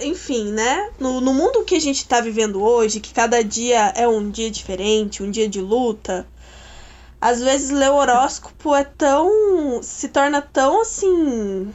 enfim, 0.00 0.52
né? 0.52 0.90
No, 0.98 1.20
no 1.20 1.32
mundo 1.32 1.64
que 1.64 1.74
a 1.74 1.80
gente 1.80 2.06
tá 2.06 2.20
vivendo 2.20 2.62
hoje, 2.62 3.00
que 3.00 3.12
cada 3.12 3.42
dia 3.42 3.92
é 3.96 4.06
um 4.06 4.30
dia 4.30 4.50
diferente, 4.50 5.22
um 5.22 5.30
dia 5.30 5.48
de 5.48 5.60
luta, 5.60 6.26
às 7.20 7.40
vezes 7.40 7.70
ler 7.70 7.90
o 7.90 7.96
horóscopo 7.96 8.74
é 8.74 8.84
tão. 8.84 9.82
se 9.82 10.08
torna 10.08 10.40
tão 10.40 10.82
assim. 10.82 11.72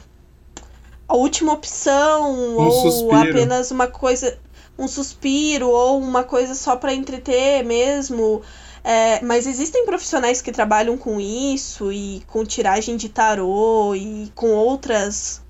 a 1.06 1.14
última 1.14 1.52
opção, 1.52 2.32
um 2.32 2.56
ou 2.56 2.72
suspiro. 2.72 3.30
apenas 3.30 3.70
uma 3.70 3.86
coisa. 3.86 4.38
um 4.78 4.88
suspiro, 4.88 5.68
ou 5.68 5.98
uma 5.98 6.24
coisa 6.24 6.54
só 6.54 6.76
para 6.76 6.94
entreter 6.94 7.64
mesmo. 7.64 8.42
É, 8.82 9.22
mas 9.22 9.46
existem 9.46 9.86
profissionais 9.86 10.42
que 10.42 10.52
trabalham 10.52 10.98
com 10.98 11.18
isso 11.18 11.90
e 11.90 12.22
com 12.26 12.44
tiragem 12.44 12.96
de 12.96 13.08
tarô 13.08 13.94
e 13.94 14.30
com 14.34 14.50
outras 14.52 15.43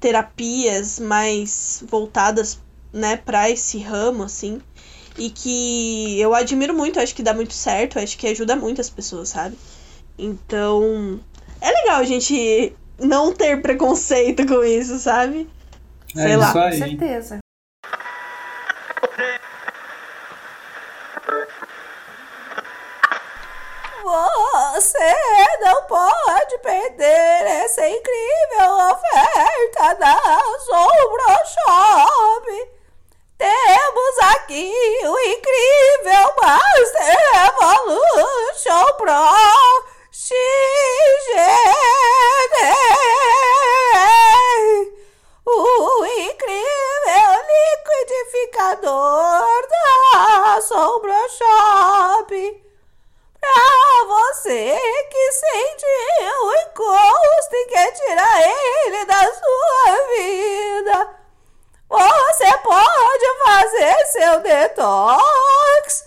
terapias 0.00 0.98
mais 0.98 1.84
voltadas, 1.86 2.58
né, 2.92 3.16
para 3.16 3.50
esse 3.50 3.78
ramo 3.78 4.24
assim, 4.24 4.60
e 5.16 5.30
que 5.30 6.18
eu 6.18 6.34
admiro 6.34 6.74
muito, 6.74 6.98
acho 6.98 7.14
que 7.14 7.22
dá 7.22 7.34
muito 7.34 7.52
certo, 7.52 7.98
acho 7.98 8.16
que 8.16 8.26
ajuda 8.26 8.56
muito 8.56 8.80
as 8.80 8.90
pessoas, 8.90 9.28
sabe? 9.28 9.56
Então, 10.18 11.20
é 11.60 11.70
legal 11.70 12.00
a 12.00 12.04
gente 12.04 12.74
não 12.98 13.32
ter 13.32 13.60
preconceito 13.60 14.46
com 14.46 14.64
isso, 14.64 14.98
sabe? 14.98 15.48
É 16.16 16.22
Sei 16.22 16.36
lá. 16.36 16.52
Aí. 16.52 16.80
Com 16.80 16.86
certeza. 16.86 17.38
Você 24.74 25.14
não 25.60 25.79
pode 25.90 26.58
perder 26.58 27.46
essa 27.64 27.84
incrível 27.84 28.92
oferta 28.92 29.94
da 29.94 30.16
Sombra 30.60 31.44
Shop. 31.46 32.46
Temos 33.36 34.18
aqui 34.36 34.72
o 35.04 35.18
incrível 35.18 36.32
Master 36.40 37.18
Evolution 37.48 38.86
Pro 38.98 39.26
XGD. 40.12 40.38
O 45.44 46.04
incrível 46.06 47.30
liquidificador 48.46 49.66
da 49.68 50.60
Sombra 50.60 51.28
Shop 51.30 52.69
Pra 53.40 54.04
você 54.06 54.78
que 55.10 55.32
sente 55.32 55.86
o 56.42 56.52
encosto 56.52 57.54
e 57.54 57.66
quer 57.66 57.92
tirar 57.92 58.42
ele 58.42 59.04
da 59.06 59.32
sua 59.32 60.06
vida, 60.16 61.08
você 61.88 62.58
pode 62.58 63.38
fazer 63.44 64.06
seu 64.06 64.40
detox, 64.40 66.04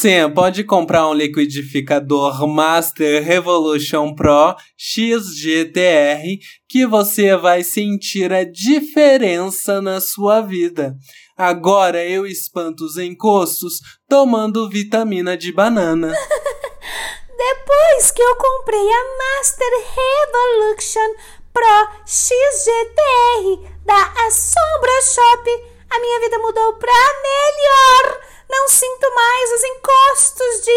Você 0.00 0.26
pode 0.34 0.64
comprar 0.64 1.06
um 1.08 1.12
liquidificador 1.12 2.46
Master 2.46 3.22
Revolution 3.22 4.14
Pro 4.14 4.56
XGTR 4.74 6.38
que 6.66 6.86
você 6.86 7.36
vai 7.36 7.62
sentir 7.62 8.32
a 8.32 8.42
diferença 8.42 9.82
na 9.82 10.00
sua 10.00 10.40
vida. 10.40 10.96
Agora 11.36 12.02
eu 12.02 12.26
espanto 12.26 12.82
os 12.82 12.96
encostos 12.96 13.80
tomando 14.08 14.70
vitamina 14.70 15.36
de 15.36 15.52
banana. 15.52 16.08
Depois 17.36 18.10
que 18.10 18.22
eu 18.22 18.36
comprei 18.36 18.80
a 18.90 19.04
Master 19.18 19.70
Revolution 19.98 21.14
Pro 21.52 21.88
XGTR 22.06 23.68
da 23.84 24.14
Assombra 24.26 25.02
Shop, 25.02 25.50
a 25.90 26.00
minha 26.00 26.20
vida 26.20 26.38
mudou 26.38 26.72
pra 26.78 26.90
melhor. 26.90 28.39
Não 28.50 28.68
sinto 28.68 29.14
mais 29.14 29.52
os 29.52 29.64
encostos 29.64 30.64
de 30.64 30.72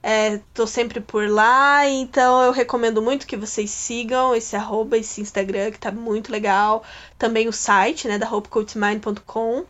É, 0.03 0.41
tô 0.53 0.67
sempre 0.67 1.01
por 1.01 1.29
lá, 1.29 1.89
então 1.89 2.43
eu 2.43 2.51
recomendo 2.51 3.01
muito 3.01 3.27
que 3.27 3.37
vocês 3.37 3.71
sigam 3.71 4.35
esse 4.35 4.57
arroba, 4.57 4.99
esse 4.99 5.21
Instagram, 5.21 5.71
que 5.71 5.79
tá 5.79 5.93
muito 5.93 6.33
legal. 6.33 6.83
Também 7.17 7.47
o 7.47 7.53
site, 7.53 8.09
né, 8.09 8.19
da 8.19 8.29
hopecoachmind.com. 8.29 9.65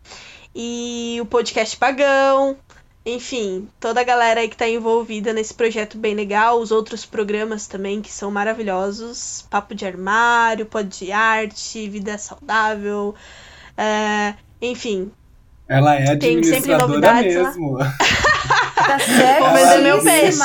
E 0.55 1.19
o 1.21 1.27
podcast 1.27 1.77
Pagão. 1.77 2.57
Enfim, 3.05 3.69
toda 3.81 4.01
a 4.01 4.05
galera 4.05 4.41
aí 4.41 4.49
que 4.49 4.57
tá 4.57 4.69
envolvida 4.69 5.33
nesse 5.33 5.53
projeto 5.53 5.99
bem 5.99 6.15
legal. 6.15 6.61
Os 6.61 6.71
outros 6.71 7.05
programas 7.05 7.67
também 7.67 8.01
que 8.01 8.13
são 8.13 8.31
maravilhosos. 8.31 9.45
Papo 9.51 9.75
de 9.75 9.85
Armário, 9.85 10.67
Pod 10.67 10.89
de 10.89 11.11
Arte, 11.13 11.89
Vida 11.89 12.17
Saudável. 12.17 13.15
É, 13.77 14.35
enfim. 14.61 15.11
Ela 15.69 15.97
é 15.97 16.11
administradora 16.11 17.15
mesmo. 17.15 17.79
Tá 18.87 18.99
certo. 18.99 19.45
Vou 19.45 19.55
vender 19.55 19.79
meu 19.79 20.03
peixe. 20.03 20.41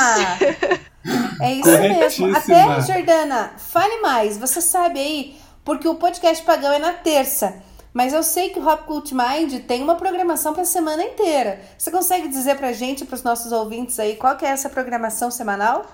É 1.40 1.54
isso 1.54 1.70
mesmo. 1.70 2.36
Até, 2.36 2.80
Jordana, 2.80 3.52
fale 3.56 4.00
mais. 4.00 4.36
Você 4.36 4.60
sabe 4.60 5.00
aí, 5.00 5.36
porque 5.64 5.88
o 5.88 5.94
podcast 5.94 6.44
Pagão 6.44 6.72
é 6.72 6.78
na 6.78 6.92
terça. 6.92 7.62
Mas 7.92 8.12
eu 8.12 8.22
sei 8.22 8.50
que 8.50 8.58
o 8.58 8.68
Hop 8.68 8.82
Cult 8.86 9.14
Mind 9.14 9.60
tem 9.66 9.82
uma 9.82 9.96
programação 9.96 10.52
para 10.52 10.62
a 10.62 10.66
semana 10.66 11.02
inteira. 11.02 11.60
Você 11.76 11.90
consegue 11.90 12.28
dizer 12.28 12.56
para 12.56 12.68
a 12.68 12.72
gente, 12.72 13.04
para 13.04 13.14
os 13.14 13.22
nossos 13.22 13.50
ouvintes 13.50 13.98
aí, 13.98 14.16
qual 14.16 14.36
que 14.36 14.44
é 14.44 14.50
essa 14.50 14.68
programação 14.68 15.30
semanal? 15.30 15.84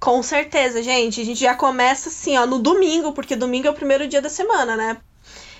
Com 0.00 0.22
certeza, 0.22 0.82
gente. 0.82 1.20
A 1.20 1.24
gente 1.24 1.40
já 1.40 1.54
começa 1.54 2.08
assim, 2.08 2.36
ó, 2.36 2.44
no 2.44 2.58
domingo, 2.58 3.12
porque 3.12 3.36
domingo 3.36 3.68
é 3.68 3.70
o 3.70 3.74
primeiro 3.74 4.06
dia 4.06 4.20
da 4.20 4.28
semana, 4.28 4.76
né? 4.76 4.98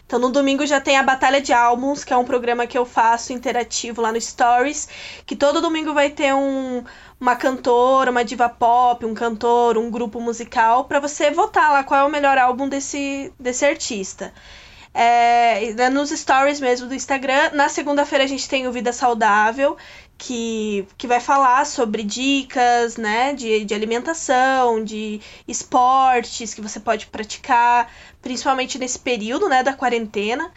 Então 0.07 0.18
no 0.18 0.30
domingo 0.30 0.66
já 0.66 0.80
tem 0.80 0.98
a 0.98 1.02
Batalha 1.02 1.40
de 1.40 1.52
Álbuns, 1.52 2.05
que 2.05 2.12
é 2.12 2.16
um 2.16 2.24
programa 2.24 2.66
que 2.66 2.76
eu 2.76 2.84
faço 2.84 3.32
interativo 3.32 4.02
lá 4.02 4.12
no 4.12 4.20
Stories, 4.20 4.88
que 5.24 5.34
todo 5.34 5.62
domingo 5.62 5.94
vai 5.94 6.11
ter 6.11 6.34
um, 6.34 6.84
uma 7.18 7.34
cantora, 7.36 8.11
uma 8.11 8.24
diva 8.24 8.48
pop, 8.48 9.05
um 9.07 9.14
cantor, 9.14 9.78
um 9.78 9.90
grupo 9.90 10.20
musical, 10.20 10.84
para 10.84 11.00
você 11.00 11.30
votar 11.30 11.72
lá 11.72 11.82
qual 11.82 12.00
é 12.00 12.05
o 12.05 12.11
melhor 12.11 12.36
álbum 12.36 12.68
desse, 12.68 13.32
desse 13.38 13.64
artista. 13.64 14.32
É, 14.96 15.90
nos 15.90 16.11
stories 16.11 16.61
mesmo 16.61 16.86
do 16.86 16.94
Instagram. 16.94 17.50
Na 17.52 17.68
segunda-feira 17.68 18.22
a 18.22 18.28
gente 18.28 18.48
tem 18.48 18.68
o 18.68 18.72
Vida 18.72 18.92
Saudável, 18.92 19.76
que, 20.16 20.86
que 20.96 21.09
vai 21.09 21.18
falar 21.18 21.66
sobre 21.66 22.05
dicas, 22.05 22.96
né, 22.96 23.32
de, 23.32 23.64
de 23.64 23.74
alimentação, 23.74 24.84
de 24.84 25.20
esportes 25.48 26.55
que 26.55 26.61
você 26.61 26.78
pode 26.78 27.07
praticar, 27.09 27.90
principalmente 28.25 28.79
nesse 28.79 28.99
período, 28.99 29.49
né, 29.49 29.62
da 29.62 29.75
quarentena. 29.75 30.51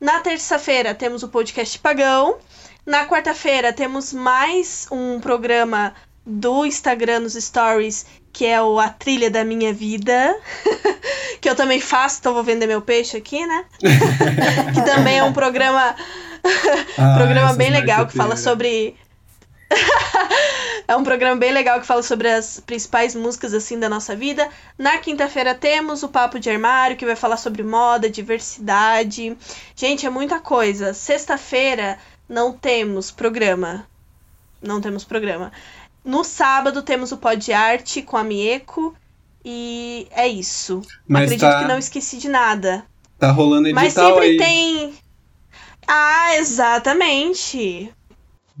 Na 0.00 0.20
terça-feira 0.20 0.94
temos 0.94 1.22
o 1.22 1.28
podcast 1.28 1.78
Pagão. 1.78 2.38
Na 2.86 3.06
quarta-feira 3.06 3.72
temos 3.72 4.12
mais 4.12 4.88
um 4.90 5.20
programa 5.20 5.94
do 6.24 6.64
Instagram 6.64 7.20
nos 7.20 7.34
stories, 7.34 8.06
que 8.32 8.46
é 8.46 8.60
o 8.62 8.80
A 8.80 8.88
Trilha 8.88 9.30
da 9.30 9.44
Minha 9.44 9.72
Vida, 9.72 10.34
que 11.40 11.48
eu 11.48 11.54
também 11.54 11.80
faço, 11.80 12.18
então 12.20 12.32
vou 12.32 12.42
vender 12.42 12.66
meu 12.66 12.80
peixe 12.80 13.18
aqui, 13.18 13.46
né? 13.46 13.64
que 14.74 14.82
também 14.82 15.18
é 15.18 15.22
um 15.22 15.32
programa 15.32 15.94
ah, 16.96 17.14
programa 17.16 17.52
bem 17.52 17.70
legal 17.70 18.06
que 18.06 18.16
fala 18.16 18.36
sobre 18.36 18.96
é 20.86 20.96
um 20.96 21.04
programa 21.04 21.36
bem 21.36 21.52
legal 21.52 21.80
que 21.80 21.86
fala 21.86 22.02
sobre 22.02 22.28
as 22.28 22.60
principais 22.60 23.14
músicas 23.14 23.54
assim 23.54 23.78
da 23.78 23.88
nossa 23.88 24.16
vida. 24.16 24.48
Na 24.76 24.98
quinta-feira 24.98 25.54
temos 25.54 26.02
o 26.02 26.08
Papo 26.08 26.38
de 26.40 26.50
Armário, 26.50 26.96
que 26.96 27.06
vai 27.06 27.16
falar 27.16 27.36
sobre 27.36 27.62
moda, 27.62 28.10
diversidade. 28.10 29.36
Gente, 29.76 30.06
é 30.06 30.10
muita 30.10 30.40
coisa. 30.40 30.92
Sexta-feira 30.92 31.98
não 32.28 32.52
temos 32.52 33.10
programa. 33.10 33.86
Não 34.60 34.80
temos 34.80 35.04
programa. 35.04 35.52
No 36.04 36.24
sábado 36.24 36.82
temos 36.82 37.12
o 37.12 37.16
Pod 37.16 37.52
Arte 37.52 38.02
com 38.02 38.16
a 38.16 38.24
Mieco. 38.24 38.94
E 39.44 40.06
é 40.10 40.28
isso. 40.28 40.82
Mas 41.06 41.24
Acredito 41.24 41.48
tá... 41.48 41.60
que 41.60 41.68
não 41.68 41.78
esqueci 41.78 42.18
de 42.18 42.28
nada. 42.28 42.84
Tá 43.18 43.30
rolando 43.30 43.68
edital 43.68 43.84
Mas 43.84 43.92
sempre 43.92 44.24
aí. 44.24 44.36
tem. 44.36 44.94
Ah, 45.86 46.36
exatamente. 46.36 47.92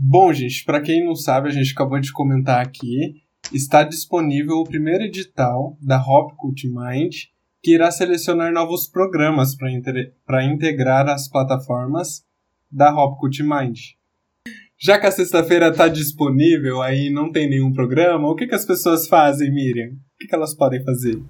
Bom, 0.02 0.32
gente, 0.32 0.64
para 0.64 0.80
quem 0.80 1.04
não 1.04 1.14
sabe, 1.14 1.50
a 1.50 1.52
gente 1.52 1.72
acabou 1.72 2.00
de 2.00 2.10
comentar 2.10 2.64
aqui, 2.64 3.22
está 3.52 3.82
disponível 3.82 4.56
o 4.56 4.64
primeiro 4.64 5.04
edital 5.04 5.76
da 5.78 6.00
Hop 6.00 6.32
Cult 6.38 6.66
Mind, 6.66 7.14
que 7.62 7.74
irá 7.74 7.90
selecionar 7.90 8.50
novos 8.50 8.88
programas 8.88 9.54
para 10.24 10.42
integrar 10.42 11.06
as 11.06 11.28
plataformas 11.28 12.24
da 12.72 12.90
Hop 12.96 13.20
Cult 13.20 13.42
Mind. 13.42 13.78
Já 14.78 14.98
que 14.98 15.06
a 15.06 15.12
sexta-feira 15.12 15.68
está 15.68 15.86
disponível, 15.86 16.80
aí 16.80 17.10
não 17.10 17.30
tem 17.30 17.46
nenhum 17.46 17.70
programa, 17.70 18.26
o 18.26 18.34
que, 18.34 18.46
que 18.46 18.54
as 18.54 18.64
pessoas 18.64 19.06
fazem, 19.06 19.52
Miriam? 19.52 19.90
O 19.90 20.18
que, 20.18 20.26
que 20.28 20.34
elas 20.34 20.56
podem 20.56 20.82
fazer? 20.82 21.22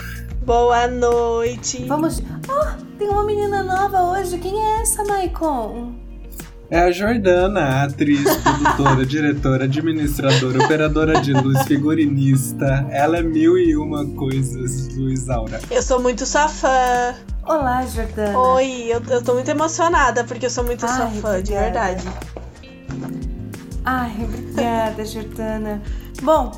Boa 0.45 0.89
noite. 0.89 1.85
Vamos. 1.85 2.21
Oh, 2.49 2.97
tem 2.97 3.07
uma 3.07 3.23
menina 3.23 3.63
nova 3.63 4.11
hoje. 4.11 4.37
Quem 4.39 4.61
é 4.61 4.81
essa, 4.81 5.05
Maicon? 5.05 5.93
É 6.69 6.81
a 6.81 6.91
Jordana, 6.91 7.85
atriz, 7.85 8.25
produtora, 8.35 9.05
diretora, 9.07 9.63
administradora, 9.63 10.61
operadora 10.61 11.21
de 11.21 11.31
luz, 11.31 11.61
figurinista. 11.63 12.85
Ela 12.89 13.19
é 13.19 13.23
mil 13.23 13.57
e 13.57 13.73
uma 13.77 14.05
coisas, 14.05 14.93
Luiz 14.97 15.29
Aura. 15.29 15.61
Eu 15.71 15.81
sou 15.81 16.01
muito 16.01 16.25
sua 16.25 16.49
fã. 16.49 17.15
Olá, 17.45 17.85
Jordana. 17.85 18.37
Oi, 18.37 18.87
eu, 18.89 19.01
eu 19.09 19.23
tô 19.23 19.35
muito 19.35 19.49
emocionada 19.49 20.25
porque 20.25 20.47
eu 20.47 20.49
sou 20.49 20.65
muito 20.65 20.85
Ai, 20.85 20.97
sua 20.97 21.07
fã, 21.07 21.41
de 21.41 21.53
verdade. 21.53 22.03
Ai, 23.83 24.15
obrigada, 24.23 25.03
Jordana. 25.03 25.81
Bom, 26.21 26.51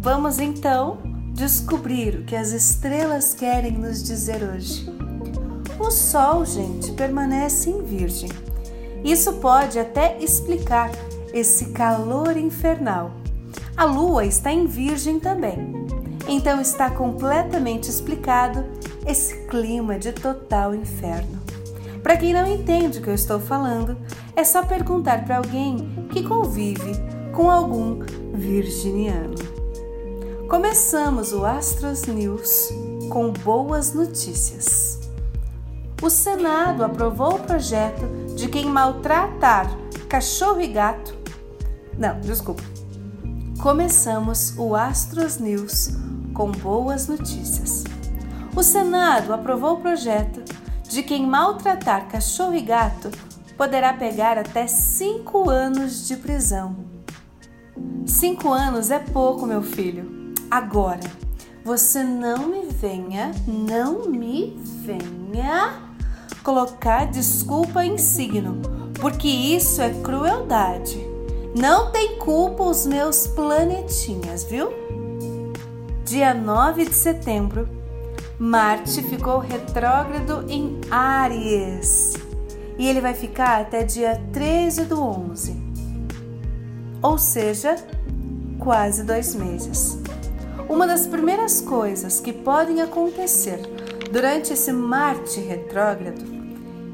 vamos 0.00 0.40
então 0.40 0.98
descobrir 1.32 2.16
o 2.16 2.24
que 2.24 2.34
as 2.34 2.50
estrelas 2.50 3.34
querem 3.34 3.72
nos 3.72 4.02
dizer 4.02 4.42
hoje. 4.42 4.92
O 5.78 5.92
Sol, 5.92 6.44
gente, 6.44 6.90
permanece 6.92 7.70
em 7.70 7.84
Virgem. 7.84 8.30
Isso 9.04 9.34
pode 9.34 9.78
até 9.78 10.18
explicar 10.18 10.90
esse 11.32 11.66
calor 11.66 12.36
infernal. 12.36 13.12
A 13.76 13.84
lua 13.84 14.24
está 14.24 14.50
em 14.52 14.66
Virgem 14.66 15.20
também. 15.20 15.72
Então 16.26 16.60
está 16.60 16.90
completamente 16.90 17.88
explicado 17.88 18.64
esse 19.06 19.46
clima 19.46 19.98
de 20.00 20.10
total 20.12 20.74
inferno. 20.74 21.37
Para 22.08 22.16
quem 22.16 22.32
não 22.32 22.46
entende 22.46 23.00
o 23.00 23.02
que 23.02 23.10
eu 23.10 23.14
estou 23.14 23.38
falando, 23.38 23.94
é 24.34 24.42
só 24.42 24.64
perguntar 24.64 25.26
para 25.26 25.36
alguém 25.36 26.08
que 26.10 26.22
convive 26.22 26.94
com 27.34 27.50
algum 27.50 27.98
virginiano. 28.32 29.34
Começamos 30.48 31.34
o 31.34 31.44
Astros 31.44 32.06
News 32.06 32.70
com 33.10 33.30
boas 33.30 33.92
notícias. 33.92 35.00
O 36.00 36.08
Senado 36.08 36.82
aprovou 36.82 37.34
o 37.34 37.40
projeto 37.40 38.06
de 38.34 38.48
quem 38.48 38.64
maltratar 38.64 39.70
cachorro 40.08 40.62
e 40.62 40.68
gato. 40.68 41.14
Não, 41.98 42.18
desculpa. 42.20 42.62
Começamos 43.60 44.54
o 44.56 44.74
Astros 44.74 45.36
News 45.36 45.90
com 46.32 46.52
boas 46.52 47.06
notícias. 47.06 47.84
O 48.56 48.62
Senado 48.62 49.34
aprovou 49.34 49.74
o 49.74 49.80
projeto 49.82 50.47
de 50.88 51.02
quem 51.02 51.26
maltratar 51.26 52.08
cachorro 52.08 52.54
e 52.54 52.62
gato 52.62 53.10
poderá 53.56 53.92
pegar 53.92 54.38
até 54.38 54.66
cinco 54.66 55.50
anos 55.50 56.06
de 56.06 56.16
prisão. 56.16 56.76
Cinco 58.06 58.48
anos 58.50 58.90
é 58.90 58.98
pouco, 58.98 59.46
meu 59.46 59.62
filho. 59.62 60.34
Agora, 60.50 61.00
você 61.64 62.02
não 62.02 62.48
me 62.48 62.66
venha, 62.66 63.32
não 63.46 64.08
me 64.08 64.56
venha 64.82 65.88
colocar 66.42 67.04
desculpa 67.04 67.84
em 67.84 67.98
signo, 67.98 68.62
porque 68.98 69.28
isso 69.28 69.82
é 69.82 69.90
crueldade. 70.02 70.98
Não 71.54 71.92
tem 71.92 72.16
culpa 72.18 72.62
os 72.62 72.86
meus 72.86 73.26
planetinhas, 73.26 74.44
viu? 74.44 74.70
Dia 76.04 76.32
9 76.32 76.86
de 76.86 76.94
setembro, 76.94 77.68
Marte 78.38 79.02
ficou 79.02 79.40
retrógrado 79.40 80.44
em 80.48 80.80
Áries 80.88 82.14
e 82.78 82.86
ele 82.86 83.00
vai 83.00 83.12
ficar 83.12 83.62
até 83.62 83.82
dia 83.82 84.22
13 84.32 84.84
do 84.84 85.02
11, 85.02 85.56
ou 87.02 87.18
seja, 87.18 87.74
quase 88.60 89.02
dois 89.02 89.34
meses. 89.34 89.98
Uma 90.68 90.86
das 90.86 91.04
primeiras 91.04 91.60
coisas 91.60 92.20
que 92.20 92.32
podem 92.32 92.80
acontecer 92.80 93.58
durante 94.12 94.52
esse 94.52 94.72
Marte 94.72 95.40
retrógrado 95.40 96.24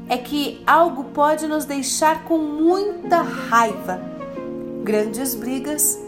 é 0.09 0.17
que 0.17 0.63
algo 0.65 1.03
pode 1.03 1.45
nos 1.45 1.63
deixar 1.65 2.23
com 2.23 2.39
muita 2.39 3.21
raiva, 3.21 4.01
grandes 4.83 5.35
brigas 5.35 5.99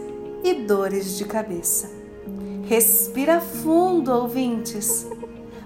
e 0.42 0.54
dores 0.54 1.16
de 1.16 1.24
cabeça. 1.24 1.96
Respira 2.64 3.40
fundo, 3.40 4.12
ouvintes, 4.12 5.06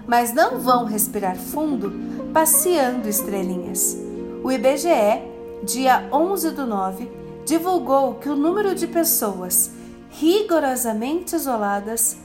mas 0.07 0.33
não 0.33 0.59
vão 0.59 0.85
respirar 0.85 1.35
fundo 1.35 1.91
passeando 2.33 3.07
estrelinhas. 3.07 3.97
O 4.43 4.51
IBGE, 4.51 5.21
dia 5.63 6.07
11 6.11 6.51
do 6.51 6.65
9, 6.65 7.09
divulgou 7.45 8.15
que 8.15 8.29
o 8.29 8.35
número 8.35 8.75
de 8.75 8.87
pessoas 8.87 9.71
rigorosamente 10.09 11.35
isoladas 11.35 12.17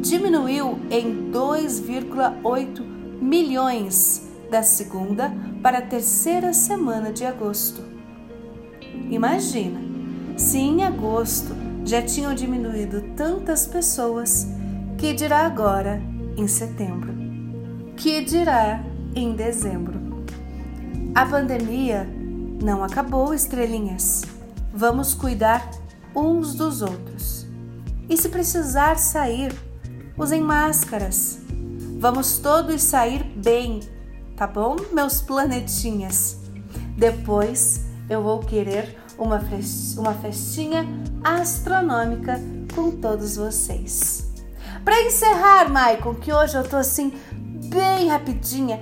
diminuiu 0.00 0.78
em 0.90 1.30
2,8 1.30 2.80
milhões 3.20 4.26
da 4.50 4.62
segunda 4.62 5.32
para 5.62 5.78
a 5.78 5.82
terceira 5.82 6.52
semana 6.52 7.12
de 7.12 7.24
agosto. 7.24 7.82
Imagina, 9.10 9.80
se 10.36 10.58
em 10.58 10.84
agosto 10.84 11.54
já 11.84 12.02
tinham 12.02 12.34
diminuído 12.34 13.02
tantas 13.16 13.66
pessoas, 13.66 14.46
que 14.98 15.12
dirá 15.12 15.40
agora 15.46 16.00
em 16.36 16.48
setembro? 16.48 17.25
Que 17.96 18.22
dirá 18.22 18.84
em 19.14 19.34
dezembro? 19.34 20.22
A 21.14 21.24
pandemia 21.24 22.06
não 22.62 22.84
acabou, 22.84 23.32
estrelinhas. 23.32 24.22
Vamos 24.72 25.14
cuidar 25.14 25.68
uns 26.14 26.54
dos 26.54 26.82
outros. 26.82 27.46
E 28.08 28.16
se 28.16 28.28
precisar 28.28 28.98
sair, 28.98 29.50
usem 30.16 30.42
máscaras. 30.42 31.40
Vamos 31.98 32.38
todos 32.38 32.82
sair 32.82 33.24
bem, 33.24 33.80
tá 34.36 34.46
bom, 34.46 34.76
meus 34.92 35.22
planetinhas? 35.22 36.38
Depois 36.98 37.86
eu 38.10 38.22
vou 38.22 38.40
querer 38.40 38.94
uma, 39.18 39.40
uma 39.96 40.12
festinha 40.12 40.86
astronômica 41.24 42.38
com 42.74 42.90
todos 42.90 43.36
vocês. 43.36 44.26
Para 44.84 45.02
encerrar, 45.02 45.70
Maicon, 45.70 46.14
que 46.14 46.32
hoje 46.32 46.56
eu 46.56 46.62
tô 46.62 46.76
assim 46.76 47.12
bem 47.76 48.08
rapidinha, 48.08 48.80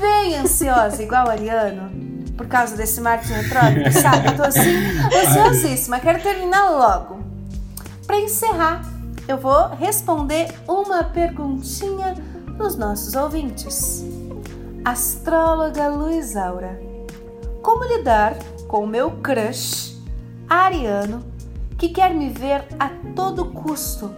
bem 0.00 0.36
ansiosa, 0.36 1.00
igual 1.00 1.26
o 1.26 1.30
Ariano, 1.30 1.90
por 2.36 2.48
causa 2.48 2.76
desse 2.76 3.00
Marte 3.00 3.32
retrógrado, 3.32 3.92
sabe? 3.92 4.28
Eu 4.28 4.36
tô 4.36 4.42
assim, 4.42 4.74
ansiosíssima, 5.14 6.00
quero 6.00 6.20
terminar 6.20 6.70
logo. 6.70 7.20
Para 8.04 8.18
encerrar, 8.18 8.82
eu 9.28 9.38
vou 9.38 9.68
responder 9.68 10.48
uma 10.66 11.04
perguntinha 11.04 12.14
dos 12.58 12.76
nossos 12.76 13.14
ouvintes. 13.14 14.04
Astróloga 14.84 15.86
Luiz 15.88 16.36
Aura, 16.36 16.80
como 17.62 17.84
lidar 17.84 18.34
com 18.66 18.82
o 18.82 18.86
meu 18.88 19.12
crush 19.22 19.96
ariano 20.48 21.24
que 21.78 21.90
quer 21.90 22.12
me 22.12 22.28
ver 22.28 22.64
a 22.76 22.88
todo 23.14 23.52
custo, 23.52 24.12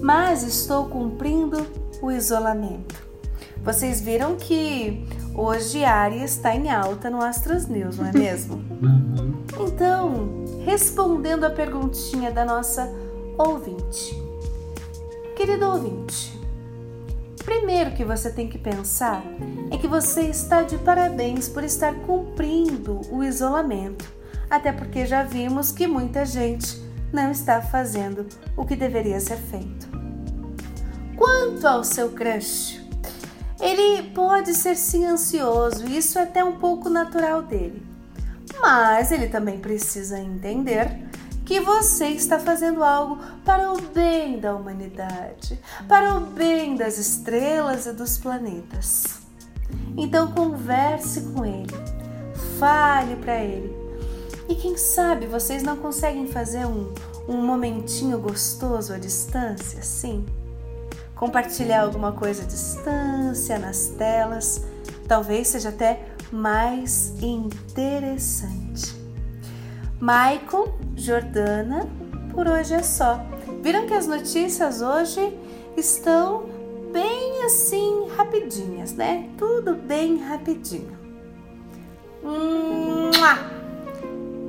mas 0.00 0.42
estou 0.42 0.86
cumprindo 0.86 1.66
o 2.00 2.10
isolamento? 2.10 3.07
Vocês 3.64 4.00
viram 4.00 4.36
que 4.36 5.06
hoje 5.34 5.84
Aries 5.84 6.32
está 6.32 6.54
em 6.54 6.70
alta 6.70 7.10
no 7.10 7.20
Astros 7.20 7.66
News, 7.66 7.98
não 7.98 8.06
é 8.06 8.12
mesmo? 8.12 8.56
Uhum. 8.56 9.44
Então, 9.60 10.44
respondendo 10.64 11.44
a 11.44 11.50
perguntinha 11.50 12.30
da 12.30 12.44
nossa 12.44 12.90
ouvinte. 13.36 14.16
Querido 15.36 15.66
ouvinte, 15.66 16.38
primeiro 17.44 17.92
que 17.92 18.04
você 18.04 18.30
tem 18.30 18.48
que 18.48 18.58
pensar 18.58 19.22
é 19.70 19.76
que 19.76 19.86
você 19.86 20.22
está 20.22 20.62
de 20.62 20.76
parabéns 20.78 21.48
por 21.48 21.62
estar 21.62 21.94
cumprindo 22.00 23.00
o 23.12 23.22
isolamento, 23.22 24.04
até 24.50 24.72
porque 24.72 25.06
já 25.06 25.22
vimos 25.22 25.70
que 25.70 25.86
muita 25.86 26.26
gente 26.26 26.82
não 27.12 27.30
está 27.30 27.62
fazendo 27.62 28.26
o 28.56 28.64
que 28.64 28.74
deveria 28.74 29.20
ser 29.20 29.36
feito. 29.36 29.88
Quanto 31.16 31.66
ao 31.66 31.84
seu 31.84 32.10
crush, 32.10 32.77
ele 33.60 34.10
pode 34.10 34.54
ser 34.54 34.76
sim 34.76 35.04
ansioso, 35.04 35.86
e 35.86 35.98
isso 35.98 36.18
é 36.18 36.22
até 36.22 36.44
um 36.44 36.58
pouco 36.58 36.88
natural 36.88 37.42
dele. 37.42 37.86
Mas 38.60 39.12
ele 39.12 39.28
também 39.28 39.58
precisa 39.58 40.18
entender 40.18 41.08
que 41.44 41.60
você 41.60 42.08
está 42.08 42.38
fazendo 42.38 42.84
algo 42.84 43.18
para 43.44 43.72
o 43.72 43.80
bem 43.80 44.38
da 44.38 44.54
humanidade, 44.54 45.58
para 45.88 46.14
o 46.14 46.20
bem 46.20 46.76
das 46.76 46.98
estrelas 46.98 47.86
e 47.86 47.92
dos 47.92 48.18
planetas. 48.18 49.22
Então 49.96 50.32
converse 50.32 51.22
com 51.32 51.44
ele, 51.44 51.74
fale 52.58 53.16
para 53.16 53.42
ele. 53.42 53.74
E 54.48 54.54
quem 54.54 54.76
sabe 54.76 55.26
vocês 55.26 55.62
não 55.62 55.76
conseguem 55.76 56.26
fazer 56.26 56.66
um, 56.66 56.92
um 57.28 57.42
momentinho 57.42 58.18
gostoso 58.18 58.92
à 58.92 58.98
distância, 58.98 59.82
sim? 59.82 60.24
Compartilhar 61.18 61.82
alguma 61.82 62.12
coisa 62.12 62.44
à 62.44 62.46
distância, 62.46 63.58
nas 63.58 63.88
telas, 63.88 64.64
talvez 65.06 65.48
seja 65.48 65.68
até 65.70 66.00
mais 66.30 67.12
interessante. 67.20 68.96
Maicon, 70.00 70.78
Jordana, 70.96 71.88
por 72.32 72.46
hoje 72.46 72.74
é 72.74 72.82
só. 72.82 73.20
Viram 73.60 73.86
que 73.86 73.94
as 73.94 74.06
notícias 74.06 74.80
hoje 74.80 75.36
estão 75.76 76.44
bem 76.92 77.44
assim 77.44 78.06
rapidinhas, 78.16 78.92
né? 78.92 79.28
Tudo 79.36 79.74
bem 79.74 80.18
rapidinho. 80.18 80.96
Mua! 82.22 83.58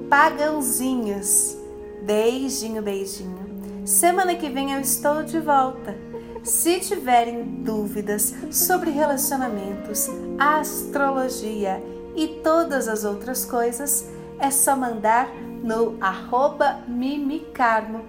Pagãozinhos. 0.07 1.57
Beijinho, 2.03 2.81
beijinho. 2.81 3.83
Semana 3.85 4.35
que 4.35 4.49
vem 4.49 4.73
eu 4.73 4.79
estou 4.79 5.23
de 5.23 5.39
volta. 5.39 6.08
Se 6.43 6.79
tiverem 6.79 7.63
dúvidas 7.63 8.33
sobre 8.51 8.91
relacionamentos, 8.91 10.07
astrologia 10.37 11.81
e 12.15 12.27
todas 12.43 12.87
as 12.87 13.03
outras 13.03 13.45
coisas, 13.45 14.09
é 14.39 14.49
só 14.49 14.75
mandar 14.75 15.29
no 15.63 15.97
arroba 16.01 16.79
mimicarmo. 16.87 18.01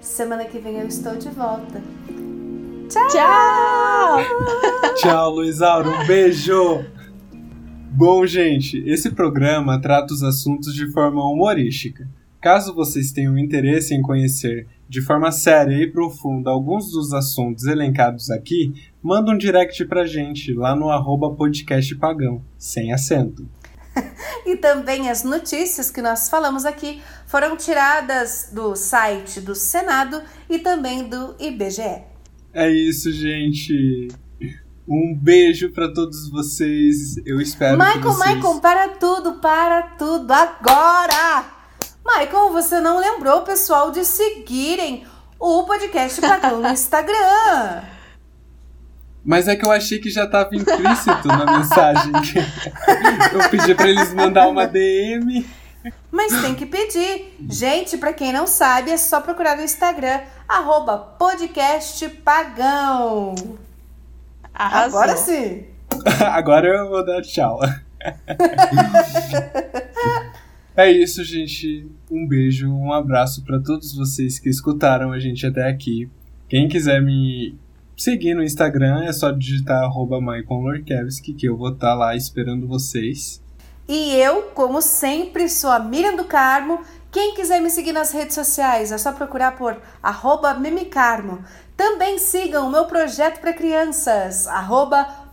Semana 0.00 0.44
que 0.44 0.58
vem 0.58 0.78
eu 0.78 0.86
estou 0.86 1.16
de 1.16 1.30
volta. 1.30 1.82
Tchau! 2.88 3.08
Tchau! 3.08 4.94
Tchau, 4.96 5.30
Luizauro. 5.30 5.90
Um 5.90 6.06
beijo! 6.06 6.84
Bom, 7.90 8.26
gente, 8.26 8.82
esse 8.88 9.10
programa 9.10 9.80
trata 9.80 10.12
os 10.12 10.22
assuntos 10.22 10.74
de 10.74 10.90
forma 10.90 11.24
humorística. 11.24 12.08
Caso 12.40 12.74
vocês 12.74 13.12
tenham 13.12 13.38
interesse 13.38 13.94
em 13.94 14.02
conhecer 14.02 14.66
de 14.88 15.00
forma 15.00 15.32
séria 15.32 15.74
e 15.74 15.90
profunda 15.90 16.50
alguns 16.50 16.90
dos 16.90 17.12
assuntos 17.12 17.64
elencados 17.64 18.30
aqui, 18.30 18.72
manda 19.02 19.30
um 19.30 19.38
direct 19.38 19.84
pra 19.86 20.06
gente 20.06 20.52
lá 20.52 20.74
no 20.74 20.90
arroba 20.90 21.34
podcastpagão, 21.34 22.42
sem 22.58 22.92
acento. 22.92 23.48
e 24.46 24.56
também 24.56 25.08
as 25.08 25.22
notícias 25.22 25.90
que 25.90 26.02
nós 26.02 26.28
falamos 26.28 26.64
aqui 26.64 27.00
foram 27.26 27.56
tiradas 27.56 28.50
do 28.52 28.74
site 28.74 29.40
do 29.40 29.54
Senado 29.54 30.22
e 30.48 30.58
também 30.58 31.08
do 31.08 31.34
IBGE. 31.38 32.02
É 32.52 32.70
isso, 32.70 33.10
gente. 33.12 34.08
Um 34.86 35.16
beijo 35.16 35.72
para 35.72 35.92
todos 35.92 36.30
vocês. 36.30 37.16
Eu 37.24 37.40
espero 37.40 37.78
Michael, 37.78 38.00
que 38.00 38.06
vocês... 38.06 38.34
Michael, 38.36 38.60
para 38.60 38.88
tudo, 38.88 39.32
para 39.40 39.82
tudo 39.96 40.30
agora! 40.30 41.53
Michael, 42.04 42.52
você 42.52 42.80
não 42.80 42.98
lembrou 42.98 43.38
o 43.38 43.42
pessoal 43.42 43.90
de 43.90 44.04
seguirem 44.04 45.06
o 45.38 45.64
podcast 45.64 46.20
Pagão 46.20 46.60
no 46.60 46.68
Instagram. 46.68 47.82
Mas 49.24 49.48
é 49.48 49.56
que 49.56 49.64
eu 49.64 49.72
achei 49.72 49.98
que 49.98 50.10
já 50.10 50.24
estava 50.24 50.54
implícito 50.54 51.26
na 51.26 51.58
mensagem. 51.58 52.12
eu 53.32 53.48
pedi 53.48 53.74
para 53.74 53.88
eles 53.88 54.12
mandar 54.12 54.46
uma 54.48 54.66
DM. 54.66 55.46
Mas 56.10 56.42
tem 56.42 56.54
que 56.54 56.66
pedir. 56.66 57.34
Gente, 57.48 57.96
para 57.96 58.12
quem 58.12 58.34
não 58.34 58.46
sabe, 58.46 58.90
é 58.90 58.98
só 58.98 59.22
procurar 59.22 59.56
no 59.56 59.62
Instagram, 59.62 60.20
arroba 60.46 60.98
podcastpagão. 60.98 63.34
Arrasou. 64.52 65.00
Agora 65.00 65.16
sim. 65.16 65.64
Agora 66.20 66.68
eu 66.68 66.90
vou 66.90 67.02
dar 67.04 67.22
tchau. 67.22 67.60
é 70.76 70.90
isso, 70.90 71.22
gente. 71.22 71.86
Um 72.10 72.26
beijo, 72.26 72.68
um 72.70 72.92
abraço 72.92 73.44
para 73.44 73.60
todos 73.60 73.94
vocês 73.94 74.38
que 74.38 74.48
escutaram 74.48 75.12
a 75.12 75.18
gente 75.18 75.46
até 75.46 75.68
aqui. 75.68 76.08
Quem 76.48 76.68
quiser 76.68 77.00
me 77.00 77.56
seguir 77.96 78.34
no 78.34 78.42
Instagram 78.42 79.04
é 79.04 79.12
só 79.12 79.30
digitar 79.30 79.84
arroba 79.84 80.20
que 81.32 81.46
eu 81.46 81.56
vou 81.56 81.70
estar 81.70 81.90
tá 81.90 81.94
lá 81.94 82.16
esperando 82.16 82.66
vocês. 82.66 83.42
E 83.88 84.14
eu, 84.14 84.42
como 84.54 84.80
sempre, 84.80 85.48
sou 85.48 85.70
a 85.70 85.78
Miriam 85.78 86.16
do 86.16 86.24
Carmo. 86.24 86.80
Quem 87.12 87.34
quiser 87.34 87.60
me 87.60 87.70
seguir 87.70 87.92
nas 87.92 88.10
redes 88.12 88.34
sociais 88.34 88.90
é 88.90 88.98
só 88.98 89.12
procurar 89.12 89.56
por 89.56 89.80
Mimicarmo. 90.58 91.44
Também 91.76 92.18
sigam 92.18 92.66
o 92.66 92.70
meu 92.70 92.86
projeto 92.86 93.40
para 93.40 93.52
crianças, 93.52 94.46
arroba 94.46 95.23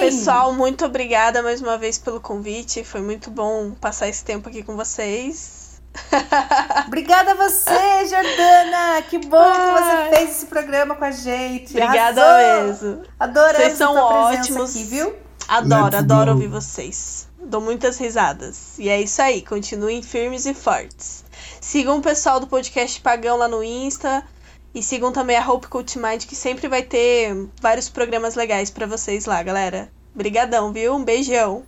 Pessoal, 0.00 0.52
muito 0.52 0.84
obrigada 0.84 1.40
mais 1.40 1.62
uma 1.62 1.78
vez 1.78 1.98
pelo 1.98 2.20
convite. 2.20 2.82
Foi 2.82 3.00
muito 3.00 3.30
bom 3.30 3.70
passar 3.80 4.08
esse 4.08 4.24
tempo 4.24 4.48
aqui 4.48 4.64
com 4.64 4.74
vocês. 4.74 5.80
Obrigada 6.88 7.30
a 7.30 7.34
você, 7.36 8.06
Jordana! 8.08 9.02
Que 9.08 9.18
bom 9.18 9.52
que 9.52 9.60
você 9.60 10.16
fez 10.16 10.30
esse 10.30 10.46
programa 10.46 10.96
com 10.96 11.04
a 11.04 11.12
gente. 11.12 11.70
Obrigada 11.70 12.20
Arrasou. 12.20 12.66
mesmo. 12.66 13.02
Adoramos 13.20 13.56
vocês 13.56 13.78
são 13.78 13.94
ótimos. 13.94 14.70
aqui, 14.74 14.82
viu? 14.82 15.14
Adoro, 15.46 15.84
Let's 15.84 15.98
adoro 15.98 16.32
go. 16.32 16.32
ouvir 16.32 16.48
vocês. 16.48 17.28
Dou 17.38 17.60
muitas 17.60 17.98
risadas. 17.98 18.76
E 18.80 18.88
é 18.88 19.00
isso 19.00 19.22
aí, 19.22 19.42
continuem 19.42 20.02
firmes 20.02 20.44
e 20.44 20.52
fortes. 20.52 21.24
Sigam 21.60 21.98
o 21.98 22.02
pessoal 22.02 22.40
do 22.40 22.48
podcast 22.48 23.00
Pagão 23.00 23.36
lá 23.36 23.46
no 23.46 23.62
Insta. 23.62 24.24
E 24.76 24.82
sigam 24.82 25.10
também 25.10 25.38
a 25.38 25.50
Hope 25.50 25.68
Cult 25.68 25.98
Mind, 25.98 26.26
que 26.26 26.36
sempre 26.36 26.68
vai 26.68 26.82
ter 26.82 27.34
vários 27.62 27.88
programas 27.88 28.34
legais 28.34 28.68
para 28.68 28.86
vocês 28.86 29.24
lá, 29.24 29.42
galera. 29.42 29.88
Brigadão, 30.14 30.70
viu? 30.70 30.94
Um 30.94 31.02
beijão. 31.02 31.62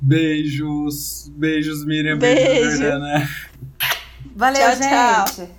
Beijos. 0.00 1.30
Beijos, 1.36 1.84
Miriam. 1.84 2.16
Beijo. 2.16 2.40
Beijo, 2.42 2.70
Jordana. 2.78 3.28
Valeu, 4.34 4.62
Tchau, 4.62 4.76
gente. 4.76 5.50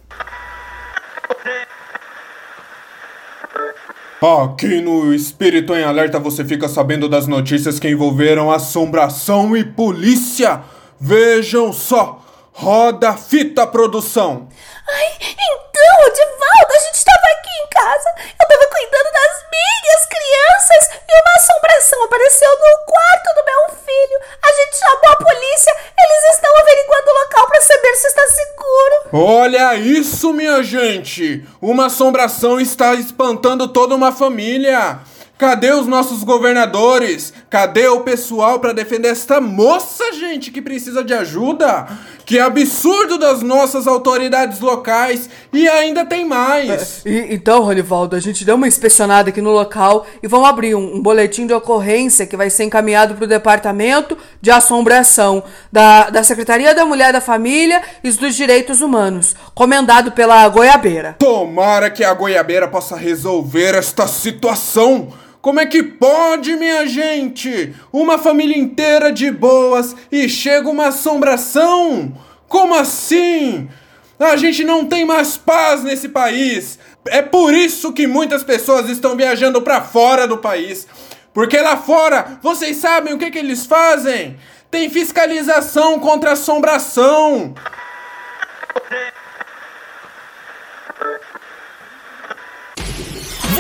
tchau. 4.20 4.46
Aqui 4.46 4.82
no 4.82 5.14
Espírito 5.14 5.76
em 5.76 5.84
Alerta 5.84 6.18
você 6.18 6.44
fica 6.44 6.68
sabendo 6.68 7.08
das 7.08 7.28
notícias 7.28 7.78
que 7.78 7.88
envolveram 7.88 8.52
assombração 8.52 9.56
e 9.56 9.64
polícia. 9.64 10.64
Vejam 11.00 11.72
só. 11.72 12.25
Roda 12.58 13.18
Fita 13.18 13.68
Produção. 13.68 14.48
Ai, 14.88 15.12
então, 15.20 16.14
Divaldo, 16.14 16.74
a 16.74 16.80
gente 16.80 16.96
estava 16.96 17.28
aqui 17.36 17.50
em 17.62 17.68
casa, 17.68 18.10
eu 18.18 18.44
estava 18.48 18.66
cuidando 18.72 19.12
das 19.12 19.44
minhas 19.52 20.06
crianças 20.06 21.02
e 21.06 21.22
uma 21.22 21.36
assombração 21.36 22.04
apareceu 22.06 22.50
no 22.50 22.86
quarto 22.86 23.36
do 23.36 23.46
meu 23.46 23.78
filho. 23.84 24.20
A 24.42 24.52
gente 24.54 24.78
chamou 24.80 25.10
a 25.12 25.16
polícia, 25.18 25.76
eles 26.00 26.36
estão 26.36 26.58
averiguando 26.58 27.12
o 27.12 27.14
local 27.26 27.48
para 27.48 27.62
saber 27.62 27.96
se 27.96 28.08
está 28.08 28.26
seguro. 28.28 29.26
Olha 29.28 29.76
isso, 29.76 30.32
minha 30.32 30.64
gente! 30.64 31.46
Uma 31.62 31.88
assombração 31.88 32.58
está 32.58 32.94
espantando 32.94 33.68
toda 33.68 33.96
uma 33.96 34.14
família. 34.14 35.02
Cadê 35.38 35.72
os 35.74 35.86
nossos 35.86 36.24
governadores? 36.24 37.34
Cadê 37.50 37.88
o 37.90 38.02
pessoal 38.02 38.58
para 38.60 38.72
defender 38.72 39.10
esta 39.10 39.42
moça, 39.42 40.14
gente, 40.14 40.50
que 40.50 40.62
precisa 40.62 41.04
de 41.04 41.14
ajuda? 41.14 41.88
Que 42.26 42.40
absurdo 42.40 43.18
das 43.18 43.42
nossas 43.42 43.86
autoridades 43.86 44.62
locais! 44.62 45.30
E 45.52 45.68
ainda 45.68 46.06
tem 46.06 46.24
mais! 46.26 47.02
E- 47.06 47.34
então, 47.34 47.62
Ronivaldo, 47.62 48.16
a 48.16 48.20
gente 48.20 48.46
deu 48.46 48.56
uma 48.56 48.68
inspecionada 48.68 49.30
aqui 49.30 49.42
no 49.42 49.52
local 49.52 50.08
e 50.24 50.28
vamos 50.28 50.48
abrir 50.48 50.74
um, 50.74 50.96
um 50.96 51.02
boletim 51.02 51.46
de 51.46 51.54
ocorrência 51.54 52.26
que 52.26 52.38
vai 52.38 52.50
ser 52.50 52.64
encaminhado 52.64 53.14
para 53.16 53.26
o 53.26 53.28
Departamento 53.28 54.18
de 54.42 54.50
Assombração 54.52 55.44
da, 55.70 56.10
da 56.10 56.24
Secretaria 56.24 56.74
da 56.74 56.86
Mulher 56.86 57.12
da 57.12 57.20
Família 57.20 57.82
e 58.02 58.10
dos 58.10 58.36
Direitos 58.36 58.80
Humanos, 58.82 59.36
comendado 59.54 60.14
pela 60.14 60.48
Goiabeira. 60.48 61.18
Tomara 61.20 61.90
que 61.92 62.06
a 62.06 62.14
goiabeira 62.14 62.68
possa 62.70 62.96
resolver 62.96 63.76
esta 63.76 64.08
situação. 64.08 65.10
Como 65.46 65.60
é 65.60 65.66
que 65.68 65.84
pode, 65.84 66.56
minha 66.56 66.88
gente? 66.88 67.72
Uma 67.94 68.18
família 68.18 68.58
inteira 68.58 69.12
de 69.12 69.30
boas 69.30 69.96
e 70.12 70.28
chega 70.28 70.68
uma 70.68 70.88
assombração? 70.88 72.18
Como 72.48 72.74
assim? 72.74 73.70
A 74.18 74.36
gente 74.38 74.64
não 74.64 74.88
tem 74.88 75.06
mais 75.06 75.38
paz 75.38 75.84
nesse 75.84 76.10
país. 76.10 76.80
É 77.06 77.22
por 77.22 77.54
isso 77.54 77.94
que 77.94 78.08
muitas 78.08 78.44
pessoas 78.44 78.90
estão 78.90 79.16
viajando 79.16 79.62
para 79.62 79.82
fora 79.82 80.28
do 80.28 80.40
país. 80.40 80.88
Porque 81.32 81.62
lá 81.62 81.78
fora, 81.78 82.40
vocês 82.42 82.78
sabem 82.78 83.14
o 83.14 83.20
que, 83.20 83.30
que 83.30 83.38
eles 83.38 83.68
fazem? 83.68 84.40
Tem 84.72 84.90
fiscalização 84.90 86.00
contra 86.00 86.32
assombração. 86.32 87.54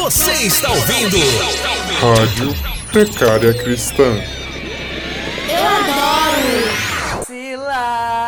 Você 0.05 0.31
está 0.45 0.69
ouvindo? 0.69 1.17
Rádio 1.99 2.53
Precária 2.91 3.51
Cristã. 3.55 4.03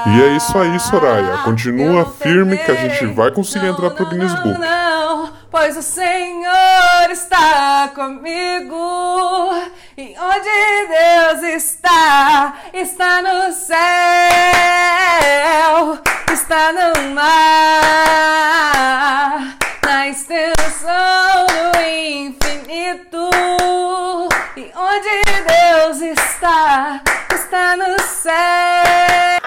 E 0.07 0.21
é 0.23 0.35
isso 0.35 0.57
aí, 0.57 0.79
Soraya. 0.79 1.37
Continua 1.43 2.03
firme 2.19 2.57
que 2.57 2.71
a 2.71 2.73
gente 2.73 3.05
vai 3.13 3.29
conseguir 3.29 3.67
entrar 3.67 3.91
pro 3.91 4.09
Guinness 4.09 4.33
não, 4.33 4.41
Book. 4.41 4.57
Não, 4.59 5.31
pois 5.51 5.77
o 5.77 5.83
Senhor 5.83 7.11
está 7.11 7.91
comigo. 7.93 9.53
E 9.95 10.15
onde 10.19 10.49
Deus 10.87 11.43
está, 11.43 12.55
está 12.73 13.21
no 13.21 13.53
céu, 13.53 13.77
está 16.33 16.73
no 16.73 17.13
mar, 17.13 17.27
na 19.85 20.07
sou 20.87 21.47
do 21.47 21.81
infinito. 21.81 23.29
E 24.55 24.71
onde 24.73 25.15
Deus 25.43 25.99
está, 25.99 27.01
está 27.33 27.75
no 27.75 27.99
céu. 27.99 29.41